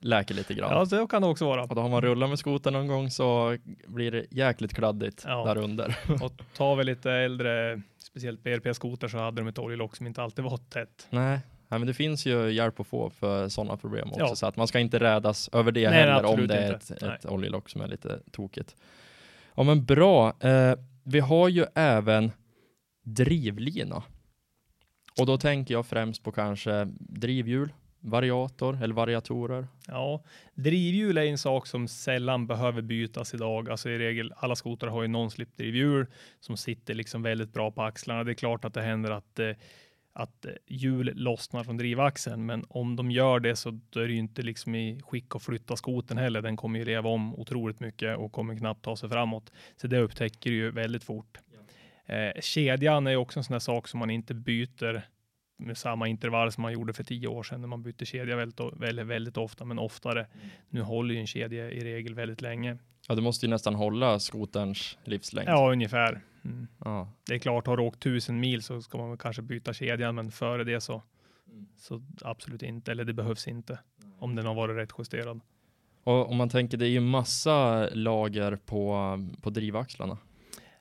läker 0.00 0.34
lite 0.34 0.54
grann. 0.54 0.70
Ja, 0.72 0.86
så 0.86 1.06
kan 1.06 1.22
det 1.22 1.28
också 1.28 1.44
vara. 1.44 1.62
Och 1.62 1.74
då 1.74 1.80
har 1.80 1.88
man 1.88 2.00
rullat 2.02 2.28
med 2.28 2.38
skoten 2.38 2.72
någon 2.72 2.86
gång 2.86 3.10
så 3.10 3.56
blir 3.86 4.10
det 4.10 4.26
jäkligt 4.30 4.74
kladdigt 4.74 5.24
ja. 5.26 5.44
där 5.44 5.58
under. 5.58 5.96
och 6.22 6.32
tar 6.56 6.76
vi 6.76 6.84
lite 6.84 7.12
äldre, 7.12 7.82
speciellt 7.98 8.42
BRP-skoter 8.42 9.08
så 9.08 9.18
hade 9.18 9.40
de 9.42 9.48
ett 9.48 9.58
oljelock 9.58 9.96
som 9.96 10.06
inte 10.06 10.22
alltid 10.22 10.44
var 10.44 10.56
tätt. 10.56 11.06
Nej. 11.10 11.38
Ja, 11.68 11.78
men 11.78 11.86
det 11.86 11.94
finns 11.94 12.26
ju 12.26 12.50
hjälp 12.50 12.80
att 12.80 12.86
få 12.86 13.10
för 13.10 13.48
sådana 13.48 13.76
problem 13.76 14.08
också, 14.08 14.20
ja. 14.20 14.36
så 14.36 14.46
att 14.46 14.56
man 14.56 14.68
ska 14.68 14.78
inte 14.78 14.98
rädas 14.98 15.50
över 15.52 15.72
det 15.72 15.90
Nej, 15.90 16.00
heller 16.00 16.24
om 16.24 16.46
det 16.46 16.54
är 16.54 16.72
ett, 16.72 16.90
ett 17.02 17.26
oljelock 17.26 17.68
som 17.68 17.80
är 17.80 17.88
lite 17.88 18.18
tokigt. 18.30 18.76
Ja 19.54 19.62
men 19.62 19.84
bra. 19.84 20.32
Eh, 20.40 20.74
vi 21.02 21.20
har 21.20 21.48
ju 21.48 21.64
även 21.74 22.32
drivlina. 23.14 24.02
Och 25.20 25.26
då 25.26 25.38
tänker 25.38 25.74
jag 25.74 25.86
främst 25.86 26.22
på 26.22 26.32
kanske 26.32 26.88
drivhjul, 26.98 27.72
variator 28.00 28.82
eller 28.82 28.94
variatorer. 28.94 29.68
Ja, 29.86 30.24
drivhjul 30.54 31.18
är 31.18 31.22
en 31.24 31.38
sak 31.38 31.66
som 31.66 31.88
sällan 31.88 32.46
behöver 32.46 32.82
bytas 32.82 33.34
idag. 33.34 33.70
Alltså 33.70 33.90
i 33.90 33.98
regel, 33.98 34.32
alla 34.36 34.56
skotrar 34.56 34.90
har 34.90 35.02
ju 35.02 35.08
non-slip-drivhjul 35.08 36.06
som 36.40 36.56
sitter 36.56 36.94
liksom 36.94 37.22
väldigt 37.22 37.52
bra 37.52 37.70
på 37.70 37.82
axlarna. 37.82 38.24
Det 38.24 38.32
är 38.32 38.34
klart 38.34 38.64
att 38.64 38.74
det 38.74 38.82
händer 38.82 39.10
att 39.10 39.38
eh, 39.38 39.52
att 40.18 40.44
eh, 40.44 40.52
hjul 40.66 41.12
lossnar 41.14 41.64
från 41.64 41.76
drivaxeln, 41.76 42.46
men 42.46 42.64
om 42.68 42.96
de 42.96 43.10
gör 43.10 43.40
det 43.40 43.56
så 43.56 43.80
då 43.90 44.00
är 44.00 44.06
det 44.06 44.12
ju 44.12 44.18
inte 44.18 44.42
liksom 44.42 44.74
i 44.74 45.00
skick 45.02 45.36
att 45.36 45.42
flytta 45.42 45.76
skoten 45.76 46.18
heller. 46.18 46.42
Den 46.42 46.56
kommer 46.56 46.78
ju 46.78 46.84
leva 46.84 47.08
om 47.10 47.34
otroligt 47.34 47.80
mycket 47.80 48.18
och 48.18 48.32
kommer 48.32 48.56
knappt 48.56 48.84
ta 48.84 48.96
sig 48.96 49.08
framåt. 49.08 49.52
Så 49.76 49.86
det 49.86 49.98
upptäcker 49.98 50.50
du 50.50 50.56
ju 50.56 50.70
väldigt 50.70 51.04
fort. 51.04 51.38
Eh, 52.08 52.40
kedjan 52.40 53.06
är 53.06 53.16
också 53.16 53.40
en 53.40 53.44
sån 53.44 53.52
där 53.52 53.58
sak 53.58 53.88
som 53.88 54.00
man 54.00 54.10
inte 54.10 54.34
byter 54.34 55.02
med 55.58 55.78
samma 55.78 56.08
intervall 56.08 56.52
som 56.52 56.62
man 56.62 56.72
gjorde 56.72 56.92
för 56.92 57.04
tio 57.04 57.28
år 57.28 57.42
sedan 57.42 57.60
när 57.60 57.68
man 57.68 57.82
bytte 57.82 58.06
kedja 58.06 58.36
väldigt, 58.36 58.60
väldigt, 58.76 59.06
väldigt 59.06 59.36
ofta, 59.36 59.64
men 59.64 59.78
oftare. 59.78 60.20
Mm. 60.20 60.48
Nu 60.68 60.82
håller 60.82 61.14
ju 61.14 61.20
en 61.20 61.26
kedja 61.26 61.70
i 61.70 61.84
regel 61.84 62.14
väldigt 62.14 62.40
länge. 62.40 62.78
Ja, 63.08 63.14
det 63.14 63.22
måste 63.22 63.46
ju 63.46 63.50
nästan 63.50 63.74
hålla 63.74 64.18
skoterns 64.18 64.98
livslängd. 65.04 65.48
Ja, 65.48 65.72
ungefär. 65.72 66.20
Mm. 66.44 66.66
Ja. 66.84 67.12
Det 67.26 67.34
är 67.34 67.38
klart, 67.38 67.66
har 67.66 67.76
du 67.76 67.82
åkt 67.82 68.00
tusen 68.00 68.40
mil 68.40 68.62
så 68.62 68.82
ska 68.82 68.98
man 68.98 69.08
väl 69.08 69.18
kanske 69.18 69.42
byta 69.42 69.72
kedjan, 69.72 70.14
men 70.14 70.30
före 70.30 70.64
det 70.64 70.80
så, 70.80 71.02
så 71.76 72.02
absolut 72.22 72.62
inte, 72.62 72.90
eller 72.90 73.04
det 73.04 73.12
behövs 73.12 73.48
inte 73.48 73.78
om 74.18 74.34
den 74.34 74.46
har 74.46 74.54
varit 74.54 74.76
rätt 74.76 74.92
justerad. 74.98 75.40
Och 76.04 76.30
om 76.30 76.36
man 76.36 76.48
tänker, 76.48 76.76
det 76.76 76.86
är 76.86 76.90
ju 76.90 77.00
massa 77.00 77.88
lager 77.92 78.56
på, 78.56 79.18
på 79.42 79.50
drivaxlarna. 79.50 80.18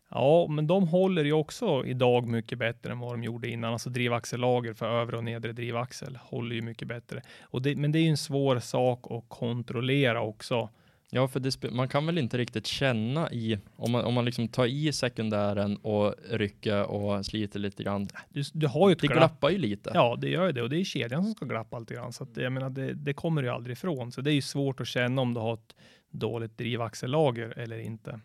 Ja, 0.09 0.47
men 0.49 0.67
de 0.67 0.87
håller 0.87 1.23
ju 1.25 1.33
också 1.33 1.85
idag 1.85 2.27
mycket 2.27 2.57
bättre 2.59 2.91
än 2.91 2.99
vad 2.99 3.13
de 3.13 3.23
gjorde 3.23 3.49
innan. 3.49 3.73
Alltså 3.73 3.89
drivaxellager 3.89 4.73
för 4.73 4.85
övre 5.01 5.17
och 5.17 5.23
nedre 5.23 5.51
drivaxel 5.53 6.19
håller 6.21 6.55
ju 6.55 6.61
mycket 6.61 6.87
bättre. 6.87 7.21
Och 7.41 7.61
det, 7.61 7.75
men 7.75 7.91
det 7.91 7.99
är 7.99 8.03
ju 8.03 8.09
en 8.09 8.17
svår 8.17 8.59
sak 8.59 9.11
att 9.11 9.23
kontrollera 9.27 10.21
också. 10.21 10.69
Ja, 11.09 11.27
för 11.27 11.39
det, 11.39 11.71
man 11.71 11.87
kan 11.87 12.05
väl 12.05 12.17
inte 12.17 12.37
riktigt 12.37 12.67
känna 12.67 13.31
i, 13.31 13.59
om 13.75 13.91
man, 13.91 14.05
om 14.05 14.13
man 14.13 14.25
liksom 14.25 14.47
tar 14.47 14.65
i 14.65 14.93
sekundären 14.93 15.77
och 15.77 16.15
rycker 16.29 16.83
och 16.83 17.25
sliter 17.25 17.59
lite 17.59 17.83
grann. 17.83 18.07
Du, 18.29 18.41
du 18.53 18.67
har 18.67 18.89
ju 18.89 18.93
ett 18.93 18.99
Det 18.99 19.07
glapp. 19.07 19.19
glappar 19.19 19.49
ju 19.49 19.57
lite. 19.57 19.91
Ja, 19.93 20.17
det 20.21 20.29
gör 20.29 20.45
ju 20.45 20.51
det 20.51 20.61
och 20.61 20.69
det 20.69 20.79
är 20.79 20.83
kedjan 20.83 21.23
som 21.23 21.33
ska 21.33 21.45
glappa 21.45 21.79
lite 21.79 21.93
grann. 21.93 22.13
Så 22.13 22.23
att, 22.23 22.37
jag 22.37 22.51
menar, 22.51 22.69
det, 22.69 22.93
det 22.93 23.13
kommer 23.13 23.41
du 23.41 23.47
ju 23.47 23.53
aldrig 23.53 23.73
ifrån. 23.73 24.11
Så 24.11 24.21
det 24.21 24.31
är 24.31 24.35
ju 24.35 24.41
svårt 24.41 24.81
att 24.81 24.87
känna 24.87 25.21
om 25.21 25.33
du 25.33 25.39
har 25.39 25.53
ett 25.53 25.75
dåligt 26.11 26.57
drivaxellager 26.57 27.53
eller 27.59 27.79
inte. 27.79 28.19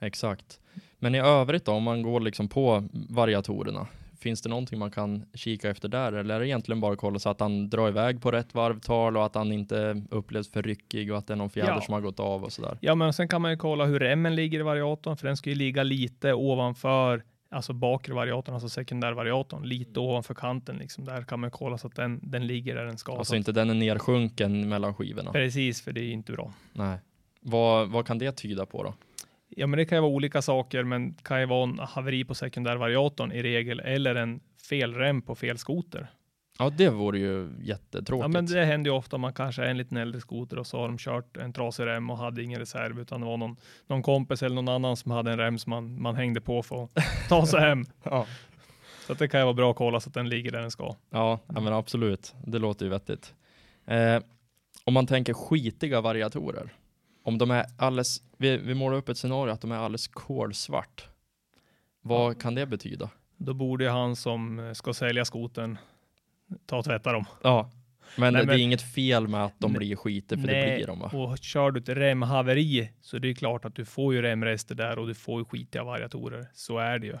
Exakt. 0.00 0.60
Men 0.98 1.14
i 1.14 1.18
övrigt 1.18 1.64
då, 1.64 1.72
om 1.72 1.82
man 1.82 2.02
går 2.02 2.20
liksom 2.20 2.48
på 2.48 2.88
variatorerna, 2.92 3.86
finns 4.20 4.42
det 4.42 4.48
någonting 4.48 4.78
man 4.78 4.90
kan 4.90 5.24
kika 5.34 5.70
efter 5.70 5.88
där? 5.88 6.12
Eller 6.12 6.34
är 6.34 6.40
det 6.40 6.48
egentligen 6.48 6.80
bara 6.80 6.92
att 6.92 6.98
kolla 6.98 7.18
så 7.18 7.28
att 7.28 7.40
han 7.40 7.70
drar 7.70 7.88
iväg 7.88 8.22
på 8.22 8.30
rätt 8.30 8.54
varvtal 8.54 9.16
och 9.16 9.26
att 9.26 9.34
han 9.34 9.52
inte 9.52 10.02
upplevs 10.10 10.50
för 10.52 10.62
ryckig 10.62 11.12
och 11.12 11.18
att 11.18 11.26
det 11.26 11.34
är 11.34 11.36
någon 11.36 11.50
fjäder 11.50 11.70
Ja. 11.72 11.80
som 11.80 11.94
har 11.94 12.00
gått 12.00 12.20
av 12.20 12.44
och 12.44 12.52
sådär? 12.52 12.78
Ja, 12.80 12.94
men 12.94 13.12
sen 13.12 13.28
kan 13.28 13.42
man 13.42 13.50
ju 13.50 13.56
kolla 13.56 13.84
hur 13.84 13.98
remmen 13.98 14.34
ligger 14.34 14.60
i 14.60 14.62
variatorn, 14.62 15.16
för 15.16 15.26
den 15.26 15.36
ska 15.36 15.50
ju 15.50 15.56
ligga 15.56 15.82
lite 15.82 16.34
ovanför, 16.34 17.22
alltså 17.50 17.72
bakre 17.72 18.14
variatorn, 18.14 18.54
alltså 18.54 18.68
sekundärvariatorn, 18.68 19.62
lite 19.62 20.00
ovanför 20.00 20.34
kanten 20.34 20.76
liksom. 20.76 21.04
Där 21.04 21.22
kan 21.22 21.40
man 21.40 21.50
kolla 21.50 21.78
så 21.78 21.86
att 21.86 21.96
den, 21.96 22.20
den 22.22 22.46
ligger 22.46 22.74
där 22.74 22.84
den 22.84 22.98
ska. 22.98 23.16
Alltså 23.18 23.36
inte 23.36 23.52
den 23.52 23.70
är 23.70 23.74
nersjunken 23.74 24.68
mellan 24.68 24.94
skivorna. 24.94 25.32
Precis, 25.32 25.82
för 25.82 25.92
det 25.92 26.00
är 26.00 26.10
inte 26.10 26.32
bra. 26.32 26.52
Nej. 26.72 26.98
Vad, 27.40 27.88
vad 27.88 28.06
kan 28.06 28.18
det 28.18 28.32
tyda 28.32 28.66
på 28.66 28.82
då? 28.82 28.94
Ja, 29.50 29.66
men 29.66 29.78
det 29.78 29.84
kan 29.84 29.96
ju 29.98 30.02
vara 30.02 30.12
olika 30.12 30.42
saker, 30.42 30.84
men 30.84 31.12
det 31.16 31.22
kan 31.22 31.40
ju 31.40 31.46
vara 31.46 31.62
en 31.62 31.78
haveri 31.78 32.24
på 32.24 32.34
sekundärvariatorn 32.34 33.32
i 33.32 33.42
regel, 33.42 33.80
eller 33.80 34.14
en 34.14 34.40
fel 34.68 34.94
rem 34.94 35.22
på 35.22 35.34
fel 35.34 35.58
skoter. 35.58 36.10
Ja, 36.58 36.70
det 36.70 36.90
vore 36.90 37.18
ju 37.18 37.48
jättetråkigt. 37.60 38.24
Ja, 38.24 38.28
men 38.28 38.46
det 38.46 38.64
händer 38.64 38.90
ju 38.90 38.96
ofta 38.96 39.18
man 39.18 39.32
kanske 39.32 39.62
är 39.62 39.66
en 39.66 39.78
liten 39.78 39.96
äldre 39.96 40.20
skoter 40.20 40.58
och 40.58 40.66
så 40.66 40.78
har 40.78 40.88
de 40.88 40.98
kört 40.98 41.36
en 41.36 41.52
trasig 41.52 41.86
rem 41.86 42.10
och 42.10 42.18
hade 42.18 42.42
ingen 42.42 42.58
reserv, 42.58 43.00
utan 43.00 43.20
det 43.20 43.26
var 43.26 43.36
någon, 43.36 43.56
någon 43.86 44.02
kompis 44.02 44.42
eller 44.42 44.54
någon 44.54 44.68
annan 44.68 44.96
som 44.96 45.10
hade 45.10 45.32
en 45.32 45.38
rem 45.38 45.58
som 45.58 45.70
man, 45.70 46.02
man 46.02 46.16
hängde 46.16 46.40
på 46.40 46.62
för 46.62 46.84
att 46.84 46.90
ta 47.28 47.46
sig 47.46 47.60
hem. 47.60 47.84
Ja. 48.02 48.26
Så 49.06 49.14
det 49.14 49.28
kan 49.28 49.40
ju 49.40 49.44
vara 49.44 49.54
bra 49.54 49.70
att 49.70 49.76
kolla 49.76 50.00
så 50.00 50.08
att 50.08 50.14
den 50.14 50.28
ligger 50.28 50.50
där 50.50 50.60
den 50.60 50.70
ska. 50.70 50.96
Ja, 51.10 51.40
ja, 51.46 51.60
men 51.60 51.72
absolut. 51.72 52.34
Det 52.46 52.58
låter 52.58 52.84
ju 52.84 52.90
vettigt. 52.90 53.34
Eh, 53.86 54.22
om 54.84 54.94
man 54.94 55.06
tänker 55.06 55.32
skitiga 55.34 56.00
variatorer. 56.00 56.72
Om 57.22 57.38
de 57.38 57.50
är 57.50 57.66
alldeles, 57.78 58.22
vi, 58.36 58.56
vi 58.56 58.74
målar 58.74 58.96
upp 58.96 59.08
ett 59.08 59.18
scenario 59.18 59.52
att 59.52 59.60
de 59.60 59.72
är 59.72 59.76
alldeles 59.76 60.08
kolsvart. 60.08 61.08
Vad 62.02 62.42
kan 62.42 62.54
det 62.54 62.66
betyda? 62.66 63.10
Då 63.36 63.54
borde 63.54 63.84
ju 63.84 63.90
han 63.90 64.16
som 64.16 64.58
eh, 64.58 64.72
ska 64.72 64.94
sälja 64.94 65.24
skoten 65.24 65.78
ta 66.66 66.76
och 66.78 66.84
tvätta 66.84 67.12
dem. 67.12 67.24
Ja, 67.42 67.70
men, 68.16 68.32
Nej, 68.32 68.42
det 68.42 68.46
men- 68.46 68.54
är 68.56 68.62
inget 68.62 68.82
fel 68.94 69.28
med 69.28 69.44
att 69.44 69.54
de 69.58 69.72
Nej, 69.72 69.78
blir 69.78 69.96
skiter, 69.96 70.36
för 70.36 70.46
det 70.46 70.52
nej, 70.52 70.76
blir 70.76 70.86
de 70.86 70.98
va? 70.98 71.10
Och 71.12 71.38
kör 71.38 71.70
du 71.70 71.80
ett 71.80 71.88
remhaveri 71.88 72.90
så 73.00 73.18
det 73.18 73.28
är 73.30 73.34
klart 73.34 73.64
att 73.64 73.74
du 73.74 73.84
får 73.84 74.14
ju 74.14 74.22
remrester 74.22 74.74
där 74.74 74.98
och 74.98 75.06
du 75.06 75.14
får 75.14 75.40
ju 75.40 75.44
skitiga 75.44 75.84
variatorer. 75.84 76.46
Så 76.54 76.78
är 76.78 76.98
det 76.98 77.06
ju. 77.06 77.12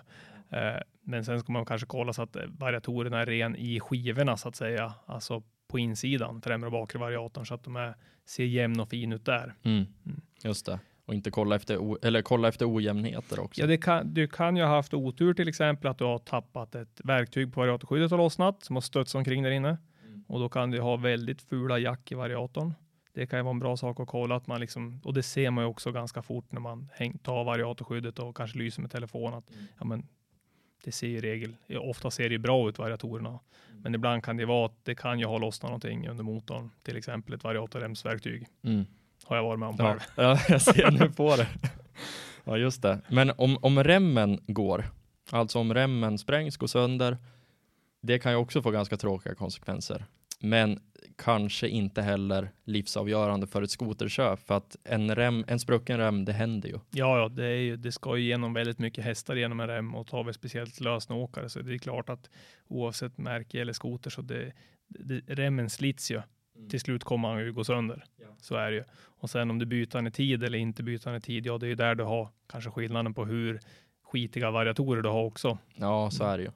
Eh, 0.58 0.80
Men 1.02 1.24
sen 1.24 1.40
ska 1.40 1.52
man 1.52 1.66
kanske 1.66 1.86
kolla 1.86 2.12
så 2.12 2.22
att 2.22 2.36
eh, 2.36 2.42
variatorerna 2.58 3.20
är 3.20 3.26
ren 3.26 3.56
i 3.56 3.80
skivorna 3.80 4.36
så 4.36 4.48
att 4.48 4.56
säga, 4.56 4.94
alltså 5.06 5.42
på 5.68 5.78
insidan, 5.78 6.42
främre 6.42 6.66
och 6.66 6.72
bakre 6.72 6.98
variatorn 6.98 7.46
så 7.46 7.54
att 7.54 7.64
de 7.64 7.76
är, 7.76 7.94
ser 8.30 8.44
jämn 8.44 8.80
och 8.80 8.88
fin 8.88 9.12
ut 9.12 9.24
där. 9.24 9.54
Mm. 9.62 9.86
Mm. 10.06 10.20
Just 10.44 10.66
det. 10.66 10.78
Och 11.06 11.14
inte 11.14 11.30
kolla 11.30 11.56
efter, 11.56 12.04
eller 12.06 12.22
kolla 12.22 12.48
efter 12.48 12.74
ojämnheter 12.74 13.40
också. 13.40 13.66
Ja, 13.66 13.76
kan, 13.76 14.14
du 14.14 14.28
kan 14.28 14.56
ju 14.56 14.62
ha 14.62 14.74
haft 14.74 14.94
otur 14.94 15.34
till 15.34 15.48
exempel 15.48 15.90
att 15.90 15.98
du 15.98 16.04
har 16.04 16.18
tappat 16.18 16.74
ett 16.74 17.00
verktyg 17.04 17.54
på 17.54 17.60
variatorskyddet 17.60 18.12
och 18.12 18.18
lossnat 18.18 18.64
som 18.64 18.76
har 18.76 18.80
stötts 18.80 19.14
omkring 19.14 19.42
där 19.42 19.50
inne 19.50 19.76
och 20.30 20.40
då 20.40 20.48
kan 20.48 20.70
du 20.70 20.80
ha 20.80 20.96
väldigt 20.96 21.42
fula 21.42 21.78
jack 21.78 22.12
i 22.12 22.14
variatorn. 22.14 22.74
Det 23.12 23.26
kan 23.26 23.38
ju 23.38 23.42
vara 23.42 23.54
en 23.54 23.58
bra 23.58 23.76
sak 23.76 24.00
att 24.00 24.08
kolla 24.08 24.36
att 24.36 24.46
man 24.46 24.60
liksom, 24.60 25.00
och 25.04 25.14
det 25.14 25.22
ser 25.22 25.50
man 25.50 25.64
ju 25.64 25.68
också 25.68 25.92
ganska 25.92 26.22
fort 26.22 26.52
när 26.52 26.60
man 26.60 26.88
häng, 26.92 27.18
tar 27.18 27.44
variatorskyddet 27.44 28.18
och 28.18 28.36
kanske 28.36 28.58
lyser 28.58 28.82
med 28.82 28.90
telefon 28.90 29.34
att 29.34 29.44
ja, 29.78 29.84
men 29.84 30.06
det 30.84 30.92
ser 30.92 31.08
i 31.08 31.20
regel, 31.20 31.56
ofta 31.80 32.10
ser 32.10 32.28
det 32.28 32.32
ju 32.32 32.38
bra 32.38 32.68
ut 32.68 32.78
variatorerna, 32.78 33.38
men 33.82 33.94
ibland 33.94 34.24
kan 34.24 34.36
det 34.36 34.44
vara 34.44 34.66
att 34.66 34.84
det 34.84 34.94
kan 34.94 35.18
ju 35.18 35.26
ha 35.26 35.38
lossnat 35.38 35.68
någonting 35.68 36.08
under 36.08 36.24
motorn, 36.24 36.70
till 36.82 36.96
exempel 36.96 37.34
ett 37.34 37.44
variatorremsverktyg. 37.44 38.46
Mm. 38.62 38.86
Har 39.24 39.36
jag 39.36 39.44
varit 39.44 39.58
med 39.58 39.68
om 39.68 39.76
själv. 39.78 40.00
ja, 40.16 40.38
jag 40.48 40.62
ser 40.62 40.90
nu 40.90 41.10
på 41.10 41.36
det. 41.36 41.48
Ja, 42.44 42.56
just 42.56 42.82
det. 42.82 43.00
Men 43.08 43.32
om, 43.36 43.58
om 43.62 43.84
remmen 43.84 44.40
går, 44.46 44.84
alltså 45.30 45.58
om 45.58 45.74
remmen 45.74 46.18
sprängs, 46.18 46.56
går 46.56 46.66
sönder, 46.66 47.18
det 48.00 48.18
kan 48.18 48.32
ju 48.32 48.38
också 48.38 48.62
få 48.62 48.70
ganska 48.70 48.96
tråkiga 48.96 49.34
konsekvenser. 49.34 50.04
Men 50.40 50.80
kanske 51.18 51.68
inte 51.68 52.02
heller 52.02 52.50
livsavgörande 52.64 53.46
för 53.46 53.62
ett 53.62 53.70
skoterköp, 53.70 54.46
för 54.46 54.56
att 54.56 54.76
en, 54.84 55.14
rem, 55.14 55.44
en 55.48 55.60
sprucken 55.60 55.98
rem, 55.98 56.24
det 56.24 56.32
händer 56.32 56.68
ju. 56.68 56.78
Ja, 56.90 57.18
ja, 57.18 57.28
det, 57.28 57.46
är 57.46 57.56
ju, 57.56 57.76
det 57.76 57.92
ska 57.92 58.16
ju 58.16 58.22
igenom 58.22 58.52
väldigt 58.52 58.78
mycket 58.78 59.04
hästar 59.04 59.36
genom 59.36 59.60
en 59.60 59.68
rem 59.68 59.94
och 59.94 60.06
tar 60.06 60.24
vi 60.24 60.32
speciellt 60.32 60.80
lösnåkare 60.80 61.48
så 61.48 61.60
det 61.60 61.74
är 61.74 61.78
klart 61.78 62.08
att 62.08 62.30
oavsett 62.68 63.18
märke 63.18 63.60
eller 63.60 63.72
skoter 63.72 64.10
så 64.10 64.22
det, 64.22 64.52
det, 64.88 65.20
remmen 65.26 65.70
slits 65.70 66.10
ju. 66.10 66.22
Till 66.70 66.80
slut 66.80 67.04
kommer 67.04 67.28
han 67.28 67.40
ju 67.40 67.52
gå 67.52 67.64
sönder. 67.64 68.04
Så 68.40 68.54
är 68.54 68.70
det 68.70 68.76
ju. 68.76 68.84
Och 69.02 69.30
sen 69.30 69.50
om 69.50 69.58
du 69.58 69.66
byter 69.66 69.90
den 69.92 70.06
i 70.06 70.10
tid 70.10 70.44
eller 70.44 70.58
inte 70.58 70.82
byter 70.82 71.04
den 71.04 71.14
i 71.14 71.20
tid, 71.20 71.46
ja 71.46 71.58
det 71.58 71.66
är 71.66 71.68
ju 71.68 71.74
där 71.74 71.94
du 71.94 72.04
har 72.04 72.28
kanske 72.48 72.70
skillnaden 72.70 73.14
på 73.14 73.24
hur 73.24 73.60
skitiga 74.02 74.50
variatorer 74.50 75.02
du 75.02 75.08
har 75.08 75.24
också. 75.24 75.58
Ja, 75.74 76.10
så 76.10 76.24
är 76.24 76.38
det 76.38 76.44
ju. 76.44 76.50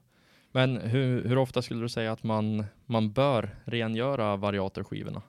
Men 0.51 0.77
hur, 0.77 1.23
hur 1.23 1.37
ofta 1.37 1.61
skulle 1.61 1.81
du 1.81 1.89
säga 1.89 2.11
att 2.11 2.23
man, 2.23 2.65
man 2.85 3.11
bör 3.11 3.55
rengöra 3.65 4.35
variatorskivorna? 4.35 5.21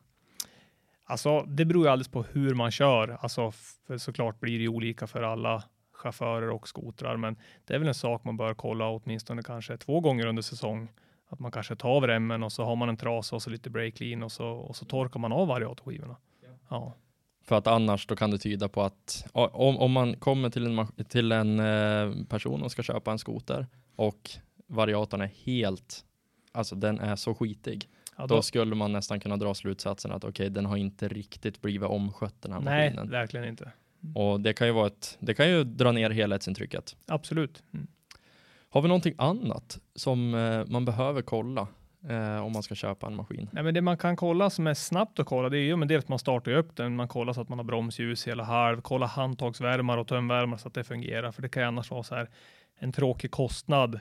Alltså, 1.04 1.42
det 1.42 1.64
beror 1.64 1.84
ju 1.84 1.90
alldeles 1.90 2.08
på 2.08 2.22
hur 2.22 2.54
man 2.54 2.70
kör. 2.70 3.18
Alltså, 3.20 3.52
såklart 3.98 4.40
blir 4.40 4.58
det 4.58 4.68
olika 4.68 5.06
för 5.06 5.22
alla 5.22 5.62
chaufförer 5.92 6.50
och 6.50 6.68
skotrar, 6.68 7.16
men 7.16 7.36
det 7.64 7.74
är 7.74 7.78
väl 7.78 7.88
en 7.88 7.94
sak 7.94 8.24
man 8.24 8.36
bör 8.36 8.54
kolla 8.54 8.88
åtminstone 8.88 9.42
kanske 9.42 9.76
två 9.76 10.00
gånger 10.00 10.26
under 10.26 10.42
säsong. 10.42 10.88
Att 11.28 11.38
man 11.38 11.52
kanske 11.52 11.76
tar 11.76 11.88
av 11.88 12.06
remmen 12.06 12.42
och 12.42 12.52
så 12.52 12.64
har 12.64 12.76
man 12.76 12.88
en 12.88 12.96
trasa 12.96 13.36
och 13.36 13.42
så 13.42 13.50
lite 13.50 13.70
break 13.70 13.94
clean 13.94 14.22
och 14.22 14.32
så, 14.32 14.46
och 14.46 14.76
så 14.76 14.84
torkar 14.84 15.20
man 15.20 15.32
av 15.32 15.48
variatorskivorna. 15.48 16.16
Ja. 16.68 16.94
För 17.44 17.56
att 17.56 17.66
annars 17.66 18.06
då 18.06 18.16
kan 18.16 18.30
det 18.30 18.38
tyda 18.38 18.68
på 18.68 18.82
att 18.82 19.26
om, 19.32 19.78
om 19.78 19.92
man 19.92 20.16
kommer 20.16 20.50
till 20.50 20.66
en, 20.66 20.86
till 21.08 21.32
en 21.32 21.60
eh, 21.60 22.24
person 22.28 22.62
och 22.62 22.72
ska 22.72 22.82
köpa 22.82 23.12
en 23.12 23.18
skoter 23.18 23.66
och 23.96 24.30
variatorn 24.66 25.20
är 25.20 25.30
helt, 25.44 26.04
alltså 26.56 26.74
den 26.74 27.00
är 27.00 27.16
så 27.16 27.34
skitig, 27.34 27.88
ja 28.16 28.26
då 28.26 28.34
då, 28.34 28.42
skulle 28.42 28.74
man 28.74 28.92
nästan 28.92 29.20
kunna 29.20 29.36
dra 29.36 29.54
slutsatsen 29.54 30.12
att 30.12 30.24
okej, 30.24 30.50
den 30.50 30.66
har 30.66 30.76
inte 30.76 31.08
riktigt 31.08 31.62
blivit 31.62 31.88
omskött 31.88 32.42
den 32.42 32.52
här 32.52 32.60
nej, 32.60 32.90
maskinen. 32.90 33.10
verkligen 33.10 33.48
inte. 33.48 33.72
Och 34.14 34.40
det 34.40 34.52
kan 34.52 34.66
ju 34.66 34.72
vara 34.72 34.86
ett, 34.86 35.16
det 35.20 35.34
kan 35.34 35.48
ju 35.48 35.64
dra 35.64 35.92
ner 35.92 36.10
helhetsintrycket. 36.10 36.96
Absolut. 37.06 37.62
Mm. 37.74 37.86
Har 38.68 38.82
vi 38.82 38.88
någonting 38.88 39.14
annat 39.18 39.78
som 39.94 40.34
eh, 40.34 40.64
man 40.66 40.84
behöver 40.84 41.22
kolla 41.22 41.68
eh, 42.08 42.44
om 42.44 42.52
man 42.52 42.62
ska 42.62 42.74
köpa 42.74 43.06
en 43.06 43.16
maskin? 43.16 43.48
Nej, 43.52 43.62
men 43.62 43.74
det 43.74 43.80
man 43.80 43.98
kan 43.98 44.16
kolla 44.16 44.50
som 44.50 44.66
är 44.66 44.74
snabbt 44.74 45.20
att 45.20 45.26
kolla, 45.26 45.48
det 45.48 45.58
är 45.58 45.62
ju 45.62 45.76
men 45.76 45.88
dels 45.88 46.04
att 46.04 46.08
man 46.08 46.18
startar 46.18 46.52
upp 46.52 46.76
den, 46.76 46.96
man 46.96 47.08
kollar 47.08 47.32
så 47.32 47.40
att 47.40 47.48
man 47.48 47.58
har 47.58 47.64
bromsljus 47.64 48.26
hela 48.26 48.44
halv, 48.44 48.80
kolla 48.80 49.06
handtagsvärmare 49.06 50.00
och 50.00 50.08
tömvärmare 50.08 50.58
så 50.58 50.68
att 50.68 50.74
det 50.74 50.84
fungerar, 50.84 51.32
för 51.32 51.42
det 51.42 51.48
kan 51.48 51.62
ju 51.62 51.68
annars 51.68 51.90
vara 51.90 52.02
så 52.02 52.14
här 52.14 52.30
en 52.78 52.92
tråkig 52.92 53.30
kostnad 53.30 54.00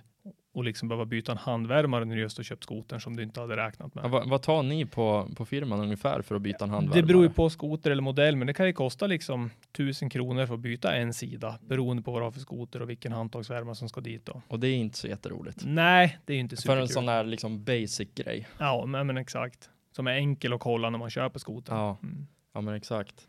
och 0.55 0.63
liksom 0.63 0.87
behöva 0.87 1.05
byta 1.05 1.31
en 1.31 1.37
handvärmare 1.37 2.05
när 2.05 2.15
du 2.15 2.21
just 2.21 2.37
har 2.37 2.43
köpt 2.43 2.63
skotern 2.63 3.01
som 3.01 3.15
du 3.15 3.23
inte 3.23 3.41
hade 3.41 3.57
räknat 3.57 3.95
med. 3.95 4.03
Ja, 4.03 4.07
vad, 4.07 4.29
vad 4.29 4.41
tar 4.41 4.63
ni 4.63 4.85
på, 4.85 5.29
på 5.35 5.45
firman 5.45 5.79
ungefär 5.79 6.21
för 6.21 6.35
att 6.35 6.41
byta 6.41 6.65
en 6.65 6.69
handvärmare? 6.69 7.01
Det 7.01 7.07
beror 7.07 7.23
ju 7.23 7.29
på 7.29 7.49
skoter 7.49 7.91
eller 7.91 8.01
modell, 8.01 8.35
men 8.35 8.47
det 8.47 8.53
kan 8.53 8.65
ju 8.65 8.73
kosta 8.73 9.07
liksom 9.07 9.49
tusen 9.71 10.09
kronor 10.09 10.45
för 10.45 10.53
att 10.53 10.59
byta 10.59 10.95
en 10.95 11.13
sida 11.13 11.59
beroende 11.61 12.03
på 12.03 12.11
vad 12.11 12.21
du 12.21 12.23
har 12.23 12.31
för 12.31 12.39
skoter 12.39 12.81
och 12.81 12.89
vilken 12.89 13.11
handtagsvärmare 13.11 13.75
som 13.75 13.89
ska 13.89 14.01
dit 14.01 14.25
då. 14.25 14.41
Och 14.47 14.59
det 14.59 14.67
är 14.67 14.75
inte 14.75 14.97
så 14.97 15.07
jätteroligt. 15.07 15.61
Nej, 15.65 16.17
det 16.25 16.33
är 16.33 16.35
ju 16.35 16.41
inte 16.41 16.55
För 16.55 16.61
superkul. 16.61 16.81
en 16.81 16.87
sån 16.87 17.05
där 17.05 17.23
liksom 17.23 17.63
basic 17.63 18.09
grej. 18.15 18.47
Ja, 18.57 18.85
men, 18.85 19.07
men 19.07 19.17
exakt. 19.17 19.69
Som 19.91 20.07
är 20.07 20.11
enkel 20.13 20.53
att 20.53 20.59
kolla 20.59 20.89
när 20.89 20.99
man 20.99 21.09
köper 21.09 21.39
skotern. 21.39 21.77
Ja. 21.77 21.97
Mm. 22.03 22.27
Ja 22.53 22.61
men 22.61 22.73
exakt. 22.73 23.27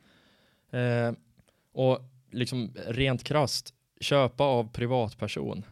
Eh, 0.70 1.12
och 1.72 1.98
liksom 2.30 2.72
rent 2.86 3.24
krasst, 3.24 3.74
köpa 4.00 4.44
av 4.44 4.72
privatperson. 4.72 5.62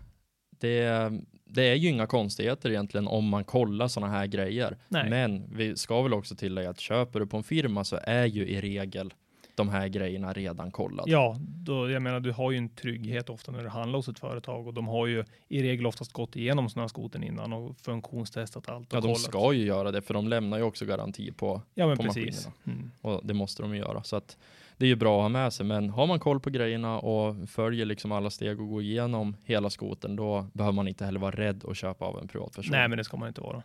Det, 0.51 1.13
det 1.45 1.63
är 1.63 1.75
ju 1.75 1.89
inga 1.89 2.07
konstigheter 2.07 2.71
egentligen 2.71 3.07
om 3.09 3.29
man 3.29 3.45
kollar 3.45 3.89
sådana 3.89 4.13
här 4.13 4.27
grejer. 4.27 4.77
Nej. 4.89 5.11
Men 5.11 5.45
vi 5.57 5.77
ska 5.77 6.03
väl 6.03 6.13
också 6.15 6.35
tillägga 6.37 6.71
att 6.71 6.81
köper 6.81 7.21
du 7.21 7.27
på 7.27 7.37
en 7.37 7.43
firma 7.43 7.85
så 7.85 7.99
är 8.03 8.25
ju 8.27 8.47
i 8.49 8.61
regel 8.61 9.15
de 9.57 9.69
här 9.69 9.89
grejerna 9.89 10.33
redan 10.33 10.71
kollade. 10.71 11.11
Ja, 11.11 11.37
då, 11.41 11.91
jag 11.91 12.03
menar, 12.03 12.21
du 12.21 12.33
har 12.33 12.51
ju 12.51 12.59
en 12.59 12.69
trygghet 12.69 13.31
ofta 13.31 13.53
när 13.53 13.63
du 13.63 13.69
handlar 13.69 13.99
hos 13.99 14.09
ett 14.09 14.19
företag 14.19 14.67
och 14.67 14.75
de 14.75 14.89
har 14.89 15.07
ju 15.07 15.25
i 15.49 15.63
regel 15.63 15.87
oftast 15.87 16.13
gått 16.13 16.37
igenom 16.37 16.71
snöskoten 16.71 17.25
innan 17.25 17.53
och 17.53 17.77
funktionstestat 17.81 18.69
allt. 18.69 18.93
Och 18.93 18.97
Ja, 18.97 19.01
de 19.01 19.07
kollat. 19.07 19.19
ska 19.21 19.53
ju 19.53 19.65
göra 19.65 19.91
det, 19.93 20.03
för 20.03 20.15
de 20.15 20.29
lämnar 20.29 20.59
ju 20.59 20.65
också 20.65 20.85
garanti 20.87 21.33
på, 21.33 21.63
Ja, 21.75 21.87
men 21.87 21.97
på 21.97 22.03
precis. 22.03 22.25
maskinerna. 22.47 22.79
Mm. 22.79 22.91
och 23.01 23.27
det 23.27 23.35
måste 23.35 23.63
de 23.63 23.73
ju 23.75 23.79
göra. 23.81 24.03
Så 24.03 24.17
att 24.17 24.37
det 24.77 24.85
är 24.85 24.89
ju 24.89 24.97
bra 24.97 25.19
att 25.19 25.23
ha 25.23 25.29
med 25.29 25.53
sig, 25.53 25.67
men 25.67 25.91
har 25.91 26.07
man 26.07 26.21
koll 26.21 26.41
på 26.41 26.51
grejerna 26.51 26.99
och 26.99 27.49
följer 27.49 27.87
liksom 27.87 28.13
alla 28.13 28.31
steg 28.31 28.61
och 28.61 28.69
går 28.69 28.83
igenom 28.83 29.37
hela 29.45 29.71
skoten, 29.71 30.17
då 30.17 30.47
behöver 30.53 30.75
man 30.75 30.89
inte 30.89 31.05
heller 31.05 31.21
vara 31.21 31.37
rädd 31.37 31.65
att 31.69 31.77
köpa 31.77 32.05
av 32.05 32.19
en 32.19 32.29
privatperson. 32.29 32.73
Nej, 32.73 32.89
men 32.89 32.99
det 32.99 33.05
ska 33.05 33.17
man 33.17 33.29
inte 33.29 33.41
vara. 33.41 33.63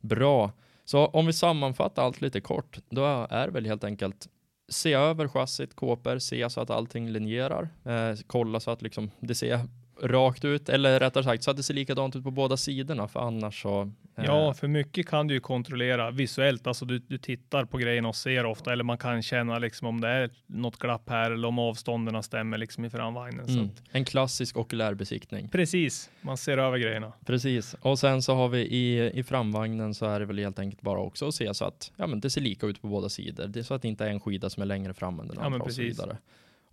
Bra. 0.00 0.52
Så 0.84 1.06
om 1.06 1.26
vi 1.26 1.32
sammanfattar 1.32 2.04
allt 2.04 2.20
lite 2.20 2.40
kort, 2.40 2.78
då 2.88 3.04
är 3.30 3.46
det 3.46 3.52
väl 3.52 3.66
helt 3.66 3.84
enkelt 3.84 4.28
se 4.68 4.92
över 4.92 5.28
chassit, 5.28 5.74
kåpor, 5.74 6.18
se 6.18 6.50
så 6.50 6.60
att 6.60 6.70
allting 6.70 7.10
linjerar, 7.10 7.68
eh, 7.84 8.18
kolla 8.26 8.60
så 8.60 8.70
att 8.70 8.82
liksom 8.82 9.10
det 9.20 9.34
ser 9.34 9.60
rakt 10.02 10.44
ut, 10.44 10.68
eller 10.68 11.00
rättare 11.00 11.24
sagt 11.24 11.42
så 11.42 11.50
att 11.50 11.56
det 11.56 11.62
ser 11.62 11.74
likadant 11.74 12.16
ut 12.16 12.24
på 12.24 12.30
båda 12.30 12.56
sidorna, 12.56 13.08
för 13.08 13.20
annars 13.20 13.62
så 13.62 13.92
eh, 14.16 14.24
Ja, 14.24 14.54
för 14.54 14.68
mycket 14.68 15.08
kan 15.08 15.26
du 15.26 15.34
ju 15.34 15.40
kontrollera 15.40 16.10
visuellt. 16.10 16.66
Alltså 16.66 16.84
du, 16.84 16.98
du 16.98 17.18
tittar 17.18 17.64
på 17.64 17.78
grejerna 17.78 18.08
och 18.08 18.16
ser 18.16 18.46
ofta, 18.46 18.72
eller 18.72 18.84
man 18.84 18.98
kan 18.98 19.22
känna 19.22 19.58
liksom 19.58 19.88
om 19.88 20.00
det 20.00 20.08
är 20.08 20.30
något 20.46 20.78
glapp 20.78 21.10
här 21.10 21.30
eller 21.30 21.48
om 21.48 21.58
avstånden 21.58 22.22
stämmer 22.22 22.58
liksom 22.58 22.84
i 22.84 22.90
framvagnen. 22.90 23.48
Mm, 23.48 23.64
att, 23.64 23.82
en 23.92 24.04
klassisk 24.04 24.56
okulärbesiktning. 24.56 25.48
precis, 25.48 26.10
man 26.20 26.36
ser 26.36 26.58
över 26.58 26.78
grejerna. 26.78 27.12
Precis, 27.26 27.74
och 27.80 27.98
sen 27.98 28.22
så 28.22 28.34
har 28.34 28.48
vi 28.48 28.60
i, 28.60 29.10
i 29.18 29.22
framvagnen 29.22 29.94
så 29.94 30.06
är 30.06 30.20
det 30.20 30.26
väl 30.26 30.38
helt 30.38 30.58
enkelt 30.58 30.82
bara 30.82 30.98
också 30.98 31.28
att 31.28 31.34
se 31.34 31.54
så 31.54 31.64
att 31.64 31.92
ja, 31.96 32.06
men 32.06 32.20
det 32.20 32.30
ser 32.30 32.40
lika 32.40 32.66
ut 32.66 32.82
på 32.82 32.88
båda 32.88 33.08
sidor. 33.08 33.46
Det 33.46 33.58
är 33.58 33.62
så 33.62 33.74
att 33.74 33.82
det 33.82 33.88
inte 33.88 34.04
är 34.04 34.10
en 34.10 34.20
skida 34.20 34.50
som 34.50 34.62
är 34.62 34.66
längre 34.66 34.94
fram 34.94 35.20
än 35.20 35.28
den 35.28 35.36
Ja, 35.40 35.44
andra 35.44 35.58
men 35.58 35.66
och 35.66 35.72
så 35.72 35.82
vidare. 35.82 36.18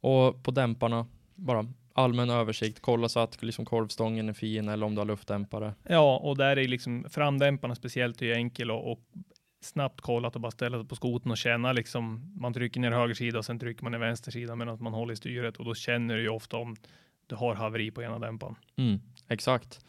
Och 0.02 0.44
på 0.44 0.52
dämparna, 0.52 1.08
bara 1.36 1.74
allmän 1.94 2.30
översikt, 2.30 2.80
kolla 2.82 3.10
så 3.10 3.20
att 3.20 3.44
liksom 3.44 3.66
korvstången 3.66 4.30
är 4.30 4.34
fin 4.34 4.70
eller 4.70 4.86
om 4.86 4.96
du 4.96 5.00
har 5.02 5.06
luftdämpare. 5.06 5.74
Ja, 5.84 6.18
och 6.18 6.38
där 6.38 6.58
är 6.58 6.68
liksom 6.68 7.06
framdämparna 7.10 7.76
speciellt 7.76 8.22
är 8.22 8.26
ju 8.26 8.34
enkel 8.34 8.72
och, 8.72 8.92
och 8.92 9.00
snabbt 9.64 10.02
kollat 10.02 10.36
och 10.36 10.42
bara 10.42 10.52
ställa 10.52 10.78
sig 10.80 10.88
på 10.88 10.96
skoten 10.96 11.32
och 11.32 11.38
känna 11.38 11.74
liksom. 11.74 12.32
Man 12.36 12.54
trycker 12.54 12.80
ner 12.80 12.92
höger 12.92 13.14
sida 13.14 13.38
och 13.40 13.46
sen 13.46 13.60
trycker 13.60 13.84
man 13.84 13.92
ner 13.92 14.00
vänster 14.00 14.32
sida 14.32 14.56
medan 14.56 14.78
man 14.84 14.94
håller 14.94 15.14
i 15.14 15.18
styret 15.18 15.58
och 15.58 15.66
då 15.66 15.76
känner 15.76 16.16
du 16.16 16.22
ju 16.22 16.30
ofta 16.30 16.58
om 16.58 16.76
du 17.28 17.36
har 17.36 17.56
haveri 17.56 17.92
på 17.92 18.02
ena 18.04 18.20
dämparen. 18.20 18.56
Mm, 18.78 19.00
exakt. 19.28 19.86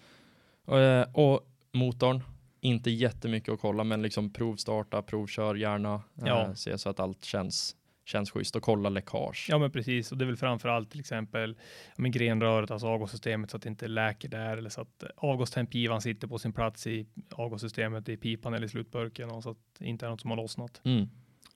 Och, 0.64 0.78
eh, 0.80 1.06
och 1.14 1.40
motorn, 1.72 2.22
inte 2.60 2.90
jättemycket 2.90 3.54
att 3.54 3.60
kolla, 3.60 3.84
men 3.84 4.02
liksom 4.02 4.32
provstarta, 4.32 5.02
provkör 5.02 5.54
gärna. 5.54 5.94
eh, 5.94 6.00
Ja. 6.26 6.54
Se 6.54 6.78
så 6.78 6.88
att 6.88 7.00
allt 7.00 7.24
känns, 7.24 7.76
känns 8.04 8.30
schysst 8.30 8.56
och 8.56 8.62
kolla 8.62 8.88
läckage. 8.88 9.46
Ja, 9.48 9.58
men 9.58 9.70
precis. 9.70 10.12
Och 10.12 10.18
det 10.18 10.24
är 10.24 10.26
väl 10.26 10.36
framför 10.36 10.68
allt 10.68 10.90
till 10.90 11.00
exempel 11.00 11.56
men 11.96 12.10
grenröret, 12.10 12.70
alltså 12.70 12.86
avgassystemet 12.86 13.50
så 13.50 13.56
att 13.56 13.62
det 13.62 13.68
inte 13.68 13.88
läker 13.88 14.28
där 14.28 14.56
eller 14.56 14.70
så 14.70 14.80
att 14.80 15.02
eh, 15.02 15.08
avgastempgivaren 15.16 16.00
sitter 16.00 16.28
på 16.28 16.38
sin 16.38 16.52
plats 16.52 16.86
i 16.86 17.06
avgassystemet 17.30 18.08
i 18.08 18.16
pipan 18.16 18.54
eller 18.54 18.66
i 18.66 18.68
slutburken 18.68 19.30
och 19.30 19.42
så 19.42 19.50
att 19.50 19.58
det 19.78 19.86
inte 19.86 20.06
är 20.06 20.10
något 20.10 20.20
som 20.20 20.30
har 20.30 20.36
lossnat. 20.36 20.80
Mm. 20.84 21.08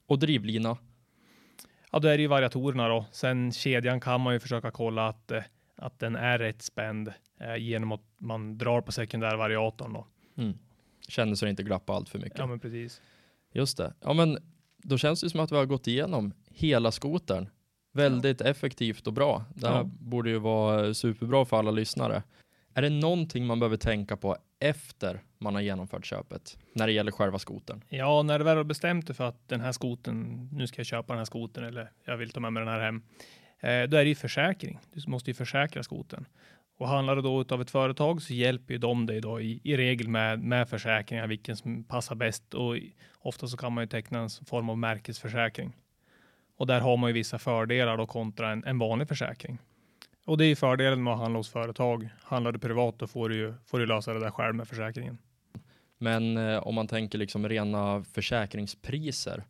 Och 0.06 0.18
drivlina, 0.18 0.76
Ja, 1.96 1.98
då 1.98 2.08
är 2.08 2.16
det 2.16 2.22
ju 2.22 2.28
variatorerna 2.28 2.88
då. 2.88 3.06
Sen 3.12 3.52
kedjan 3.52 4.00
kan 4.00 4.20
man 4.20 4.34
ju 4.34 4.40
försöka 4.40 4.70
kolla 4.70 5.08
att, 5.08 5.30
eh, 5.30 5.42
att 5.76 5.98
den 5.98 6.16
är 6.16 6.38
rätt 6.38 6.62
spänd 6.62 7.12
eh, 7.40 7.56
genom 7.56 7.92
att 7.92 8.04
man 8.18 8.58
drar 8.58 8.80
på 8.80 8.92
sekundärvariatorn 8.92 9.92
då. 9.92 10.06
mm. 10.36 10.58
känner 11.08 11.34
så 11.34 11.44
det 11.44 11.50
inte 11.50 11.62
glappar 11.62 11.94
allt 11.94 12.08
för 12.08 12.18
mycket. 12.18 12.38
Ja, 12.38 12.46
men 12.46 12.60
precis. 12.60 13.02
Just 13.52 13.76
det. 13.76 13.94
Ja, 14.00 14.12
men 14.12 14.38
då 14.88 14.98
känns 14.98 15.20
det 15.20 15.30
som 15.30 15.40
att 15.40 15.52
vi 15.52 15.56
har 15.56 15.66
gått 15.66 15.86
igenom 15.86 16.32
hela 16.50 16.92
skotern. 16.92 17.48
Väldigt 17.92 18.40
effektivt 18.40 19.06
och 19.06 19.12
bra. 19.12 19.44
Det 19.54 19.68
här 19.68 19.74
Ja. 19.76 19.84
borde 19.84 20.30
ju 20.30 20.38
vara 20.38 20.94
superbra 20.94 21.44
för 21.44 21.58
alla 21.58 21.70
lyssnare. 21.70 22.22
Är 22.74 22.82
det 22.82 22.90
någonting 22.90 23.46
man 23.46 23.60
behöver 23.60 23.76
tänka 23.76 24.16
på 24.16 24.36
efter 24.60 25.22
man 25.38 25.54
har 25.54 25.62
genomfört 25.62 26.06
köpet 26.06 26.58
när 26.74 26.86
det 26.86 26.92
gäller 26.92 27.12
själva 27.12 27.38
skotern? 27.38 27.84
Ja, 27.88 28.22
när 28.22 28.38
du 28.38 28.44
väl 28.44 28.56
har 28.56 28.64
bestämt 28.64 29.06
dig 29.06 29.16
för 29.16 29.24
att 29.24 29.48
den 29.48 29.60
här 29.60 29.72
skoten, 29.72 30.48
nu 30.52 30.66
ska 30.66 30.78
jag 30.78 30.86
köpa 30.86 31.12
den 31.12 31.18
här 31.18 31.24
skoten 31.24 31.64
eller 31.64 31.90
jag 32.04 32.16
vill 32.16 32.30
ta 32.30 32.40
med 32.40 32.52
mig 32.52 32.60
den 32.64 32.72
här 32.72 32.80
hem. 32.80 33.02
Eh, 33.60 33.68
då 33.88 33.96
är 33.96 34.02
det 34.04 34.08
ju 34.08 34.14
försäkring. 34.14 34.78
Du 34.92 35.10
måste 35.10 35.30
ju 35.30 35.34
försäkra 35.34 35.82
skoten. 35.82 36.26
Och 36.78 36.88
handlar 36.88 37.16
du 37.16 37.22
då 37.22 37.40
utav 37.40 37.60
ett 37.60 37.70
företag 37.70 38.22
så 38.22 38.34
hjälper 38.34 38.74
ju 38.74 38.78
de 38.78 39.06
dig 39.06 39.20
då 39.20 39.40
i, 39.40 39.60
i 39.64 39.76
regel 39.76 40.08
med, 40.08 40.40
med 40.40 40.68
försäkringar, 40.68 41.26
vilken 41.26 41.56
som 41.56 41.84
passar 41.84 42.14
bäst. 42.14 42.54
Och 42.54 42.76
ofta 43.18 43.46
så 43.46 43.56
kan 43.56 43.72
man 43.72 43.84
ju 43.84 43.88
teckna 43.88 44.18
en 44.18 44.28
form 44.46 44.70
av 44.70 44.78
märkesförsäkring. 44.78 45.76
Och 46.56 46.66
där 46.66 46.80
har 46.80 46.96
man 46.96 47.10
ju 47.10 47.14
vissa 47.14 47.38
fördelar 47.38 47.96
då 47.96 48.06
kontra 48.06 48.50
en, 48.50 48.64
en 48.64 48.78
vanlig 48.78 49.08
försäkring. 49.08 49.58
Och 50.24 50.38
det 50.38 50.44
är 50.44 50.48
ju 50.48 50.56
fördelen 50.56 51.02
med 51.02 51.12
att 51.12 51.18
handla 51.18 51.38
hos 51.38 51.48
företag. 51.48 52.08
Handlar 52.22 52.52
du 52.52 52.58
privat 52.58 52.98
då 52.98 53.06
får 53.06 53.28
du 53.28 53.36
ju 53.36 53.54
får 53.66 53.78
du 53.78 53.86
lösa 53.86 54.14
det 54.14 54.20
där 54.20 54.30
själv 54.30 54.54
med 54.54 54.68
försäkringen. 54.68 55.18
Men 55.98 56.36
eh, 56.36 56.58
om 56.58 56.74
man 56.74 56.88
tänker 56.88 57.18
liksom 57.18 57.48
rena 57.48 58.04
försäkringspriser. 58.04 59.44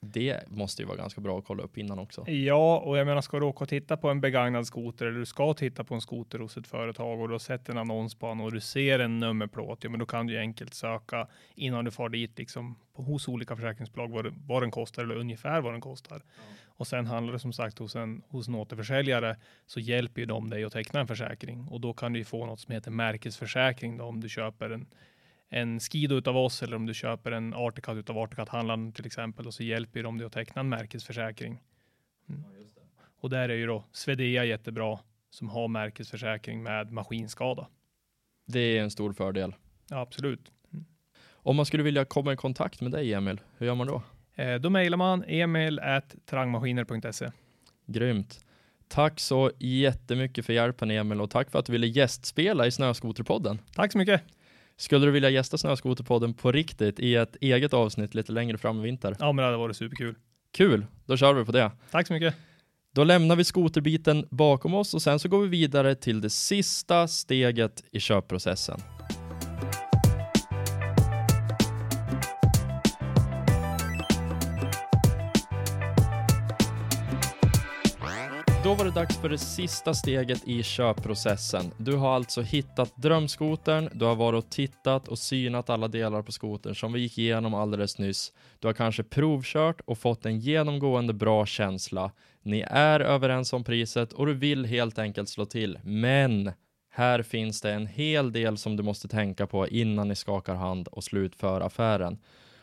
Det 0.00 0.40
måste 0.48 0.82
ju 0.82 0.86
vara 0.88 0.96
ganska 0.96 1.20
bra 1.20 1.38
att 1.38 1.44
kolla 1.44 1.62
upp 1.62 1.78
innan 1.78 1.98
också. 1.98 2.30
Ja, 2.30 2.78
och 2.78 2.98
jag 2.98 3.06
menar, 3.06 3.20
ska 3.20 3.38
du 3.38 3.46
åka 3.46 3.64
och 3.64 3.68
titta 3.68 3.96
på 3.96 4.08
en 4.10 4.20
begagnad 4.20 4.66
skoter 4.66 5.06
eller 5.06 5.18
du 5.18 5.26
ska 5.26 5.54
titta 5.54 5.84
på 5.84 5.94
en 5.94 6.00
skoter 6.00 6.38
hos 6.38 6.56
ett 6.56 6.66
företag 6.66 7.20
och 7.20 7.28
du 7.28 7.34
har 7.34 7.38
sett 7.38 7.68
en 7.68 7.78
annons 7.78 8.14
på 8.14 8.28
och 8.28 8.52
du 8.52 8.60
ser 8.60 8.98
en 8.98 9.18
nummerplåt, 9.18 9.84
ja, 9.84 9.90
men 9.90 10.00
då 10.00 10.06
kan 10.06 10.26
du 10.26 10.32
ju 10.32 10.38
enkelt 10.38 10.74
söka 10.74 11.26
innan 11.54 11.84
du 11.84 11.90
far 11.90 12.08
dit 12.08 12.38
liksom 12.38 12.78
på, 12.96 13.02
hos 13.02 13.28
olika 13.28 13.56
försäkringsbolag 13.56 14.08
vad, 14.10 14.24
det- 14.24 14.34
vad 14.46 14.62
den 14.62 14.70
kostar 14.70 15.02
eller 15.02 15.14
ungefär 15.16 15.60
vad 15.60 15.72
den 15.74 15.80
kostar. 15.80 16.22
Och 16.66 16.86
sen 16.86 17.06
handlar 17.06 17.32
det 17.32 17.38
som 17.38 17.52
sagt 17.52 17.78
hos 17.78 17.96
en, 17.96 18.22
hos 18.28 18.48
en 18.48 18.54
återförsäljare 18.54 19.36
så 19.66 19.80
hjälper 19.80 20.20
ju 20.20 20.26
de 20.26 20.50
dig 20.50 20.64
att 20.64 20.72
teckna 20.72 21.00
en 21.00 21.06
försäkring 21.06 21.68
och 21.70 21.80
då 21.80 21.92
kan 21.92 22.12
du 22.12 22.18
ju 22.18 22.24
få 22.24 22.46
något 22.46 22.60
som 22.60 22.74
heter 22.74 22.90
märkesförsäkring 22.90 23.96
då, 23.96 24.04
om 24.04 24.20
du 24.20 24.28
köper 24.28 24.70
en 24.70 24.86
en 25.48 25.80
Skido 25.80 26.16
utav 26.16 26.36
oss 26.36 26.62
eller 26.62 26.76
om 26.76 26.86
du 26.86 26.94
köper 26.94 27.32
en 27.32 27.54
Articat 27.54 27.96
utav 27.96 28.18
Articat-handlaren 28.18 28.92
till 28.92 29.06
exempel 29.06 29.46
och 29.46 29.54
så 29.54 29.62
hjälper 29.62 30.02
de 30.02 30.18
dig 30.18 30.26
att 30.26 30.32
teckna 30.32 30.60
en 30.60 30.68
märkesförsäkring. 30.68 31.62
Mm. 32.28 32.44
Och 33.20 33.30
där 33.30 33.48
är 33.48 33.54
ju 33.54 33.66
då 33.66 33.84
Swedea 33.92 34.44
jättebra 34.44 34.98
som 35.30 35.48
har 35.48 35.68
märkesförsäkring 35.68 36.62
med 36.62 36.92
maskinskada. 36.92 37.68
Det 38.46 38.78
är 38.78 38.82
en 38.82 38.90
stor 38.90 39.12
fördel. 39.12 39.54
Ja, 39.88 40.00
absolut. 40.00 40.52
Om 41.30 41.56
man 41.56 41.66
skulle 41.66 41.82
vilja 41.82 42.04
komma 42.04 42.32
i 42.32 42.36
kontakt 42.36 42.80
med 42.80 42.92
dig 42.92 43.14
Emil, 43.14 43.40
hur 43.58 43.66
gör 43.66 43.74
man 43.74 43.86
då? 43.86 44.02
Eh, 44.34 44.54
då 44.54 44.70
mejlar 44.70 44.96
man 44.96 45.24
emil 45.26 45.80
trangmaskiner.se. 46.26 47.30
Grymt. 47.86 48.44
Tack 48.88 49.20
så 49.20 49.50
jättemycket 49.58 50.46
för 50.46 50.52
hjälpen 50.52 50.90
Emil 50.90 51.20
och 51.20 51.30
tack 51.30 51.50
för 51.50 51.58
att 51.58 51.66
du 51.66 51.72
ville 51.72 51.86
gästspela 51.86 52.66
i 52.66 52.70
Snöskoterpodden. 52.70 53.58
Tack 53.74 53.92
så 53.92 53.98
mycket. 53.98 54.22
Skulle 54.80 55.06
du 55.06 55.10
vilja 55.10 55.30
gästa 55.30 55.58
Snöskoterpodden 55.58 56.34
på 56.34 56.52
riktigt 56.52 57.00
i 57.00 57.14
ett 57.14 57.36
eget 57.40 57.74
avsnitt 57.74 58.14
lite 58.14 58.32
längre 58.32 58.58
fram 58.58 58.80
i 58.80 58.82
vinter? 58.82 59.16
Ja, 59.18 59.32
men 59.32 59.36
det 59.36 59.44
hade 59.44 59.56
varit 59.56 59.76
superkul. 59.76 60.14
Kul, 60.52 60.86
då 61.06 61.16
kör 61.16 61.34
vi 61.34 61.44
på 61.44 61.52
det. 61.52 61.70
Tack 61.90 62.06
så 62.06 62.12
mycket. 62.12 62.34
Då 62.94 63.04
lämnar 63.04 63.36
vi 63.36 63.44
skoterbiten 63.44 64.26
bakom 64.30 64.74
oss 64.74 64.94
och 64.94 65.02
sen 65.02 65.18
så 65.18 65.28
går 65.28 65.40
vi 65.40 65.48
vidare 65.48 65.94
till 65.94 66.20
det 66.20 66.30
sista 66.30 67.08
steget 67.08 67.84
i 67.92 68.00
köpprocessen. 68.00 68.80
Dags 78.98 79.16
för 79.16 79.28
det 79.28 79.38
sista 79.38 79.94
steget 79.94 80.48
i 80.48 80.62
köpprocessen. 80.62 81.72
Du 81.76 81.96
har 81.96 82.14
alltså 82.14 82.42
hittat 82.42 82.96
drömskotern, 82.96 83.88
du 83.92 84.04
har 84.04 84.16
varit 84.16 84.44
och 84.44 84.50
tittat 84.50 85.08
och 85.08 85.18
synat 85.18 85.70
alla 85.70 85.88
delar 85.88 86.22
på 86.22 86.32
skotern 86.32 86.74
som 86.74 86.92
vi 86.92 87.00
gick 87.00 87.18
igenom 87.18 87.54
alldeles 87.54 87.98
nyss. 87.98 88.32
Du 88.58 88.68
har 88.68 88.74
kanske 88.74 89.02
provkört 89.02 89.80
och 89.84 89.98
fått 89.98 90.26
en 90.26 90.38
genomgående 90.38 91.12
bra 91.12 91.46
känsla. 91.46 92.12
Ni 92.42 92.64
är 92.70 93.00
överens 93.00 93.52
om 93.52 93.64
priset 93.64 94.12
och 94.12 94.26
du 94.26 94.34
vill 94.34 94.64
helt 94.64 94.98
enkelt 94.98 95.28
slå 95.28 95.44
till. 95.44 95.78
Men 95.82 96.52
här 96.90 97.22
finns 97.22 97.60
det 97.60 97.72
en 97.72 97.86
hel 97.86 98.32
del 98.32 98.58
som 98.58 98.76
du 98.76 98.82
måste 98.82 99.08
tänka 99.08 99.46
på 99.46 99.68
innan 99.68 100.08
ni 100.08 100.14
skakar 100.14 100.54
hand 100.54 100.88
och 100.88 101.04
slutför 101.04 101.60
affären. 101.60 102.18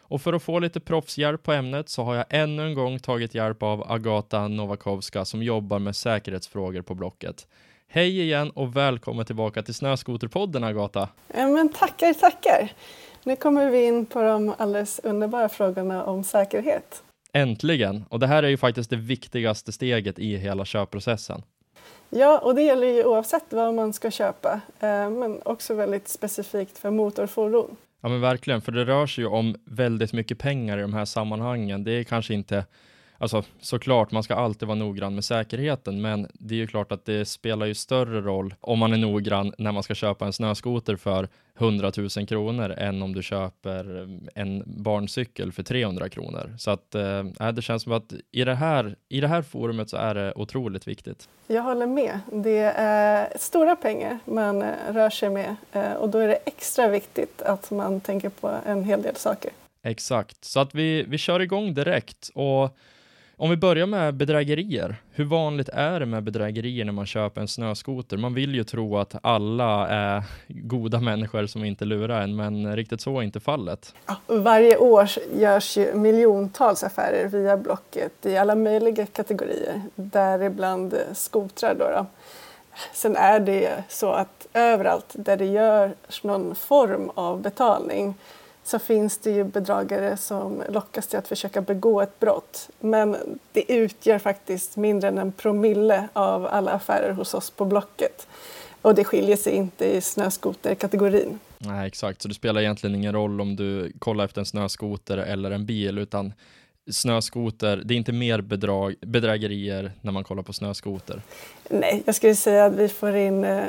Och 0.07 0.21
för 0.21 0.33
att 0.33 0.43
få 0.43 0.59
lite 0.59 0.79
proffshjälp 0.79 1.43
på 1.43 1.51
ämnet 1.51 1.89
så 1.89 2.03
har 2.03 2.15
jag 2.15 2.25
ännu 2.29 2.65
en 2.65 2.73
gång 2.73 2.99
tagit 2.99 3.35
hjälp 3.35 3.63
av 3.63 3.91
Agata 3.91 4.47
Novakovska 4.47 5.25
som 5.25 5.43
jobbar 5.43 5.79
med 5.79 5.95
säkerhetsfrågor 5.95 6.81
på 6.81 6.95
Blocket. 6.95 7.47
Hej 7.87 8.21
igen 8.21 8.51
och 8.51 8.75
välkommen 8.75 9.25
tillbaka 9.25 9.63
till 9.63 9.73
Snöskoterpodden 9.73 10.63
Agata. 10.63 11.09
Ja, 11.35 11.47
men 11.47 11.69
tackar, 11.69 12.13
tackar. 12.13 12.71
Nu 13.23 13.35
kommer 13.35 13.69
vi 13.69 13.85
in 13.85 14.05
på 14.05 14.21
de 14.21 14.53
alldeles 14.57 14.99
underbara 15.03 15.49
frågorna 15.49 16.03
om 16.03 16.23
säkerhet. 16.23 17.03
Äntligen! 17.33 18.05
Och 18.09 18.19
det 18.19 18.27
här 18.27 18.43
är 18.43 18.47
ju 18.47 18.57
faktiskt 18.57 18.89
det 18.89 18.95
viktigaste 18.95 19.71
steget 19.71 20.19
i 20.19 20.37
hela 20.37 20.65
köpprocessen. 20.65 21.43
Ja, 22.09 22.39
och 22.39 22.55
det 22.55 22.61
gäller 22.61 22.87
ju 22.87 23.03
oavsett 23.03 23.45
vad 23.49 23.73
man 23.73 23.93
ska 23.93 24.11
köpa, 24.11 24.61
eh, 24.79 25.09
men 25.09 25.41
också 25.45 25.73
väldigt 25.73 26.07
specifikt 26.07 26.77
för 26.77 26.91
motorfordon. 26.91 27.75
Ja 28.05 28.09
men 28.09 28.21
verkligen, 28.21 28.61
för 28.61 28.71
det 28.71 28.85
rör 28.85 29.07
sig 29.07 29.23
ju 29.23 29.27
om 29.27 29.55
väldigt 29.65 30.13
mycket 30.13 30.39
pengar 30.39 30.77
i 30.77 30.81
de 30.81 30.93
här 30.93 31.05
sammanhangen. 31.05 31.83
Det 31.83 31.91
är 31.91 32.03
kanske 32.03 32.33
inte, 32.33 32.65
Alltså 33.25 33.43
såklart, 33.59 34.11
man 34.11 34.23
ska 34.23 34.35
alltid 34.35 34.67
vara 34.67 34.77
noggrann 34.77 35.15
med 35.15 35.25
säkerheten, 35.25 36.01
men 36.01 36.27
det 36.33 36.55
är 36.55 36.57
ju 36.57 36.67
klart 36.67 36.91
att 36.91 37.05
det 37.05 37.25
spelar 37.25 37.65
ju 37.65 37.73
större 37.73 38.21
roll 38.21 38.55
om 38.61 38.79
man 38.79 38.93
är 38.93 38.97
noggrann 38.97 39.53
när 39.57 39.71
man 39.71 39.83
ska 39.83 39.95
köpa 39.95 40.25
en 40.25 40.33
snöskoter 40.33 40.95
för 40.95 41.29
100 41.59 41.91
000 41.97 42.27
kronor 42.27 42.71
än 42.71 43.01
om 43.01 43.13
du 43.13 43.23
köper 43.23 44.07
en 44.35 44.63
barncykel 44.65 45.51
för 45.51 45.63
300 45.63 46.09
kronor. 46.09 46.55
Så 46.57 46.71
att 46.71 46.95
eh, 46.95 47.51
det 47.53 47.61
känns 47.61 47.83
som 47.83 47.91
att 47.91 48.13
i 48.31 48.43
det, 48.43 48.55
här, 48.55 48.95
i 49.09 49.21
det 49.21 49.27
här 49.27 49.41
forumet 49.41 49.89
så 49.89 49.97
är 49.97 50.15
det 50.15 50.33
otroligt 50.35 50.87
viktigt. 50.87 51.29
Jag 51.47 51.61
håller 51.61 51.87
med. 51.87 52.19
Det 52.31 52.73
är 52.75 53.37
stora 53.37 53.75
pengar 53.75 54.19
man 54.25 54.61
eh, 54.61 54.69
rör 54.89 55.09
sig 55.09 55.29
med 55.29 55.55
eh, 55.71 55.93
och 55.93 56.09
då 56.09 56.17
är 56.17 56.27
det 56.27 56.39
extra 56.45 56.87
viktigt 56.87 57.41
att 57.41 57.71
man 57.71 58.01
tänker 58.01 58.29
på 58.29 58.51
en 58.65 58.83
hel 58.83 59.01
del 59.01 59.15
saker. 59.15 59.51
Exakt, 59.83 60.45
så 60.45 60.59
att 60.59 60.75
vi, 60.75 61.03
vi 61.03 61.17
kör 61.17 61.39
igång 61.39 61.73
direkt 61.73 62.29
och 62.33 62.77
om 63.37 63.49
vi 63.49 63.57
börjar 63.57 63.85
med 63.85 64.13
bedrägerier. 64.13 64.95
Hur 65.11 65.25
vanligt 65.25 65.69
är 65.69 65.99
det 65.99 66.05
med 66.05 66.23
bedrägerier 66.23 66.85
när 66.85 66.91
man 66.91 67.05
köper 67.05 67.41
en 67.41 67.47
snöskoter? 67.47 68.17
Man 68.17 68.33
vill 68.33 68.55
ju 68.55 68.63
tro 68.63 68.97
att 68.97 69.15
alla 69.21 69.87
är 69.87 70.23
goda 70.47 70.99
människor 70.99 71.45
som 71.45 71.63
inte 71.63 71.85
lurar 71.85 72.21
en, 72.21 72.35
men 72.35 72.75
riktigt 72.75 73.01
så 73.01 73.19
är 73.19 73.23
inte 73.23 73.39
fallet. 73.39 73.93
Varje 74.27 74.77
år 74.77 75.09
görs 75.35 75.77
ju 75.77 75.93
miljontals 75.93 76.83
affärer 76.83 77.27
via 77.27 77.57
Blocket 77.57 78.25
i 78.25 78.37
alla 78.37 78.55
möjliga 78.55 79.05
kategorier, 79.05 79.81
däribland 79.95 80.95
skotrar. 81.13 81.75
Då, 81.75 81.85
då. 81.85 82.05
Sen 82.93 83.15
är 83.15 83.39
det 83.39 83.83
så 83.89 84.11
att 84.11 84.47
överallt 84.53 85.11
där 85.13 85.37
det 85.37 85.45
görs 85.45 86.23
någon 86.23 86.55
form 86.55 87.11
av 87.15 87.41
betalning 87.41 88.15
så 88.65 88.79
finns 88.79 89.17
det 89.17 89.31
ju 89.31 89.43
bedragare 89.43 90.17
som 90.17 90.63
lockas 90.69 91.07
till 91.07 91.19
att 91.19 91.27
försöka 91.27 91.61
begå 91.61 92.01
ett 92.01 92.19
brott. 92.19 92.69
Men 92.79 93.39
det 93.51 93.71
utgör 93.71 94.19
faktiskt 94.19 94.77
mindre 94.77 95.07
än 95.07 95.17
en 95.17 95.31
promille 95.31 96.09
av 96.13 96.45
alla 96.45 96.71
affärer 96.71 97.11
hos 97.11 97.33
oss 97.33 97.49
på 97.49 97.65
Blocket. 97.65 98.27
Och 98.81 98.95
det 98.95 99.03
skiljer 99.03 99.37
sig 99.37 99.53
inte 99.53 99.85
i 99.85 100.01
snöskoterkategorin. 100.01 101.39
Nej, 101.57 101.87
exakt. 101.87 102.21
Så 102.21 102.27
det 102.27 102.33
spelar 102.33 102.61
egentligen 102.61 102.95
ingen 102.95 103.13
roll 103.13 103.41
om 103.41 103.55
du 103.55 103.91
kollar 103.99 104.25
efter 104.25 104.41
en 104.41 104.45
snöskoter 104.45 105.17
eller 105.17 105.51
en 105.51 105.65
bil, 105.65 105.97
utan 105.97 106.33
snöskoter, 106.91 107.81
det 107.85 107.93
är 107.93 107.97
inte 107.97 108.11
mer 108.11 108.41
bedrag, 108.41 108.95
bedrägerier 109.01 109.91
när 110.01 110.11
man 110.11 110.23
kollar 110.23 110.43
på 110.43 110.53
snöskoter? 110.53 111.21
Nej, 111.69 112.03
jag 112.05 112.15
skulle 112.15 112.35
säga 112.35 112.65
att 112.65 112.73
vi 112.73 112.89
får 112.89 113.15
in 113.15 113.43
eh, 113.43 113.63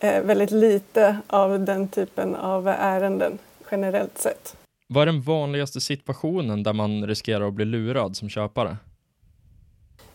eh 0.00 0.22
väldigt 0.22 0.50
lite 0.50 1.16
av 1.26 1.60
den 1.60 1.88
typen 1.88 2.34
av 2.34 2.68
ärenden 2.68 3.38
generellt 3.70 4.18
sett. 4.18 4.56
Vad 4.88 5.02
är 5.02 5.06
den 5.06 5.22
vanligaste 5.22 5.80
situationen 5.80 6.62
där 6.62 6.72
man 6.72 7.06
riskerar 7.06 7.48
att 7.48 7.54
bli 7.54 7.64
lurad 7.64 8.16
som 8.16 8.28
köpare? 8.28 8.76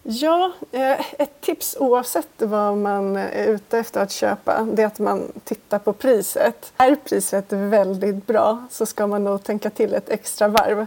Ja, 0.04 0.52
eh, 0.72 1.22
ett 1.22 1.42
tips 1.42 1.78
oavsett 1.80 2.28
vad 2.38 2.78
man 2.78 3.16
är 3.16 3.48
ute 3.48 3.80
efter 3.80 4.02
att 4.02 4.12
köpa, 4.12 4.68
det 4.74 4.82
är 4.82 4.88
att 4.88 5.00
man 5.00 5.32
tittar 5.44 5.80
på 5.80 5.94
priset. 5.94 6.74
Är 6.78 6.96
priset 6.96 7.46
väldigt 7.50 8.28
bra 8.28 8.68
så 8.72 8.86
ska 8.86 9.08
man 9.08 9.24
nog 9.24 9.44
tänka 9.44 9.70
till 9.70 9.94
ett 9.94 10.10
extra 10.10 10.48
varv. 10.48 10.86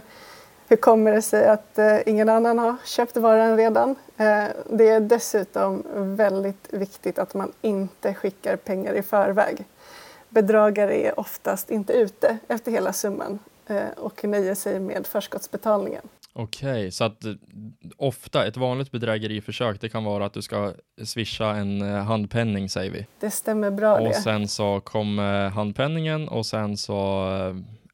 Hur 0.67 0.77
kommer 0.77 1.11
det 1.11 1.21
sig 1.21 1.47
att 1.47 1.79
eh, 1.79 1.97
ingen 2.05 2.29
annan 2.29 2.59
har 2.59 2.75
köpt 2.85 3.17
varan 3.17 3.57
redan? 3.57 3.95
Eh, 4.17 4.43
det 4.69 4.89
är 4.89 4.99
dessutom 4.99 5.83
väldigt 5.95 6.67
viktigt 6.73 7.19
att 7.19 7.33
man 7.33 7.51
inte 7.61 8.13
skickar 8.13 8.55
pengar 8.55 8.93
i 8.93 9.03
förväg 9.03 9.65
bedragare 10.29 10.95
är 10.95 11.19
oftast 11.19 11.71
inte 11.71 11.93
ute 11.93 12.37
efter 12.47 12.71
hela 12.71 12.93
summan 12.93 13.39
eh, 13.67 13.89
och 13.97 14.23
nöjer 14.23 14.55
sig 14.55 14.79
med 14.79 15.07
förskottsbetalningen. 15.07 16.01
Okej, 16.33 16.71
okay, 16.71 16.91
så 16.91 17.03
att 17.03 17.25
eh, 17.25 17.33
ofta 17.97 18.47
ett 18.47 18.57
vanligt 18.57 18.91
bedrägeriförsök 18.91 19.81
det 19.81 19.89
kan 19.89 20.03
vara 20.03 20.25
att 20.25 20.33
du 20.33 20.41
ska 20.41 20.73
swisha 21.05 21.55
en 21.55 21.81
eh, 21.81 22.03
handpenning 22.03 22.69
säger 22.69 22.91
vi. 22.91 23.05
Det 23.19 23.31
stämmer 23.31 23.71
bra 23.71 23.93
och 23.93 24.03
det. 24.03 24.09
Och 24.09 24.15
sen 24.15 24.47
så 24.47 24.79
kommer 24.79 25.49
handpenningen 25.49 26.27
och 26.27 26.45
sen 26.45 26.77
så 26.77 27.25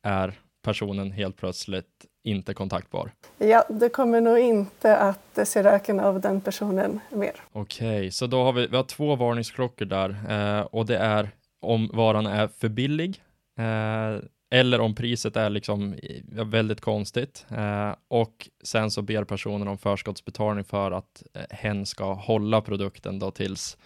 är 0.01 0.39
personen 0.63 1.11
helt 1.11 1.37
plötsligt 1.37 2.05
inte 2.23 2.53
kontaktbar. 2.53 3.11
Ja, 3.37 3.63
det 3.69 3.89
kommer 3.89 4.21
nog 4.21 4.39
inte 4.39 4.97
att 4.97 5.39
se 5.43 5.63
röken 5.63 5.99
av 5.99 6.21
den 6.21 6.41
personen 6.41 6.99
mer. 7.09 7.33
Okej, 7.51 7.97
okay, 7.97 8.11
så 8.11 8.27
då 8.27 8.43
har 8.43 8.53
vi, 8.53 8.67
vi 8.67 8.75
har 8.75 8.83
två 8.83 9.15
varningsklockor 9.15 9.85
där 9.85 10.09
eh, 10.29 10.61
och 10.61 10.85
det 10.85 10.97
är 10.97 11.29
om 11.63 11.89
varan 11.93 12.25
är 12.25 12.47
för 12.47 12.69
billig 12.69 13.21
eh, 13.57 14.23
eller 14.53 14.81
om 14.81 14.95
priset 14.95 15.35
är 15.35 15.49
liksom 15.49 15.95
väldigt 16.31 16.81
konstigt 16.81 17.45
eh, 17.49 17.95
och 18.07 18.49
sen 18.63 18.91
så 18.91 19.01
ber 19.01 19.23
personen 19.23 19.67
om 19.67 19.77
förskottsbetalning 19.77 20.63
för 20.63 20.91
att 20.91 21.23
eh, 21.33 21.41
hen 21.49 21.85
ska 21.85 22.13
hålla 22.13 22.61
produkten 22.61 23.19
då 23.19 23.31
tills, 23.31 23.77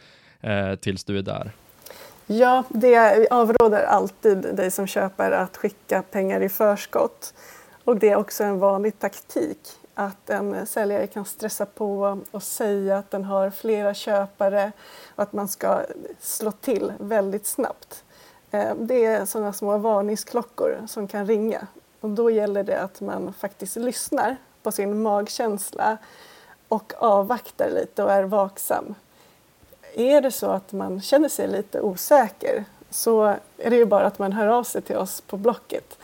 eh, 0.41 0.75
tills 0.75 1.03
du 1.03 1.17
är 1.17 1.21
där. 1.21 1.51
Ja, 2.25 2.63
det 2.69 3.27
avråder 3.31 3.83
alltid 3.83 4.37
dig 4.37 4.71
som 4.71 4.87
köper 4.87 5.31
att 5.31 5.57
skicka 5.57 6.03
pengar 6.11 6.41
i 6.41 6.49
förskott. 6.49 7.33
Och 7.83 7.97
det 7.97 8.09
är 8.09 8.15
också 8.15 8.43
en 8.43 8.59
vanlig 8.59 8.99
taktik 8.99 9.59
att 9.99 10.29
en 10.29 10.65
säljare 10.67 11.07
kan 11.07 11.25
stressa 11.25 11.65
på 11.65 12.19
och 12.31 12.43
säga 12.43 12.97
att 12.97 13.11
den 13.11 13.23
har 13.23 13.49
flera 13.49 13.93
köpare 13.93 14.71
och 15.15 15.23
att 15.23 15.33
man 15.33 15.47
ska 15.47 15.81
slå 16.19 16.51
till 16.51 16.93
väldigt 16.99 17.45
snabbt. 17.45 18.03
Eh, 18.51 18.75
det 18.75 19.05
är 19.05 19.25
sådana 19.25 19.53
små 19.53 19.77
varningsklockor 19.77 20.77
som 20.87 21.07
kan 21.07 21.27
ringa 21.27 21.67
och 21.99 22.09
då 22.09 22.31
gäller 22.31 22.63
det 22.63 22.81
att 22.81 23.01
man 23.01 23.33
faktiskt 23.33 23.75
lyssnar 23.75 24.35
på 24.63 24.71
sin 24.71 25.01
magkänsla 25.01 25.97
och 26.67 26.93
avvaktar 26.97 27.69
lite 27.69 28.03
och 28.03 28.11
är 28.11 28.23
vaksam. 28.23 28.95
Är 29.93 30.21
det 30.21 30.31
så 30.31 30.47
att 30.47 30.71
man 30.71 31.01
känner 31.01 31.29
sig 31.29 31.47
lite 31.47 31.81
osäker 31.81 32.65
så 32.89 33.23
är 33.57 33.69
det 33.69 33.75
ju 33.75 33.85
bara 33.85 34.05
att 34.05 34.19
man 34.19 34.33
hör 34.33 34.47
av 34.47 34.63
sig 34.63 34.81
till 34.81 34.97
oss 34.97 35.21
på 35.21 35.37
Blocket. 35.37 35.96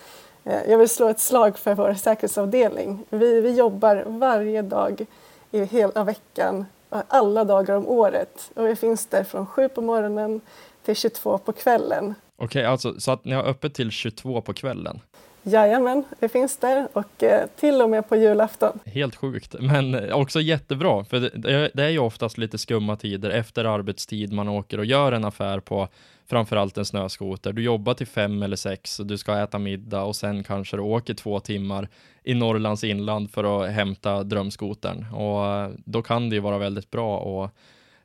Eh, 0.44 0.72
jag 0.72 0.78
vill 0.78 0.90
slå 0.90 1.10
ett 1.10 1.20
slag 1.20 1.58
för 1.58 1.76
vår 1.76 1.94
säkerhetsavdelning. 1.94 3.06
Vi, 3.10 3.42
vi 3.42 3.52
jobbar 3.52 4.04
varje 4.06 4.62
dag 4.62 5.06
i 5.52 5.64
hela 5.64 6.04
veckan, 6.04 6.66
alla 6.90 7.44
dagar 7.44 7.76
om 7.76 7.88
året. 7.88 8.52
Och 8.56 8.68
vi 8.68 8.76
finns 8.76 9.06
där 9.06 9.24
från 9.24 9.46
7 9.46 9.70
på 9.70 9.82
morgonen 9.82 10.42
till 10.86 10.96
22 10.96 11.38
på 11.38 11.54
kvällen. 11.54 12.16
Okej, 12.36 12.46
okay, 12.46 12.64
alltså 12.64 13.00
så 13.00 13.12
att 13.12 13.26
ni 13.26 13.36
har 13.36 13.44
öppet 13.44 13.74
till 13.74 13.92
22 13.92 14.42
på 14.42 14.54
kvällen? 14.54 15.00
Jajamän, 15.46 16.04
det 16.20 16.30
finns 16.30 16.58
där 16.58 16.88
och 16.94 17.24
eh, 17.24 17.46
till 17.56 17.82
och 17.82 17.90
med 17.90 18.10
på 18.10 18.16
julafton. 18.16 18.80
Helt 18.86 19.16
sjukt, 19.16 19.56
men 19.60 20.14
också 20.14 20.42
jättebra, 20.42 21.04
för 21.04 21.20
det, 21.20 21.72
det 21.74 21.84
är 21.84 21.90
ju 21.90 22.00
oftast 22.00 22.38
lite 22.38 22.58
skumma 22.58 22.96
tider 22.96 23.30
efter 23.30 23.66
arbetstid 23.66 24.34
man 24.34 24.50
åker 24.50 24.78
och 24.78 24.86
gör 24.86 25.12
en 25.12 25.26
affär 25.26 25.60
på 25.60 25.88
framförallt 26.28 26.78
en 26.78 26.86
snöskoter. 26.86 27.54
Du 27.54 27.64
jobbar 27.64 27.94
till 27.94 28.08
fem 28.08 28.44
eller 28.44 28.56
sex 28.56 29.00
och 29.00 29.06
du 29.06 29.18
ska 29.18 29.40
äta 29.40 29.60
middag 29.60 30.04
och 30.04 30.16
sen 30.16 30.44
kanske 30.44 30.78
du 30.78 30.82
åker 30.82 31.14
två 31.14 31.40
timmar 31.40 31.90
i 32.24 32.34
Norrlands 32.34 32.84
inland 32.84 33.32
för 33.32 33.64
att 33.64 33.72
hämta 33.72 34.24
drömskotern 34.24 35.06
och 35.14 35.46
eh, 35.46 35.70
då 35.86 36.02
kan 36.02 36.30
det 36.30 36.36
ju 36.36 36.42
vara 36.42 36.58
väldigt 36.58 36.92
bra 36.92 37.44
att 37.44 37.52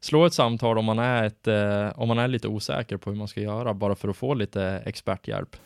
slå 0.00 0.26
ett 0.26 0.34
samtal 0.34 0.78
om 0.78 0.84
man 0.84 0.98
är, 0.98 1.24
ett, 1.24 1.46
eh, 1.46 2.00
om 2.00 2.08
man 2.08 2.18
är 2.18 2.28
lite 2.28 2.48
osäker 2.48 2.96
på 2.96 3.10
hur 3.10 3.16
man 3.16 3.28
ska 3.28 3.40
göra 3.40 3.74
bara 3.74 3.94
för 3.94 4.08
att 4.08 4.16
få 4.16 4.34
lite 4.34 4.82
experthjälp. 4.86 5.56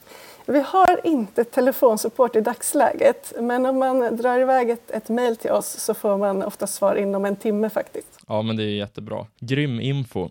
Vi 0.46 0.60
har 0.60 1.06
inte 1.06 1.44
telefonsupport 1.44 2.36
i 2.36 2.40
dagsläget, 2.40 3.32
men 3.40 3.66
om 3.66 3.78
man 3.78 4.16
drar 4.16 4.40
iväg 4.40 4.70
ett, 4.70 4.90
ett 4.90 5.08
mejl 5.08 5.36
till 5.36 5.50
oss 5.50 5.66
så 5.68 5.94
får 5.94 6.18
man 6.18 6.42
ofta 6.42 6.66
svar 6.66 6.96
inom 6.96 7.24
en 7.24 7.36
timme 7.36 7.70
faktiskt. 7.70 8.18
Ja, 8.28 8.42
men 8.42 8.56
det 8.56 8.62
är 8.62 8.66
jättebra. 8.66 9.26
Grym 9.40 9.80
info. 9.80 10.30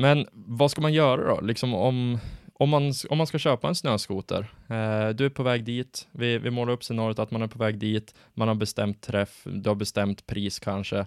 Men 0.00 0.26
vad 0.32 0.70
ska 0.70 0.80
man 0.80 0.92
göra 0.92 1.34
då? 1.34 1.40
Liksom 1.40 1.74
om, 1.74 2.18
om, 2.52 2.68
man, 2.68 2.92
om 3.10 3.18
man 3.18 3.26
ska 3.26 3.38
köpa 3.38 3.68
en 3.68 3.74
snöskoter. 3.74 4.38
Eh, 4.68 5.08
du 5.08 5.24
är 5.24 5.28
på 5.28 5.42
väg 5.42 5.64
dit. 5.64 6.08
Vi, 6.12 6.38
vi 6.38 6.50
målar 6.50 6.72
upp 6.72 6.84
scenariot 6.84 7.18
att 7.18 7.30
man 7.30 7.42
är 7.42 7.46
på 7.46 7.58
väg 7.58 7.78
dit. 7.78 8.14
Man 8.34 8.48
har 8.48 8.54
bestämt 8.54 9.00
träff. 9.00 9.40
Du 9.44 9.70
har 9.70 9.74
bestämt 9.74 10.26
pris 10.26 10.58
kanske. 10.58 11.06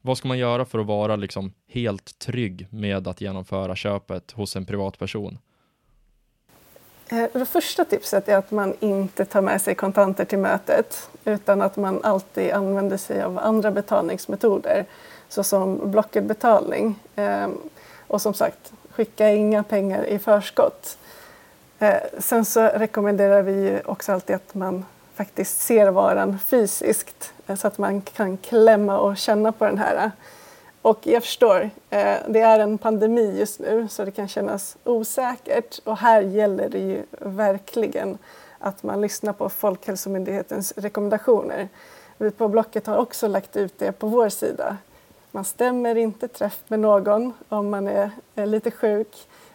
Vad 0.00 0.18
ska 0.18 0.28
man 0.28 0.38
göra 0.38 0.64
för 0.64 0.78
att 0.78 0.86
vara 0.86 1.16
liksom 1.16 1.52
helt 1.68 2.18
trygg 2.18 2.66
med 2.70 3.08
att 3.08 3.20
genomföra 3.20 3.76
köpet 3.76 4.30
hos 4.30 4.56
en 4.56 4.66
privatperson? 4.66 5.38
Eh, 7.08 7.24
det 7.32 7.46
första 7.46 7.84
tipset 7.84 8.28
är 8.28 8.36
att 8.36 8.50
man 8.50 8.74
inte 8.80 9.24
tar 9.24 9.42
med 9.42 9.62
sig 9.62 9.74
kontanter 9.74 10.24
till 10.24 10.38
mötet 10.38 11.10
utan 11.24 11.62
att 11.62 11.76
man 11.76 12.04
alltid 12.04 12.50
använder 12.50 12.96
sig 12.96 13.22
av 13.22 13.38
andra 13.38 13.70
betalningsmetoder 13.70 14.86
såsom 15.28 15.90
Blocket-betalning. 15.90 16.94
Ehm, 17.16 17.58
och 18.08 18.22
som 18.22 18.34
sagt, 18.34 18.72
skicka 18.90 19.30
inga 19.30 19.62
pengar 19.62 20.04
i 20.04 20.18
förskott. 20.18 20.98
Eh, 21.78 21.96
sen 22.18 22.44
så 22.44 22.60
rekommenderar 22.60 23.42
vi 23.42 23.80
också 23.84 24.12
alltid 24.12 24.36
att 24.36 24.54
man 24.54 24.84
faktiskt 25.14 25.60
ser 25.60 25.90
varan 25.90 26.38
fysiskt 26.38 27.32
eh, 27.46 27.56
så 27.56 27.66
att 27.66 27.78
man 27.78 28.00
kan 28.00 28.36
klämma 28.36 28.98
och 28.98 29.16
känna 29.16 29.52
på 29.52 29.64
den 29.64 29.78
här. 29.78 30.10
Och 30.82 30.98
jag 31.02 31.22
förstår, 31.22 31.70
eh, 31.90 32.16
det 32.28 32.40
är 32.40 32.58
en 32.58 32.78
pandemi 32.78 33.38
just 33.38 33.60
nu 33.60 33.88
så 33.88 34.04
det 34.04 34.10
kan 34.10 34.28
kännas 34.28 34.76
osäkert 34.84 35.78
och 35.84 35.96
här 35.96 36.20
gäller 36.20 36.68
det 36.68 36.78
ju 36.78 37.02
verkligen 37.20 38.18
att 38.58 38.82
man 38.82 39.00
lyssnar 39.00 39.32
på 39.32 39.48
Folkhälsomyndighetens 39.48 40.72
rekommendationer. 40.76 41.68
Vi 42.18 42.30
på 42.30 42.48
Blocket 42.48 42.86
har 42.86 42.96
också 42.96 43.28
lagt 43.28 43.56
ut 43.56 43.78
det 43.78 43.92
på 43.92 44.06
vår 44.06 44.28
sida. 44.28 44.76
Man 45.32 45.44
stämmer 45.44 45.94
inte 45.94 46.28
träff 46.28 46.62
med 46.68 46.80
någon 46.80 47.32
om 47.48 47.70
man 47.70 47.86
är, 47.86 48.10
är 48.34 48.46
lite 48.46 48.70
sjuk. 48.70 49.08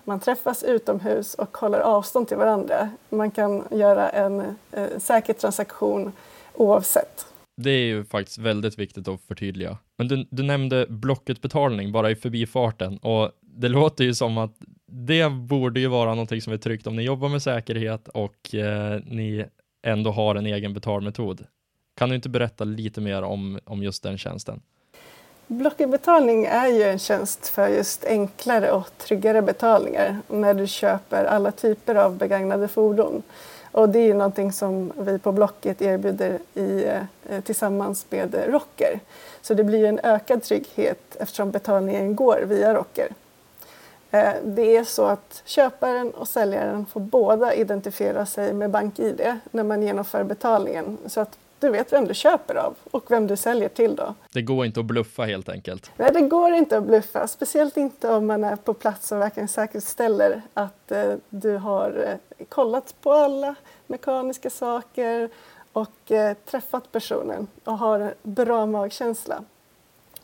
Man 0.04 0.20
träffas 0.20 0.64
utomhus 0.64 1.34
och 1.34 1.58
håller 1.58 1.80
avstånd 1.80 2.28
till 2.28 2.38
varandra. 2.38 2.90
Man 3.10 3.32
kan 3.32 3.64
göra 3.72 4.10
en 4.10 4.40
eh, 4.72 5.00
säker 5.00 5.34
transaktion 5.34 6.12
oavsett. 6.54 7.26
Det 7.58 7.70
är 7.70 7.86
ju 7.86 8.06
faktiskt 8.06 8.38
väldigt 8.38 8.80
viktigt 8.80 9.08
att 9.08 9.22
förtydliga. 9.22 9.78
Men 9.98 10.08
du, 10.08 10.28
du 10.30 10.44
nämnde 10.44 10.86
Blocket-betalning 10.90 11.92
bara 11.92 12.12
i 12.12 12.16
förbifarten 12.16 12.98
och 12.98 13.32
det 13.42 13.68
låter 13.70 14.04
ju 14.04 14.14
som 14.14 14.38
att 14.38 14.56
det 14.88 15.30
borde 15.30 15.80
ju 15.80 15.88
vara 15.88 16.10
någonting 16.10 16.42
som 16.42 16.54
är 16.54 16.58
tryggt 16.58 16.88
om 16.88 16.96
ni 16.96 17.04
jobbar 17.04 17.30
med 17.30 17.42
säkerhet 17.42 18.08
och 18.08 18.56
eh, 18.56 19.02
ni 19.06 19.46
ändå 19.84 20.12
har 20.12 20.36
en 20.36 20.46
egen 20.46 20.74
betalmetod. 20.74 21.46
Kan 21.98 22.10
du 22.10 22.16
inte 22.16 22.30
berätta 22.30 22.64
lite 22.64 23.02
mer 23.02 23.22
om, 23.22 23.60
om 23.66 23.84
just 23.84 24.04
den 24.04 24.18
tjänsten? 24.18 24.62
Blocketbetalning 25.54 26.46
är 26.46 26.68
ju 26.68 26.84
en 26.84 27.00
tjänst 27.00 27.48
för 27.48 27.68
just 27.68 28.06
enklare 28.06 28.72
och 28.72 28.98
tryggare 28.98 29.42
betalningar 29.42 30.18
när 30.28 30.54
du 30.54 30.68
köper 30.68 31.26
alla 31.26 31.52
typer 31.52 31.96
av 31.96 32.18
begagnade 32.18 32.68
fordon. 32.68 33.24
Och 33.72 33.90
det 33.90 34.00
är 34.00 34.04
ju 34.04 34.14
någonting 34.14 34.52
som 34.52 34.92
vi 34.98 35.20
på 35.20 35.32
Blocket 35.32 35.82
erbjuder 35.82 36.40
i, 36.54 36.84
eh, 37.30 37.42
tillsammans 37.44 38.06
med 38.10 38.36
Rocker. 38.48 39.00
Så 39.42 39.54
det 39.54 39.64
blir 39.64 39.86
en 39.86 40.00
ökad 40.04 40.44
trygghet 40.44 41.16
eftersom 41.20 41.52
betalningen 41.52 42.16
går 42.16 42.42
via 42.46 42.74
Rocker. 42.74 43.08
Eh, 44.12 44.34
det 44.44 44.78
är 44.78 44.84
så 44.84 45.06
att 45.06 45.42
köparen 45.46 46.12
och 46.12 46.28
säljaren 46.28 46.86
får 46.86 47.00
båda 47.00 47.54
identifiera 47.54 48.26
sig 48.26 48.54
med 48.54 48.70
BankID 48.70 49.36
när 49.52 49.64
man 49.64 49.82
genomför 49.82 50.24
betalningen 50.24 50.98
så 51.06 51.22
att 51.22 51.38
du 51.64 51.70
vet 51.70 51.94
vem 51.94 52.08
du 52.08 52.14
köper 52.14 52.56
av 52.56 52.76
och 52.92 53.12
vem 53.12 53.28
du 53.28 53.38
säljer 53.38 53.70
till 53.70 53.96
då. 53.96 54.14
Det 54.32 54.42
går 54.42 54.66
inte 54.66 54.80
att 54.80 54.86
bluffa 54.86 55.24
helt 55.24 55.50
enkelt. 55.50 55.92
Nej, 55.98 56.10
det 56.14 56.22
går 56.22 56.52
inte 56.52 56.78
att 56.78 56.84
bluffa, 56.84 57.28
speciellt 57.28 57.78
inte 57.78 58.10
om 58.14 58.28
man 58.28 58.44
är 58.44 58.56
på 58.56 58.74
plats 58.74 59.12
och 59.12 59.22
verkligen 59.22 59.48
säkerställer 59.48 60.42
att 60.54 60.92
eh, 60.92 61.14
du 61.30 61.58
har 61.58 62.20
eh, 62.38 62.46
kollat 62.50 62.96
på 63.02 63.12
alla 63.12 63.56
mekaniska 63.88 64.50
saker 64.50 65.30
och 65.74 66.12
eh, 66.12 66.38
träffat 66.46 66.92
personen 66.92 67.48
och 67.64 67.78
har 67.78 68.14
bra 68.24 68.66
magkänsla. 68.66 69.44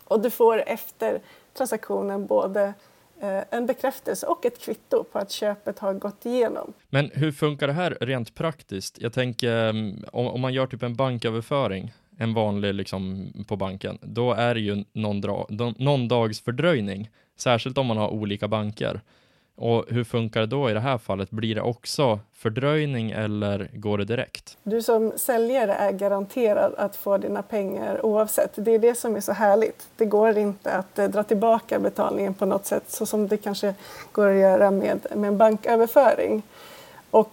Och 0.03 0.19
du 0.19 0.29
får 0.29 0.63
efter 0.67 1.21
transaktionen 1.53 2.25
både 2.25 2.73
Eh, 3.22 3.43
en 3.49 3.65
bekräftelse 3.65 4.26
och 4.26 4.45
ett 4.45 4.61
kvitto 4.61 5.03
på 5.03 5.20
att 5.20 5.32
köpet 5.32 5.80
har 5.80 5.93
gått 5.93 6.26
igenom. 6.26 6.74
Men 6.89 7.11
hur 7.13 7.32
funkar 7.32 7.67
det 7.67 7.74
här 7.74 7.97
rent 8.01 8.36
praktiskt? 8.36 9.01
Jag 9.01 9.13
tänker 9.13 9.70
mm, 9.70 10.05
om, 10.11 10.28
om 10.28 10.41
man 10.41 10.53
gör 10.53 10.67
typ 10.67 10.84
en 10.84 10.95
banköverföring, 10.95 11.93
en 12.17 12.34
vanlig 12.34 12.74
liksom 12.74 13.34
på 13.47 13.55
banken, 13.55 13.97
då 14.01 14.34
är 14.34 14.53
det 14.53 14.61
ju 14.61 14.84
någon, 14.93 15.22
dra, 15.22 15.47
någon 15.78 16.07
dags 16.07 16.41
fördröjning, 16.41 17.09
särskilt 17.38 17.78
om 17.78 17.86
man 17.86 17.97
har 17.97 18.09
olika 18.09 18.47
banker. 18.47 19.01
Och 19.62 19.86
hur 19.88 20.03
funkar 20.03 20.39
det 20.39 20.45
då 20.45 20.70
i 20.70 20.74
det 20.74 20.80
här 20.80 20.97
fallet? 20.97 21.32
Blir 21.32 21.55
det 21.55 21.62
också 21.62 22.20
fördröjning 22.34 23.12
eller 23.12 23.70
går 23.74 23.97
det 23.97 24.05
direkt? 24.05 24.57
Du 24.64 24.82
som 24.82 25.14
säljare 25.16 25.74
är 25.74 25.91
garanterad 25.91 26.74
att 26.78 26.95
få 26.95 27.18
dina 27.18 27.41
pengar 27.41 28.05
oavsett. 28.05 28.51
Det 28.55 28.72
är 28.72 28.80
det 28.80 28.95
som 28.95 29.16
är 29.16 29.22
så 29.22 29.32
härligt. 29.32 29.88
Det 29.97 30.05
går 30.05 30.38
inte 30.38 30.72
att 30.72 30.99
eh, 30.99 31.07
dra 31.07 31.24
tillbaka 31.24 31.80
betalningen 31.80 32.34
på 32.34 32.45
något 32.45 32.66
sätt 32.66 32.84
så 32.88 33.05
som 33.05 33.28
det 33.28 33.38
kanske 33.38 33.74
går 34.12 34.28
att 34.28 34.39
göra 34.39 34.72
med, 34.72 35.07
med 35.16 35.28
en 35.28 35.38
banköverföring. 35.38 36.43
Och 37.12 37.32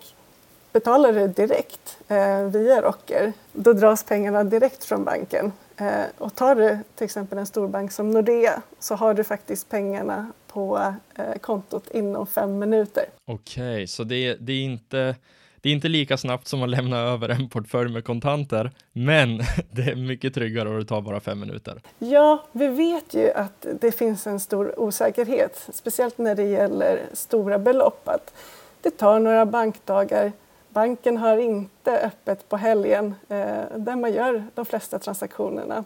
betalar 0.73 1.13
du 1.13 1.29
direkt 1.29 1.99
eh, 2.09 2.43
via 2.43 2.83
Rocker, 2.83 3.33
då 3.53 3.73
dras 3.73 4.05
pengarna 4.05 4.45
direkt 4.45 4.85
från 4.85 5.05
banken. 5.05 5.53
Eh, 5.77 6.05
och 6.19 6.35
tar 6.35 6.55
du 6.55 6.79
till 6.95 7.05
exempel 7.05 7.39
en 7.39 7.47
storbank 7.47 7.93
som 7.93 8.11
Nordea 8.11 8.63
så 8.79 8.95
har 8.95 9.15
du 9.15 9.25
faktiskt 9.25 9.69
pengarna 9.69 10.27
på 10.57 10.95
eh, 11.15 11.35
kontot 11.41 11.91
inom 11.95 12.27
fem 12.27 12.59
minuter. 12.59 13.05
Okej, 13.25 13.75
okay, 13.75 13.87
så 13.87 14.05
det, 14.05 14.35
det, 14.35 14.53
är 14.53 14.65
inte, 14.65 15.17
det 15.61 15.69
är 15.69 15.73
inte 15.73 15.89
lika 15.89 16.17
snabbt 16.17 16.49
som 16.49 16.63
att 16.63 16.69
lämna 16.69 16.99
över 16.99 17.29
en 17.29 17.49
portfölj 17.49 17.93
med 17.93 18.05
kontanter, 18.05 18.71
men 18.93 19.39
det 19.71 19.83
är 19.83 19.97
mycket 19.97 20.35
tryggare 20.35 20.69
och 20.69 20.79
det 20.79 20.85
tar 20.85 21.01
bara 21.01 21.21
fem 21.21 21.41
minuter. 21.41 21.81
Ja, 21.99 22.45
vi 22.53 22.69
vet 22.69 23.15
ju 23.15 23.33
att 23.33 23.67
det 23.81 23.93
finns 23.93 24.27
en 24.27 24.41
stor 24.41 24.81
osäkerhet, 24.81 25.69
speciellt 25.73 26.19
när 26.19 26.35
det 26.35 26.45
gäller 26.45 27.01
stora 27.13 27.59
belopp. 27.59 28.09
Att 28.09 28.35
det 28.81 28.91
tar 28.91 29.21
några 29.21 29.47
bankdagar 29.47 30.33
Banken 30.69 31.17
har 31.17 31.39
inte 31.39 31.99
öppet 31.99 32.49
på 32.49 32.57
helgen 32.57 33.15
eh, 33.29 33.77
där 33.77 33.97
man 33.97 34.13
gör 34.13 34.45
de 34.55 34.67
flesta 34.67 34.99
transaktionerna. 34.99 35.85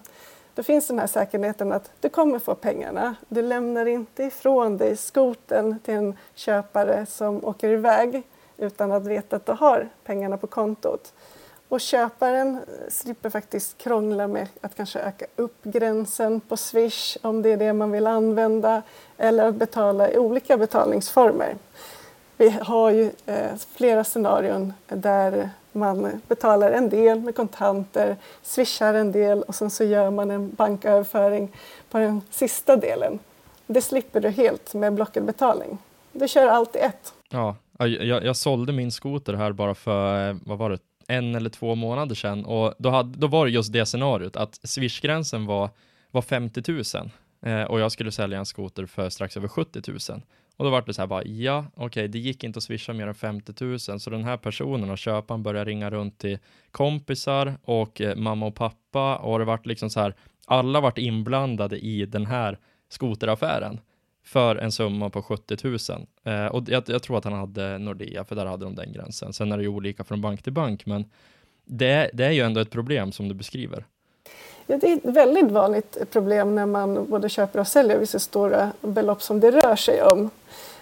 Då 0.61 0.65
finns 0.65 0.87
den 0.87 0.99
här 0.99 1.07
säkerheten 1.07 1.73
att 1.73 1.91
du 2.01 2.09
kommer 2.09 2.39
få 2.39 2.55
pengarna. 2.55 3.15
Du 3.29 3.43
lämnar 3.43 3.87
inte 3.87 4.25
ifrån 4.25 4.77
dig 4.77 4.97
skoten 4.97 5.79
till 5.79 5.95
en 5.95 6.17
köpare 6.35 7.07
som 7.07 7.45
åker 7.45 7.69
iväg 7.69 8.23
utan 8.57 8.93
att 8.93 9.07
veta 9.07 9.37
att 9.37 9.47
du 9.47 9.53
har 9.53 9.89
pengarna 10.05 10.37
på 10.37 10.47
kontot. 10.47 11.13
Och 11.69 11.81
köparen 11.81 12.61
slipper 12.89 13.31
faktiskt 13.31 13.79
krångla 13.79 14.29
med 14.29 14.49
att 14.61 14.75
kanske 14.75 15.01
öka 15.01 15.27
upp 15.37 15.63
gränsen 15.63 16.41
på 16.41 16.57
Swish 16.57 17.17
om 17.23 17.43
det 17.43 17.53
är 17.53 17.57
det 17.57 17.73
man 17.73 17.91
vill 17.91 18.07
använda 18.07 18.83
eller 19.17 19.49
att 19.49 19.55
betala 19.55 20.11
i 20.11 20.19
olika 20.19 20.57
betalningsformer. 20.57 21.57
Vi 22.37 22.51
har 22.51 22.91
ju 22.91 23.11
eh, 23.27 23.51
flera 23.77 24.05
scenarion 24.05 24.73
där 24.89 25.51
man 25.73 26.21
betalar 26.29 26.73
en 26.73 26.89
del 26.89 27.21
med 27.21 27.35
kontanter, 27.35 28.17
swishar 28.43 28.95
en 28.95 29.13
del 29.13 29.43
och 29.43 29.55
sen 29.55 29.71
så 29.71 29.85
gör 29.85 30.11
man 30.11 30.31
en 30.31 30.51
banköverföring 30.55 31.49
på 31.91 31.99
den 31.99 32.23
sista 32.31 32.77
delen. 32.77 33.19
Det 33.67 33.83
slipper 33.83 34.21
du 34.21 34.29
helt 34.29 34.75
med 34.75 34.95
blockad 34.95 35.25
betalning. 35.25 35.79
Du 36.13 36.29
kör 36.29 36.47
allt 36.47 36.77
i 36.77 36.79
ett. 36.79 37.15
Ja, 37.31 37.57
jag, 37.79 38.25
jag 38.25 38.37
sålde 38.37 38.73
min 38.73 38.93
skoter 38.93 39.35
här 39.35 39.53
bara 39.53 39.75
för, 39.75 40.37
vad 40.45 40.59
var 40.59 40.71
det, 40.71 40.79
en 41.09 41.35
eller 41.35 41.51
två 41.51 41.75
månader 41.75 42.15
sedan 42.15 42.45
och 42.45 42.75
då, 42.79 42.91
hade, 42.91 43.19
då 43.19 43.27
var 43.27 43.47
det 43.47 43.53
just 43.53 43.73
det 43.73 43.87
scenariot 43.87 44.37
att 44.37 44.61
swishgränsen 44.69 45.47
var, 45.47 45.71
var 46.11 46.23
50 46.23 46.63
000 46.73 46.83
eh, 47.43 47.63
och 47.63 47.81
jag 47.81 47.93
skulle 47.93 48.13
sälja 48.13 48.39
en 48.39 48.47
skoter 48.47 48.87
för 48.87 49.09
strax 49.09 49.37
över 49.37 49.49
70 49.49 49.83
000. 50.11 50.23
Och 50.61 50.67
då 50.67 50.71
var 50.71 50.83
det 50.87 50.95
så 50.95 51.03
här 51.03 51.07
bara, 51.07 51.25
ja, 51.25 51.65
okej, 51.75 51.87
okay, 51.87 52.07
det 52.07 52.19
gick 52.19 52.45
inte 52.45 52.57
att 52.57 52.63
swisha 52.63 52.93
mer 52.93 53.07
än 53.07 53.15
50 53.15 53.65
000, 53.65 53.79
så 53.79 54.11
den 54.11 54.25
här 54.25 54.37
personen 54.37 54.91
och 54.91 54.99
köparen 54.99 55.43
började 55.43 55.71
ringa 55.71 55.91
runt 55.91 56.19
till 56.19 56.39
kompisar 56.71 57.55
och 57.65 58.01
eh, 58.01 58.17
mamma 58.17 58.47
och 58.47 58.55
pappa 58.55 59.17
och 59.17 59.39
det 59.39 59.45
vart 59.45 59.67
liksom 59.67 59.91
så 59.91 60.01
här, 60.01 60.15
alla 60.47 60.81
vart 60.81 60.99
inblandade 60.99 61.79
i 61.79 62.07
den 62.07 62.27
här 62.27 62.59
skoteraffären 62.89 63.81
för 64.25 64.57
en 64.57 64.73
summa 64.73 65.11
på 65.11 65.23
70 65.23 65.57
000. 65.65 66.07
Eh, 66.25 66.47
och 66.47 66.63
jag, 66.69 66.83
jag, 66.87 67.03
tror 67.03 67.19
att 67.19 67.25
han 67.25 67.33
hade 67.33 67.79
Nordea, 67.79 68.25
för 68.25 68.37
där 68.37 68.47
hade 68.47 68.65
de 68.65 68.75
den 68.75 68.93
gränsen. 68.93 69.33
Sen 69.33 69.53
är 69.53 69.57
det 69.57 69.63
ju 69.63 69.69
olika 69.69 70.05
från 70.05 70.21
bank 70.21 70.43
till 70.43 70.53
bank, 70.53 70.87
men 70.87 71.05
det, 71.65 72.11
det 72.13 72.25
är 72.25 72.31
ju 72.31 72.41
ändå 72.41 72.61
ett 72.61 72.71
problem 72.71 73.13
som 73.13 73.29
du 73.29 73.35
beskriver. 73.35 73.85
Ja, 74.67 74.79
det 74.79 74.93
är 74.93 74.97
ett 74.97 75.17
väldigt 75.17 75.51
vanligt 75.51 76.11
problem 76.11 76.55
när 76.55 76.67
man 76.67 77.11
både 77.11 77.29
köper 77.29 77.61
och 77.61 77.67
säljer 77.67 77.99
vissa 77.99 78.19
stora 78.19 78.73
belopp 78.81 79.23
som 79.23 79.41
det 79.41 79.51
rör 79.51 79.77
sig 79.77 80.03
om. 80.03 80.31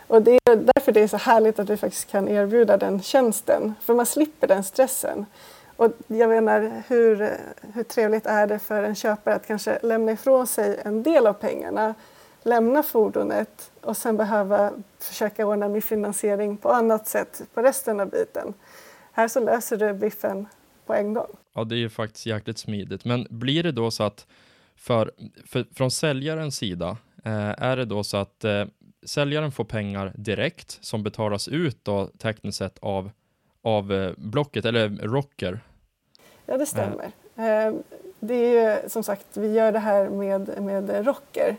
Och 0.08 0.22
det 0.22 0.38
är 0.44 0.56
därför 0.56 0.92
det 0.92 1.00
är 1.00 1.08
så 1.08 1.16
härligt 1.16 1.58
att 1.58 1.70
vi 1.70 1.76
faktiskt 1.76 2.10
kan 2.10 2.28
erbjuda 2.28 2.76
den 2.76 3.02
tjänsten, 3.02 3.74
för 3.80 3.94
man 3.94 4.06
slipper 4.06 4.46
den 4.46 4.64
stressen. 4.64 5.26
Och 5.76 5.92
jag 6.06 6.28
menar, 6.28 6.82
hur, 6.88 7.30
hur 7.74 7.82
trevligt 7.82 8.26
är 8.26 8.46
det 8.46 8.58
för 8.58 8.82
en 8.82 8.94
köpare 8.94 9.34
att 9.34 9.46
kanske 9.46 9.78
lämna 9.82 10.12
ifrån 10.12 10.46
sig 10.46 10.80
en 10.84 11.02
del 11.02 11.26
av 11.26 11.32
pengarna, 11.32 11.94
lämna 12.42 12.82
fordonet 12.82 13.70
och 13.80 13.96
sen 13.96 14.16
behöva 14.16 14.72
försöka 14.98 15.46
ordna 15.46 15.68
med 15.68 15.84
finansiering 15.84 16.56
på 16.56 16.68
annat 16.68 17.06
sätt 17.06 17.42
på 17.54 17.62
resten 17.62 18.00
av 18.00 18.10
biten. 18.10 18.54
Här 19.12 19.28
så 19.28 19.40
löser 19.40 19.76
du 19.76 19.92
biffen 19.92 20.46
på 20.86 20.94
en 20.94 21.14
gång. 21.14 21.36
Ja, 21.54 21.64
det 21.64 21.74
är 21.74 21.78
ju 21.78 21.90
faktiskt 21.90 22.26
jäkligt 22.26 22.58
smidigt. 22.58 23.04
Men 23.04 23.26
blir 23.30 23.62
det 23.62 23.72
då 23.72 23.90
så 23.90 24.02
att 24.02 24.26
för, 24.76 25.12
för 25.46 25.66
från 25.74 25.90
säljarens 25.90 26.56
sida, 26.56 26.96
eh, 27.24 27.62
är 27.62 27.76
det 27.76 27.84
då 27.84 28.04
så 28.04 28.16
att 28.16 28.44
eh, 28.44 28.64
säljaren 29.06 29.52
får 29.52 29.64
pengar 29.64 30.12
direkt 30.16 30.78
som 30.80 31.02
betalas 31.02 31.48
ut 31.48 31.78
då 31.82 32.06
tekniskt 32.06 32.58
sett 32.58 32.78
av, 32.78 33.10
av 33.62 33.92
eh, 33.92 34.12
Blocket 34.16 34.64
eller 34.64 34.88
Rocker? 34.88 35.60
Ja, 36.46 36.58
det 36.58 36.66
stämmer. 36.66 37.04
Eh. 37.36 37.74
Det 38.20 38.34
är 38.34 38.82
ju 38.82 38.88
som 38.88 39.02
sagt, 39.02 39.26
vi 39.36 39.52
gör 39.52 39.72
det 39.72 39.78
här 39.78 40.08
med, 40.08 40.62
med 40.62 41.06
Rocker. 41.06 41.56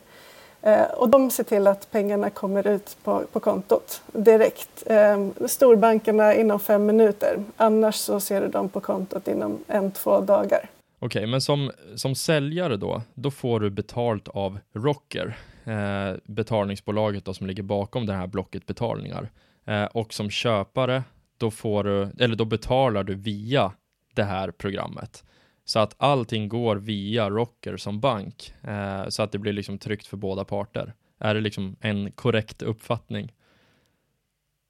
Eh, 0.62 0.84
och 0.84 1.10
de 1.10 1.32
ser 1.32 1.44
till 1.44 1.68
att 1.68 1.92
pengarna 1.92 2.30
kommer 2.30 2.68
ut 2.68 2.98
på, 3.04 3.24
på 3.32 3.40
kontot 3.40 4.02
direkt. 4.12 4.84
Eh, 4.86 5.28
storbankerna 5.48 6.36
inom 6.36 6.60
fem 6.60 6.86
minuter. 6.86 7.44
Annars 7.58 7.96
så 7.96 8.20
ser 8.20 8.42
du 8.42 8.48
dem 8.48 8.70
på 8.70 8.80
kontot 8.80 9.28
inom 9.28 9.64
en, 9.68 9.92
två 9.92 10.20
dagar. 10.20 10.70
Okej, 11.00 11.20
okay, 11.20 11.28
men 11.28 11.42
som, 11.42 11.72
som 11.96 12.16
säljare 12.16 12.78
då, 12.78 13.02
då 13.14 13.32
får 13.32 13.60
du 13.60 13.70
betalt 13.70 14.28
av 14.28 14.60
Rocker, 14.74 15.38
eh, 15.70 16.17
betalningsbolaget 16.24 17.26
då, 17.26 17.34
som 17.34 17.47
ligger 17.47 17.63
bakom 17.63 18.05
det 18.05 18.13
här 18.13 18.28
blocket 18.28 18.65
betalningar. 18.65 19.30
Eh, 19.65 19.84
och 19.84 20.13
som 20.13 20.30
köpare, 20.30 21.03
då, 21.38 21.51
får 21.51 21.84
du, 21.84 22.09
eller 22.20 22.36
då 22.36 22.45
betalar 22.45 23.03
du 23.03 23.15
via 23.15 23.72
det 24.13 24.24
här 24.24 24.51
programmet. 24.51 25.24
så 25.65 25.80
att 25.80 25.95
allting 25.97 26.49
går 26.49 26.76
via 26.76 27.30
Rocker 27.30 27.78
som 27.78 27.99
bank, 27.99 28.53
eh, 28.63 29.09
så 29.09 29.24
att 29.24 29.32
det 29.32 29.38
blir 29.38 29.53
liksom 29.53 29.78
tryggt 29.78 30.07
för 30.07 30.17
båda 30.17 30.43
parter. 30.43 30.93
Är 31.20 31.36
det 31.36 31.41
liksom 31.41 31.76
en 31.82 32.11
korrekt 32.11 32.61
uppfattning? 32.61 33.34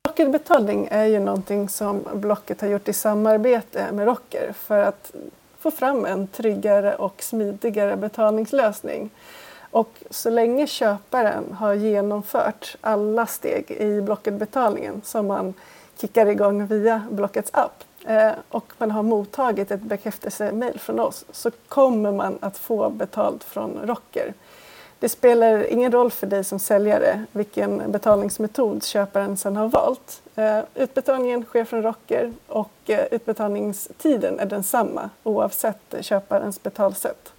Rockerbetalning 0.07 0.87
är 0.91 1.05
ju 1.05 1.19
någonting 1.19 1.69
som 1.69 2.03
Blocket 2.13 2.61
har 2.61 2.67
gjort 2.67 2.87
i 2.87 2.93
samarbete 2.93 3.91
med 3.91 4.05
Rocker 4.05 4.53
för 4.53 4.79
att 4.79 5.15
få 5.59 5.71
fram 5.71 6.05
en 6.05 6.27
tryggare 6.27 6.95
och 6.95 7.23
smidigare 7.23 7.97
betalningslösning. 7.97 9.09
Och 9.71 10.03
så 10.09 10.29
länge 10.29 10.67
köparen 10.67 11.53
har 11.53 11.73
genomfört 11.73 12.75
alla 12.81 13.25
steg 13.25 13.71
i 13.71 14.01
Blocketbetalningen 14.01 15.01
som 15.05 15.27
man 15.27 15.53
kickar 15.97 16.25
igång 16.25 16.67
via 16.67 17.03
Blockets 17.11 17.51
app 17.53 17.83
eh, 18.05 18.31
och 18.49 18.73
man 18.77 18.91
har 18.91 19.03
mottagit 19.03 19.71
ett 19.71 19.81
bekräftelsemail 19.81 20.79
från 20.79 20.99
oss 20.99 21.25
så 21.31 21.51
kommer 21.67 22.11
man 22.11 22.37
att 22.41 22.57
få 22.57 22.89
betalt 22.89 23.43
från 23.43 23.79
Rocker. 23.83 24.33
Det 24.99 25.09
spelar 25.09 25.71
ingen 25.71 25.91
roll 25.91 26.11
för 26.11 26.27
dig 26.27 26.43
som 26.43 26.59
säljare 26.59 27.25
vilken 27.31 27.91
betalningsmetod 27.91 28.83
köparen 28.83 29.37
sedan 29.37 29.55
har 29.55 29.67
valt. 29.67 30.21
Eh, 30.35 30.59
utbetalningen 30.75 31.43
sker 31.43 31.65
från 31.65 31.83
Rocker 31.83 32.33
och 32.47 32.71
eh, 32.85 33.05
utbetalningstiden 33.11 34.39
är 34.39 34.45
densamma 34.45 35.09
oavsett 35.23 35.95
köparens 36.01 36.63
betalsätt. 36.63 37.33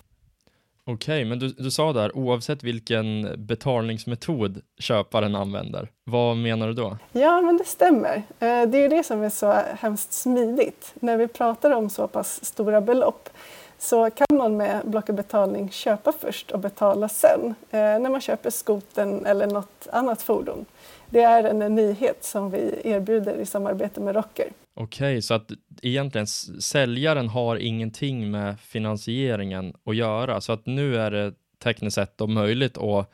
Okej, 0.94 0.94
okay, 0.94 1.24
men 1.24 1.38
du, 1.38 1.48
du 1.48 1.70
sa 1.70 1.92
där 1.92 2.16
oavsett 2.16 2.62
vilken 2.62 3.34
betalningsmetod 3.46 4.60
köparen 4.78 5.34
använder. 5.34 5.88
Vad 6.04 6.36
menar 6.36 6.68
du 6.68 6.74
då? 6.74 6.96
Ja, 7.12 7.40
men 7.40 7.56
det 7.56 7.64
stämmer. 7.64 8.16
Eh, 8.16 8.22
det 8.38 8.78
är 8.78 8.82
ju 8.82 8.88
det 8.88 9.02
som 9.02 9.22
är 9.22 9.30
så 9.30 9.52
hemskt 9.78 10.12
smidigt. 10.12 10.94
När 10.94 11.16
vi 11.16 11.28
pratar 11.28 11.70
om 11.70 11.90
så 11.90 12.08
pass 12.08 12.44
stora 12.44 12.80
belopp 12.80 13.28
så 13.80 14.10
kan 14.10 14.38
man 14.38 14.56
med 14.56 14.82
Blocket 14.84 15.16
Betalning 15.16 15.70
köpa 15.70 16.12
först 16.12 16.50
och 16.50 16.58
betala 16.58 17.08
sen 17.08 17.54
eh, 17.70 17.78
när 17.80 18.10
man 18.10 18.20
köper 18.20 18.50
skoten 18.50 19.26
eller 19.26 19.46
något 19.46 19.88
annat 19.92 20.22
fordon. 20.22 20.64
Det 21.10 21.22
är 21.22 21.44
en 21.44 21.74
nyhet 21.74 22.24
som 22.24 22.50
vi 22.50 22.80
erbjuder 22.84 23.34
i 23.34 23.46
samarbete 23.46 24.00
med 24.00 24.14
Rocker. 24.14 24.48
Okej, 24.74 25.12
okay, 25.12 25.22
så 25.22 25.34
att 25.34 25.50
egentligen 25.82 26.26
säljaren 26.60 27.28
har 27.28 27.56
ingenting 27.56 28.30
med 28.30 28.60
finansieringen 28.60 29.74
att 29.84 29.96
göra, 29.96 30.40
så 30.40 30.52
att 30.52 30.66
nu 30.66 30.96
är 30.96 31.10
det 31.10 31.34
tekniskt 31.62 31.94
sett 31.94 32.18
då 32.18 32.26
möjligt 32.26 32.78
att 32.78 33.10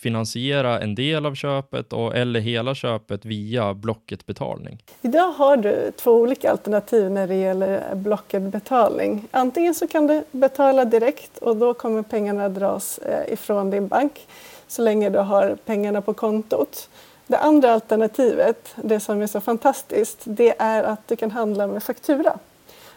finansiera 0.00 0.80
en 0.80 0.94
del 0.94 1.26
av 1.26 1.34
köpet 1.34 1.92
och, 1.92 2.16
eller 2.16 2.40
hela 2.40 2.74
köpet 2.74 3.24
via 3.24 3.74
Blocket-betalning? 3.74 4.82
Idag 5.02 5.32
har 5.32 5.56
du 5.56 5.92
två 5.96 6.12
olika 6.12 6.50
alternativ 6.50 7.10
när 7.10 7.26
det 7.26 7.34
gäller 7.34 7.94
Blocket-betalning. 7.94 9.28
Antingen 9.30 9.74
så 9.74 9.88
kan 9.88 10.06
du 10.06 10.24
betala 10.30 10.84
direkt 10.84 11.38
och 11.38 11.56
då 11.56 11.74
kommer 11.74 12.02
pengarna 12.02 12.48
dras 12.48 12.98
eh, 12.98 13.32
ifrån 13.32 13.70
din 13.70 13.88
bank 13.88 14.26
så 14.68 14.82
länge 14.82 15.10
du 15.10 15.18
har 15.18 15.56
pengarna 15.64 16.00
på 16.00 16.14
kontot. 16.14 16.88
Det 17.26 17.38
andra 17.38 17.72
alternativet, 17.72 18.74
det 18.76 19.00
som 19.00 19.22
är 19.22 19.26
så 19.26 19.40
fantastiskt, 19.40 20.22
det 20.24 20.54
är 20.58 20.82
att 20.82 21.08
du 21.08 21.16
kan 21.16 21.30
handla 21.30 21.66
med 21.66 21.82
faktura. 21.82 22.38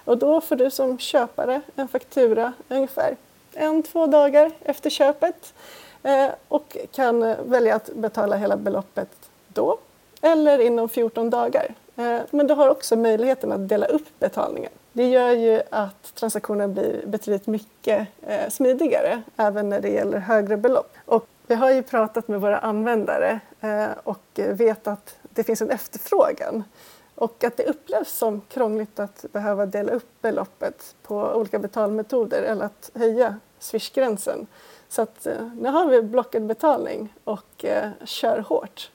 Och 0.05 0.17
då 0.17 0.41
får 0.41 0.55
du 0.55 0.71
som 0.71 0.99
köpare 0.99 1.61
en 1.75 1.87
faktura 1.87 2.53
ungefär 2.69 3.15
en, 3.53 3.83
två 3.83 4.07
dagar 4.07 4.51
efter 4.65 4.89
köpet 4.89 5.53
Eh, 6.03 6.29
och 6.47 6.77
kan 6.91 7.23
eh, 7.23 7.37
välja 7.45 7.75
att 7.75 7.89
betala 7.93 8.35
hela 8.35 8.57
beloppet 8.57 9.09
då 9.47 9.79
eller 10.21 10.59
inom 10.59 10.89
14 10.89 11.29
dagar. 11.29 11.73
Eh, 11.95 12.19
men 12.31 12.47
du 12.47 12.53
har 12.53 12.69
också 12.69 12.95
möjligheten 12.95 13.51
att 13.51 13.69
dela 13.69 13.85
upp 13.85 14.19
betalningen. 14.19 14.71
Det 14.93 15.09
gör 15.09 15.29
ju 15.29 15.61
att 15.69 16.15
transaktionen 16.15 16.73
blir 16.73 17.03
betydligt 17.07 17.47
mycket 17.47 18.07
smidigare 18.49 19.21
även 19.37 19.69
när 19.69 19.81
det 19.81 19.89
gäller 19.89 20.17
högre 20.17 20.57
belopp. 20.57 20.95
Och 21.05 21.27
vi 21.47 21.55
har 21.55 21.71
ju 21.71 21.83
pratat 21.83 22.27
med 22.27 22.41
våra 22.41 22.57
användare 22.57 23.39
och 24.03 24.23
vet 24.35 24.87
att 24.87 25.17
det 25.23 25.43
finns 25.43 25.61
en 25.61 25.69
efterfrågan 25.69 26.63
och 27.15 27.43
att 27.43 27.57
det 27.57 27.63
upplevs 27.63 28.11
som 28.11 28.41
krångligt 28.41 28.99
att 28.99 29.25
behöva 29.31 29.65
dela 29.65 29.91
upp 29.91 30.21
beloppet 30.21 30.95
på 31.03 31.15
olika 31.15 31.59
betalmetoder 31.59 32.41
eller 32.41 32.65
att 32.65 32.91
höja 32.93 33.35
swishgränsen. 33.59 34.47
Så 34.89 35.01
att 35.01 35.25
eh, 35.25 35.53
nu 35.57 35.69
har 35.69 35.89
vi 35.89 36.01
blockad 36.01 36.45
betalning 36.45 37.13
och 37.23 37.65
eh, 37.65 37.89
kör 38.05 38.39
hårt. 38.39 38.91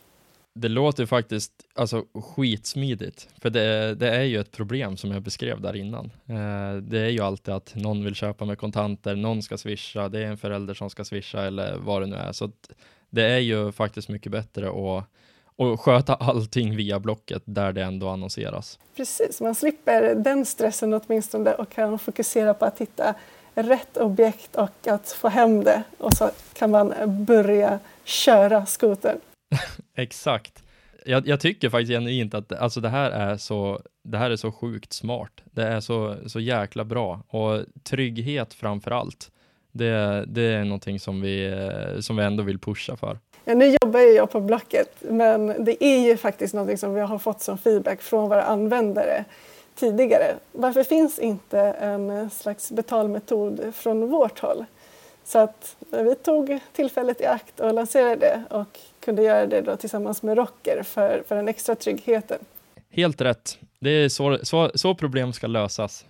Det 0.55 0.69
låter 0.69 1.07
faktiskt 1.07 1.53
alltså, 1.75 2.05
skitsmidigt, 2.15 3.29
för 3.43 3.51
det, 3.51 3.95
det 3.95 4.11
är 4.11 4.23
ju 4.23 4.41
ett 4.41 4.51
problem 4.51 4.97
som 4.97 5.11
jag 5.11 5.23
beskrev 5.23 5.61
där 5.61 5.77
innan. 5.77 6.05
Eh, 6.27 6.77
det 6.83 6.99
är 6.99 7.09
ju 7.09 7.21
alltid 7.21 7.55
att 7.55 7.75
någon 7.75 8.05
vill 8.05 8.15
köpa 8.15 8.45
med 8.45 8.59
kontanter, 8.59 9.15
någon 9.15 9.43
ska 9.43 9.59
swisha, 9.59 10.09
det 10.09 10.19
är 10.19 10.27
en 10.27 10.37
förälder 10.37 10.75
som 10.75 10.91
ska 10.91 11.05
swisha 11.05 11.43
eller 11.43 11.77
vad 11.77 12.03
det 12.03 12.07
nu 12.07 12.17
är. 12.17 12.33
Så 12.33 12.51
det 13.11 13.25
är 13.25 13.39
ju 13.39 13.73
faktiskt 13.73 14.09
mycket 14.09 14.33
bättre 14.33 14.69
att 14.69 15.05
och 15.57 15.81
sköta 15.81 16.15
allting 16.15 16.77
via 16.77 17.01
Blocket 17.01 17.43
där 17.45 17.73
det 17.73 17.83
ändå 17.83 18.09
annonseras. 18.09 18.79
Precis, 18.97 19.41
man 19.41 19.55
slipper 19.55 20.15
den 20.15 20.45
stressen 20.45 20.95
åtminstone 20.95 21.55
och 21.55 21.71
kan 21.71 21.99
fokusera 21.99 22.55
på 22.55 22.65
att 22.65 22.81
hitta 22.81 23.15
rätt 23.55 23.97
objekt 23.97 24.57
och 24.57 24.87
att 24.87 25.09
få 25.09 25.29
hem 25.29 25.65
det 25.65 25.83
och 25.99 26.13
så 26.13 26.31
kan 26.53 26.71
man 26.71 26.95
börja 27.25 27.79
köra 28.05 28.67
skotern. 28.67 29.19
Exakt. 29.97 30.63
Jag, 31.07 31.29
jag, 31.29 31.41
tycker 31.41 31.71
faktiskt 31.71 31.91
genuint 31.91 32.35
att 32.35 32.53
alltså 32.53 32.81
det 32.81 32.89
här 32.89 33.11
är 33.11 33.37
så, 33.37 33.81
det 34.05 34.19
här 34.19 34.31
är 34.31 34.37
så 34.37 34.53
sjukt 34.53 34.93
smart. 34.93 35.33
Det 35.45 35.63
är 35.63 35.81
så, 35.81 36.17
så 36.27 36.41
jäkla 36.41 36.85
bra 36.85 37.23
och 37.29 37.61
trygghet 37.83 38.55
framför 38.55 38.91
allt. 38.91 39.31
Det, 39.73 40.25
det 40.27 40.43
är 40.43 40.65
någonting 40.65 41.01
som 41.01 41.21
vi, 41.21 41.55
som 42.01 42.17
vi 42.17 42.25
ändå 42.25 42.43
vill 42.43 42.59
pusha 42.59 42.97
för. 42.97 43.19
Ja, 43.45 43.55
nu 43.55 43.77
jobbar 43.83 44.01
jag 44.01 44.31
på 44.31 44.41
Blocket 44.41 44.97
men 45.01 45.65
det 45.65 45.85
är 45.85 46.07
ju 46.07 46.17
faktiskt 46.17 46.55
någonting 46.55 46.79
som 46.79 46.95
vi 46.95 47.01
har 47.01 47.19
fått 47.19 47.41
som 47.41 47.59
feedback 47.59 48.03
från 48.03 48.29
våra 48.29 48.43
användare 48.43 49.25
tidigare. 49.75 50.35
Varför 50.53 50.83
finns 50.83 51.19
inte 51.19 51.61
en 51.61 52.31
slags 52.31 52.71
betalmetod 52.71 53.73
från 53.75 54.11
vårt 54.11 54.39
håll? 54.39 54.65
Så 55.25 55.39
att 55.39 55.77
vi 55.91 56.15
tog 56.15 56.59
tillfället 56.73 57.21
i 57.21 57.27
akt 57.27 57.61
och 57.61 57.75
lanserade 57.75 58.17
det 58.17 58.57
och 58.57 58.79
kunde 59.01 59.23
göra 59.23 59.47
det 59.47 59.61
då 59.61 59.77
tillsammans 59.77 60.23
med 60.23 60.37
Rocker 60.37 60.83
för, 60.83 61.23
för 61.29 61.37
den 61.37 61.49
extra 61.49 61.75
tryggheten. 61.75 62.39
Helt 62.91 63.21
rätt. 63.21 63.59
Det 63.79 63.91
är 63.91 64.09
så, 64.09 64.39
så, 64.43 64.71
så 64.75 64.95
problem 64.95 65.33
ska 65.33 65.47
lösas. 65.47 66.07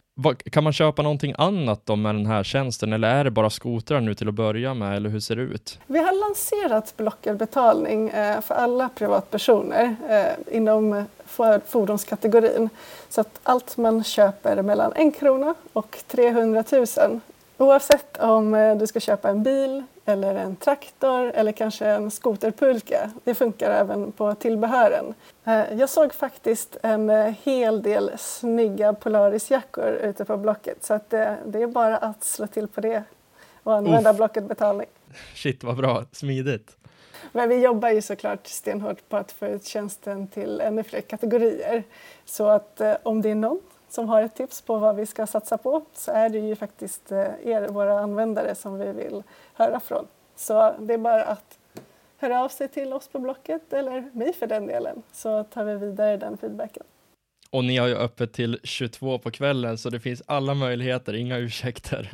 Kan 0.51 0.65
man 0.65 0.73
köpa 0.73 1.03
någonting 1.03 1.35
annat 1.39 1.81
då 1.85 1.97
med 1.97 2.15
den 2.15 2.27
här 2.27 2.43
tjänsten 2.43 2.93
eller 2.93 3.09
är 3.09 3.25
det 3.25 3.31
bara 3.31 3.51
skotrar 3.51 4.01
nu 4.01 4.15
till 4.15 4.29
att 4.29 4.35
börja 4.35 4.75
med 4.75 4.97
eller 4.97 5.11
hur 5.11 5.21
ser 5.21 5.37
det 5.37 5.43
ut? 5.43 5.79
Vi 5.87 5.99
har 5.99 6.29
lanserat 6.29 6.97
Blockerbetalning 6.97 8.09
eh, 8.09 8.41
för 8.41 8.55
alla 8.55 8.89
privatpersoner 8.89 9.97
eh, 10.09 10.57
inom 10.57 11.05
fordonskategorin. 11.67 12.69
Så 13.09 13.21
att 13.21 13.41
allt 13.43 13.77
man 13.77 14.05
köper 14.05 14.63
mellan 14.63 14.93
en 14.97 15.13
krona 15.13 15.55
och 15.73 15.99
300 16.09 16.65
000 16.73 17.21
oavsett 17.59 18.17
om 18.17 18.55
eh, 18.55 18.77
du 18.77 18.87
ska 18.87 19.01
köpa 19.01 19.29
en 19.29 19.43
bil 19.43 19.83
eller 20.05 20.35
en 20.35 20.57
traktor 20.57 21.31
eller 21.35 21.53
kanske 21.53 21.87
en 21.87 22.11
skoterpulka. 22.11 23.11
Det 23.25 23.35
funkar 23.35 23.71
även 23.71 24.13
på 24.13 24.35
tillbehören. 24.35 25.15
Eh, 25.45 25.73
jag 25.73 25.89
såg 25.89 26.15
faktiskt 26.15 26.77
en 26.83 27.11
eh, 27.11 27.35
hel 27.43 27.83
del 27.83 28.11
snygga 28.19 28.93
Polarisjackor 28.93 29.93
ute 29.93 30.25
på 30.25 30.37
Blocket 30.37 30.85
så 30.85 30.95
att 30.95 31.11
det, 31.11 31.37
det 31.47 31.63
är 31.63 31.67
bara 31.67 31.97
att 31.97 32.25
slå 32.25 32.47
till 32.47 32.69
på 32.69 32.81
det 32.81 33.03
och 33.63 33.75
använda 33.75 34.11
Uff. 34.11 34.17
Blocket 34.17 34.45
betalning. 34.45 34.89
Shit 35.35 35.65
vad 35.65 35.77
bra, 35.77 36.05
smidigt. 36.13 36.77
Men 37.33 37.49
vi 37.49 37.61
jobbar 37.61 37.89
ju 37.89 38.03
såklart 38.03 38.47
stenhårt 38.47 39.09
på 39.09 39.17
att 39.17 39.33
få 39.33 39.47
ut 39.47 39.65
tjänsten 39.65 40.29
till 40.29 40.61
ännu 40.61 40.83
fler 40.83 41.01
kategorier. 41.01 41.83
Så 42.25 42.47
att 42.47 42.81
eh, 42.81 42.95
om 43.03 43.23
det 43.23 43.31
är 43.31 43.35
någon 43.35 43.61
som 43.95 44.09
har 44.09 44.23
ett 44.23 44.35
tips 44.35 44.63
på 44.63 44.79
vad 44.79 44.97
vi 44.97 45.07
ska 45.07 45.27
satsa 45.27 45.59
på 45.59 45.83
så 45.93 46.13
är 46.13 46.29
det 46.29 46.39
ju 46.39 46.57
faktiskt 46.57 47.13
eh, 47.13 47.19
er, 47.45 47.69
våra 47.69 48.01
användare, 48.01 48.55
som 48.55 48.79
vi 48.79 48.93
vill 48.93 49.23
höra 49.55 49.81
från. 49.81 50.07
Så 50.37 50.75
det 50.79 50.95
är 50.95 50.99
bara 50.99 51.25
att 51.25 51.59
höra 52.17 52.45
av 52.45 52.49
sig 52.49 52.69
till 52.69 52.93
oss 52.93 53.09
på 53.09 53.19
Blocket 53.19 53.73
eller 53.73 54.11
mig 54.13 54.33
för 54.33 54.47
den 54.47 54.67
delen 54.67 55.03
så 55.13 55.45
tar 55.45 55.65
vi 55.65 55.77
vidare 55.77 56.17
den 56.17 56.37
feedbacken. 56.39 56.83
Och 57.51 57.65
ni 57.65 57.77
har 57.77 57.87
ju 57.87 57.97
öppet 57.97 58.33
till 58.33 58.61
22 58.65 59.19
på 59.19 59.31
kvällen 59.31 59.79
så 59.79 59.91
det 59.91 60.01
finns 60.01 60.23
alla 60.27 60.55
möjligheter, 60.55 61.15
inga 61.15 61.37
ursäkter. 61.37 62.13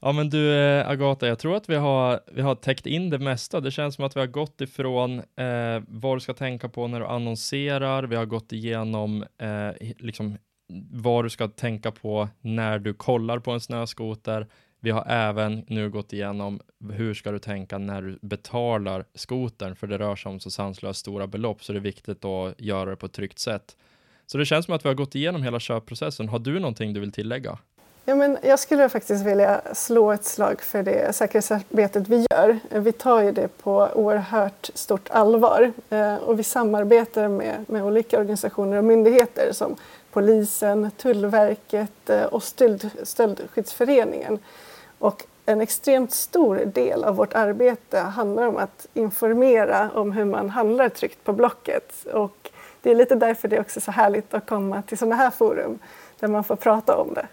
Ja 0.00 0.12
men 0.12 0.30
du 0.30 0.54
eh, 0.54 0.88
Agata, 0.88 1.28
jag 1.28 1.38
tror 1.38 1.56
att 1.56 1.68
vi 1.68 1.74
har, 1.74 2.20
vi 2.32 2.42
har 2.42 2.54
täckt 2.54 2.86
in 2.86 3.10
det 3.10 3.18
mesta. 3.18 3.60
Det 3.60 3.70
känns 3.70 3.94
som 3.94 4.04
att 4.04 4.16
vi 4.16 4.20
har 4.20 4.26
gått 4.26 4.60
ifrån 4.60 5.18
eh, 5.18 5.82
vad 5.88 6.16
du 6.16 6.20
ska 6.20 6.34
tänka 6.34 6.68
på 6.68 6.86
när 6.86 7.00
du 7.00 7.06
annonserar. 7.06 8.02
Vi 8.02 8.16
har 8.16 8.26
gått 8.26 8.52
igenom 8.52 9.24
eh, 9.38 9.92
liksom, 9.98 10.38
vad 10.90 11.24
du 11.24 11.30
ska 11.30 11.48
tänka 11.48 11.90
på 11.90 12.28
när 12.40 12.78
du 12.78 12.94
kollar 12.94 13.38
på 13.38 13.50
en 13.50 13.60
snöskoter. 13.60 14.46
Vi 14.80 14.90
har 14.90 15.04
även 15.08 15.64
nu 15.68 15.90
gått 15.90 16.12
igenom 16.12 16.60
hur 16.92 17.14
ska 17.14 17.30
du 17.30 17.38
tänka 17.38 17.78
när 17.78 18.02
du 18.02 18.18
betalar 18.22 19.04
skotern, 19.14 19.76
för 19.76 19.86
det 19.86 19.98
rör 19.98 20.16
sig 20.16 20.30
om 20.30 20.40
så 20.40 20.50
sanslöst 20.50 21.00
stora 21.00 21.26
belopp, 21.26 21.64
så 21.64 21.72
det 21.72 21.78
är 21.78 21.80
viktigt 21.80 22.24
att 22.24 22.60
göra 22.60 22.90
det 22.90 22.96
på 22.96 23.06
ett 23.06 23.12
tryggt 23.12 23.38
sätt. 23.38 23.76
Så 24.26 24.38
det 24.38 24.44
känns 24.44 24.66
som 24.66 24.74
att 24.74 24.84
vi 24.84 24.88
har 24.88 24.94
gått 24.94 25.14
igenom 25.14 25.42
hela 25.42 25.60
köpprocessen. 25.60 26.28
Har 26.28 26.38
du 26.38 26.60
någonting 26.60 26.92
du 26.92 27.00
vill 27.00 27.12
tillägga? 27.12 27.58
Ja, 28.04 28.14
men 28.14 28.38
jag 28.42 28.58
skulle 28.58 28.88
faktiskt 28.88 29.26
vilja 29.26 29.60
slå 29.74 30.12
ett 30.12 30.24
slag 30.24 30.60
för 30.60 30.82
det 30.82 31.14
säkerhetsarbetet 31.14 32.08
vi 32.08 32.26
gör. 32.30 32.58
Vi 32.70 32.92
tar 32.92 33.22
ju 33.22 33.32
det 33.32 33.48
på 33.58 33.88
oerhört 33.94 34.70
stort 34.74 35.10
allvar 35.10 35.72
eh, 35.90 36.16
och 36.16 36.38
vi 36.38 36.42
samarbetar 36.42 37.28
med, 37.28 37.64
med 37.68 37.84
olika 37.84 38.18
organisationer 38.18 38.76
och 38.76 38.84
myndigheter 38.84 39.52
som 39.52 39.76
polisen, 40.12 40.90
Tullverket 40.96 42.10
eh, 42.10 42.24
och 42.24 42.42
stöld, 42.42 42.90
Stöldskyddsföreningen. 43.02 44.38
Och 44.98 45.26
en 45.46 45.60
extremt 45.60 46.12
stor 46.12 46.56
del 46.56 47.04
av 47.04 47.16
vårt 47.16 47.34
arbete 47.34 47.98
handlar 47.98 48.46
om 48.46 48.56
att 48.56 48.86
informera 48.94 49.90
om 49.90 50.12
hur 50.12 50.24
man 50.24 50.50
handlar 50.50 50.88
tryggt 50.88 51.24
på 51.24 51.32
Blocket. 51.32 52.06
Och 52.12 52.50
det 52.82 52.90
är 52.90 52.94
lite 52.94 53.14
därför 53.14 53.48
det 53.48 53.56
är 53.56 53.60
också 53.60 53.80
så 53.80 53.90
härligt 53.90 54.34
att 54.34 54.46
komma 54.46 54.82
till 54.82 54.98
sådana 54.98 55.16
här 55.16 55.30
forum 55.30 55.78
där 56.20 56.28
man 56.28 56.44
får 56.44 56.56
prata 56.56 56.96
om 56.96 57.14
det. 57.14 57.26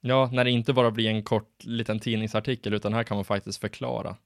Ja, 0.00 0.30
när 0.32 0.44
det 0.44 0.50
inte 0.50 0.72
bara 0.72 0.90
blir 0.90 1.08
en 1.08 1.22
kort 1.22 1.64
liten 1.64 2.00
tidningsartikel 2.00 2.74
utan 2.74 2.92
här 2.94 3.02
kan 3.02 3.16
man 3.16 3.24
faktiskt 3.24 3.60
förklara. 3.60 4.16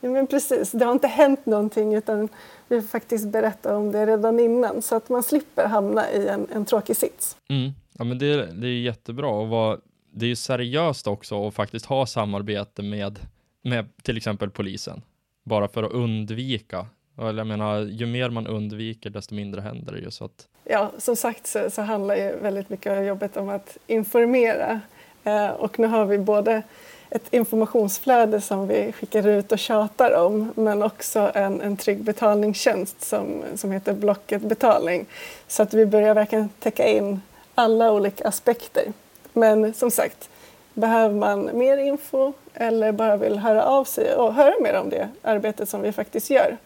Ja, 0.00 0.10
men 0.10 0.26
precis, 0.26 0.72
det 0.72 0.84
har 0.84 0.92
inte 0.92 1.06
hänt 1.06 1.46
någonting 1.46 1.94
utan 1.94 2.28
vi 2.68 2.80
får 2.80 2.88
faktiskt 2.88 3.28
berätta 3.28 3.76
om 3.76 3.92
det 3.92 4.06
redan 4.06 4.40
innan 4.40 4.82
så 4.82 4.96
att 4.96 5.08
man 5.08 5.22
slipper 5.22 5.66
hamna 5.66 6.10
i 6.12 6.28
en, 6.28 6.46
en 6.52 6.64
tråkig 6.64 6.96
sits. 6.96 7.36
Mm. 7.48 7.72
Ja, 7.98 8.04
men 8.04 8.18
det, 8.18 8.46
det 8.46 8.66
är 8.66 8.80
jättebra 8.80 9.28
och 9.28 9.48
vad, 9.48 9.80
det 10.10 10.26
är 10.26 10.28
ju 10.28 10.36
seriöst 10.36 11.06
också 11.06 11.46
att 11.46 11.54
faktiskt 11.54 11.86
ha 11.86 12.06
samarbete 12.06 12.82
med, 12.82 13.18
med 13.62 13.88
till 14.02 14.16
exempel 14.16 14.50
polisen. 14.50 15.02
Bara 15.44 15.68
för 15.68 15.82
att 15.82 15.92
undvika. 15.92 16.86
Eller 17.18 17.38
jag 17.38 17.46
menar, 17.46 17.80
ju 17.80 18.06
mer 18.06 18.30
man 18.30 18.46
undviker 18.46 19.10
desto 19.10 19.34
mindre 19.34 19.60
händer 19.60 19.92
det 19.92 19.98
ju. 19.98 20.10
Så 20.10 20.24
att... 20.24 20.48
Ja, 20.64 20.92
som 20.98 21.16
sagt 21.16 21.46
så, 21.46 21.70
så 21.70 21.82
handlar 21.82 22.16
ju 22.16 22.36
väldigt 22.36 22.70
mycket 22.70 22.92
av 22.92 23.04
jobbet 23.04 23.36
om 23.36 23.48
att 23.48 23.78
informera. 23.86 24.80
Eh, 25.24 25.50
och 25.50 25.78
nu 25.78 25.86
har 25.86 26.06
vi 26.06 26.18
både 26.18 26.62
ett 27.10 27.34
informationsflöde 27.34 28.40
som 28.40 28.68
vi 28.68 28.92
skickar 28.92 29.26
ut 29.26 29.52
och 29.52 29.58
tjatar 29.58 30.14
om 30.16 30.52
men 30.56 30.82
också 30.82 31.30
en, 31.34 31.60
en 31.60 31.76
trygg 31.76 32.04
betalningstjänst 32.04 33.04
som, 33.04 33.42
som 33.56 33.72
heter 33.72 33.92
Blocket 33.92 34.42
betalning. 34.42 35.06
Så 35.48 35.62
att 35.62 35.74
vi 35.74 35.86
börjar 35.86 36.14
verkligen 36.14 36.48
täcka 36.48 36.88
in 36.88 37.20
alla 37.54 37.92
olika 37.92 38.28
aspekter. 38.28 38.92
Men 39.32 39.74
som 39.74 39.90
sagt, 39.90 40.28
behöver 40.74 41.14
man 41.14 41.50
mer 41.52 41.78
info 41.78 42.32
eller 42.54 42.92
bara 42.92 43.16
vill 43.16 43.38
höra 43.38 43.64
av 43.64 43.84
sig 43.84 44.14
och 44.14 44.34
höra 44.34 44.54
mer 44.60 44.74
om 44.74 44.90
det 44.90 45.08
arbetet 45.22 45.68
som 45.68 45.82
vi 45.82 45.92
faktiskt 45.92 46.30
gör 46.30 46.56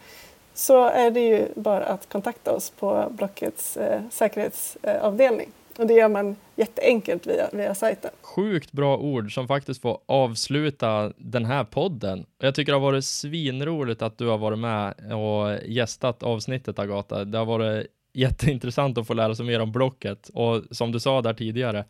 så 0.55 0.85
är 0.85 1.11
det 1.11 1.21
ju 1.21 1.49
bara 1.55 1.85
att 1.85 2.09
kontakta 2.09 2.53
oss 2.53 2.71
på 2.71 3.07
Blockets 3.11 3.77
eh, 3.77 4.01
säkerhetsavdelning. 4.11 5.51
Och 5.79 5.87
det 5.87 5.95
gör 5.95 6.09
man 6.09 6.37
jätteenkelt 6.57 7.27
via, 7.27 7.49
via 7.53 7.75
sajten. 7.75 8.11
Sjukt 8.23 8.73
bra 8.73 8.97
ord 8.97 9.35
som 9.35 9.49
faktiskt 9.49 9.83
får 9.83 9.99
avsluta 10.07 11.13
den 11.17 11.45
här 11.45 11.65
podden. 11.65 12.27
Jag 12.39 12.55
tycker 12.55 12.73
det 12.73 12.79
har 12.79 12.93
varit 12.93 13.05
svinroligt 13.05 14.03
att 14.03 14.19
du 14.19 14.27
har 14.27 14.39
varit 14.39 14.59
med 14.59 15.13
och 15.13 15.59
gästat 15.67 16.23
avsnittet 16.23 16.79
Agata. 16.79 17.25
Det 17.25 17.39
har 17.39 17.47
varit 17.47 17.87
jätteintressant 18.15 18.99
att 18.99 19.07
få 19.07 19.15
lära 19.15 19.35
sig 19.35 19.47
mer 19.47 19.61
om 19.61 19.73
Blocket 19.73 20.29
och 20.29 20.63
som 20.71 20.93
du 20.93 21.01
sa 21.01 21.23
där 21.23 21.35
tidigare, 21.35 21.85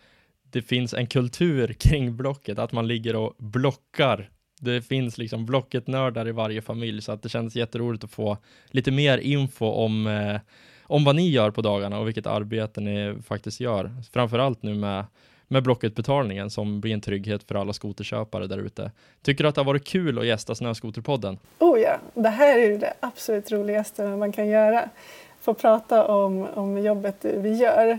det 0.50 0.62
finns 0.62 0.94
en 0.94 1.06
kultur 1.06 1.72
kring 1.72 2.16
Blocket, 2.16 2.58
att 2.58 2.72
man 2.72 2.88
ligger 2.88 3.16
och 3.16 3.34
blockar. 3.38 4.30
Det 4.60 4.82
finns 4.82 5.18
liksom 5.18 5.46
Blocket-nördar 5.46 6.28
i 6.28 6.32
varje 6.32 6.62
familj, 6.62 7.02
så 7.02 7.12
att 7.12 7.22
det 7.22 7.28
känns 7.28 7.56
jätteroligt 7.56 8.04
att 8.04 8.10
få 8.10 8.36
lite 8.66 8.90
mer 8.90 9.18
info 9.18 9.66
om, 9.66 10.06
eh, 10.06 10.40
om 10.92 11.04
vad 11.04 11.16
ni 11.16 11.30
gör 11.30 11.50
på 11.50 11.62
dagarna 11.62 11.98
och 11.98 12.06
vilket 12.06 12.26
arbete 12.26 12.80
ni 12.80 13.14
faktiskt 13.26 13.60
gör. 13.60 13.90
Framförallt 14.12 14.62
nu 14.62 14.74
med 14.74 15.04
med 15.52 15.62
Blocket-betalningen 15.62 16.50
som 16.50 16.80
blir 16.80 16.92
en 16.92 17.00
trygghet 17.00 17.42
för 17.48 17.54
alla 17.54 17.72
skoterköpare 17.72 18.46
där 18.46 18.58
ute. 18.58 18.90
Tycker 19.22 19.44
du 19.44 19.48
att 19.48 19.54
det 19.54 19.60
har 19.60 19.66
varit 19.66 19.84
kul 19.84 20.18
att 20.18 20.26
gästa 20.26 20.54
Snöskoterpodden? 20.54 21.38
Oh 21.58 21.80
ja, 21.80 21.98
det 22.14 22.28
här 22.28 22.58
är 22.58 22.78
det 22.78 22.94
absolut 23.00 23.52
roligaste 23.52 24.06
man 24.06 24.32
kan 24.32 24.46
göra. 24.46 24.88
Få 25.40 25.54
prata 25.54 26.06
om, 26.06 26.46
om 26.54 26.78
jobbet 26.78 27.24
vi 27.24 27.54
gör. 27.54 27.98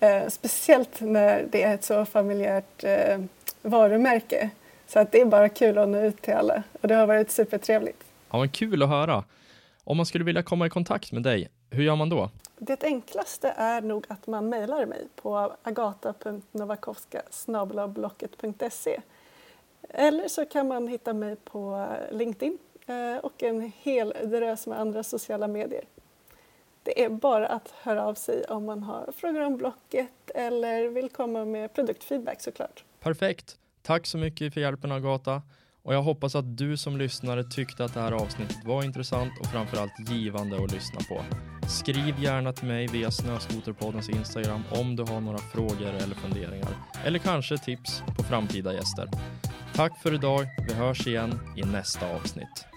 Eh, 0.00 0.28
speciellt 0.28 1.00
när 1.00 1.46
det 1.52 1.62
är 1.62 1.74
ett 1.74 1.84
så 1.84 2.04
familjärt 2.04 2.84
eh, 2.84 3.18
varumärke. 3.62 4.50
Så 4.86 4.98
att 4.98 5.12
det 5.12 5.20
är 5.20 5.24
bara 5.24 5.48
kul 5.48 5.78
att 5.78 5.88
nå 5.88 6.00
ut 6.00 6.22
till 6.22 6.34
alla 6.34 6.62
och 6.80 6.88
det 6.88 6.94
har 6.94 7.06
varit 7.06 7.30
supertrevligt. 7.30 8.04
Ja, 8.30 8.38
men 8.38 8.48
kul 8.48 8.82
att 8.82 8.88
höra. 8.88 9.24
Om 9.84 9.96
man 9.96 10.06
skulle 10.06 10.24
vilja 10.24 10.42
komma 10.42 10.66
i 10.66 10.70
kontakt 10.70 11.12
med 11.12 11.22
dig, 11.22 11.48
hur 11.72 11.82
gör 11.82 11.96
man 11.96 12.08
då? 12.08 12.30
Det 12.58 12.84
enklaste 12.84 13.48
är 13.56 13.80
nog 13.80 14.06
att 14.08 14.26
man 14.26 14.48
mejlar 14.48 14.86
mig 14.86 15.06
på 15.16 15.56
agata.novakowska 15.62 17.22
Eller 19.88 20.28
så 20.28 20.44
kan 20.46 20.68
man 20.68 20.88
hitta 20.88 21.12
mig 21.12 21.36
på 21.36 21.86
LinkedIn 22.12 22.58
eh, 22.86 23.16
och 23.16 23.42
en 23.42 23.72
hel 23.76 24.14
drös 24.22 24.66
med 24.66 24.80
andra 24.80 25.02
sociala 25.02 25.48
medier. 25.48 25.84
Det 26.82 27.04
är 27.04 27.08
bara 27.08 27.46
att 27.46 27.70
höra 27.70 28.04
av 28.04 28.14
sig 28.14 28.44
om 28.44 28.64
man 28.64 28.82
har 28.82 29.12
frågor 29.16 29.40
om 29.40 29.56
Blocket 29.56 30.30
eller 30.34 30.88
vill 30.88 31.08
komma 31.08 31.44
med 31.44 31.74
produktfeedback 31.74 32.40
såklart. 32.40 32.84
Perfekt. 33.00 33.58
Tack 33.82 34.06
så 34.06 34.18
mycket 34.18 34.54
för 34.54 34.60
hjälpen 34.60 34.92
Agata. 34.92 35.42
Och 35.84 35.94
jag 35.94 36.02
hoppas 36.02 36.34
att 36.34 36.56
du 36.56 36.76
som 36.76 36.96
lyssnare 36.96 37.44
tyckte 37.44 37.84
att 37.84 37.94
det 37.94 38.00
här 38.00 38.12
avsnittet 38.12 38.64
var 38.64 38.84
intressant 38.84 39.32
och 39.40 39.46
framförallt 39.46 40.10
givande 40.10 40.64
att 40.64 40.72
lyssna 40.72 41.00
på. 41.08 41.22
Skriv 41.68 42.22
gärna 42.22 42.52
till 42.52 42.68
mig 42.68 42.86
via 42.86 43.10
Snöskoterpoddens 43.10 44.08
Instagram 44.08 44.62
om 44.70 44.96
du 44.96 45.02
har 45.02 45.20
några 45.20 45.38
frågor 45.38 45.88
eller 45.88 46.14
funderingar. 46.14 46.70
Eller 47.04 47.18
kanske 47.18 47.58
tips 47.58 48.02
på 48.16 48.22
framtida 48.22 48.74
gäster. 48.74 49.08
Tack 49.74 50.02
för 50.02 50.14
idag. 50.14 50.46
Vi 50.68 50.74
hörs 50.74 51.06
igen 51.06 51.40
i 51.56 51.62
nästa 51.62 52.14
avsnitt. 52.14 52.71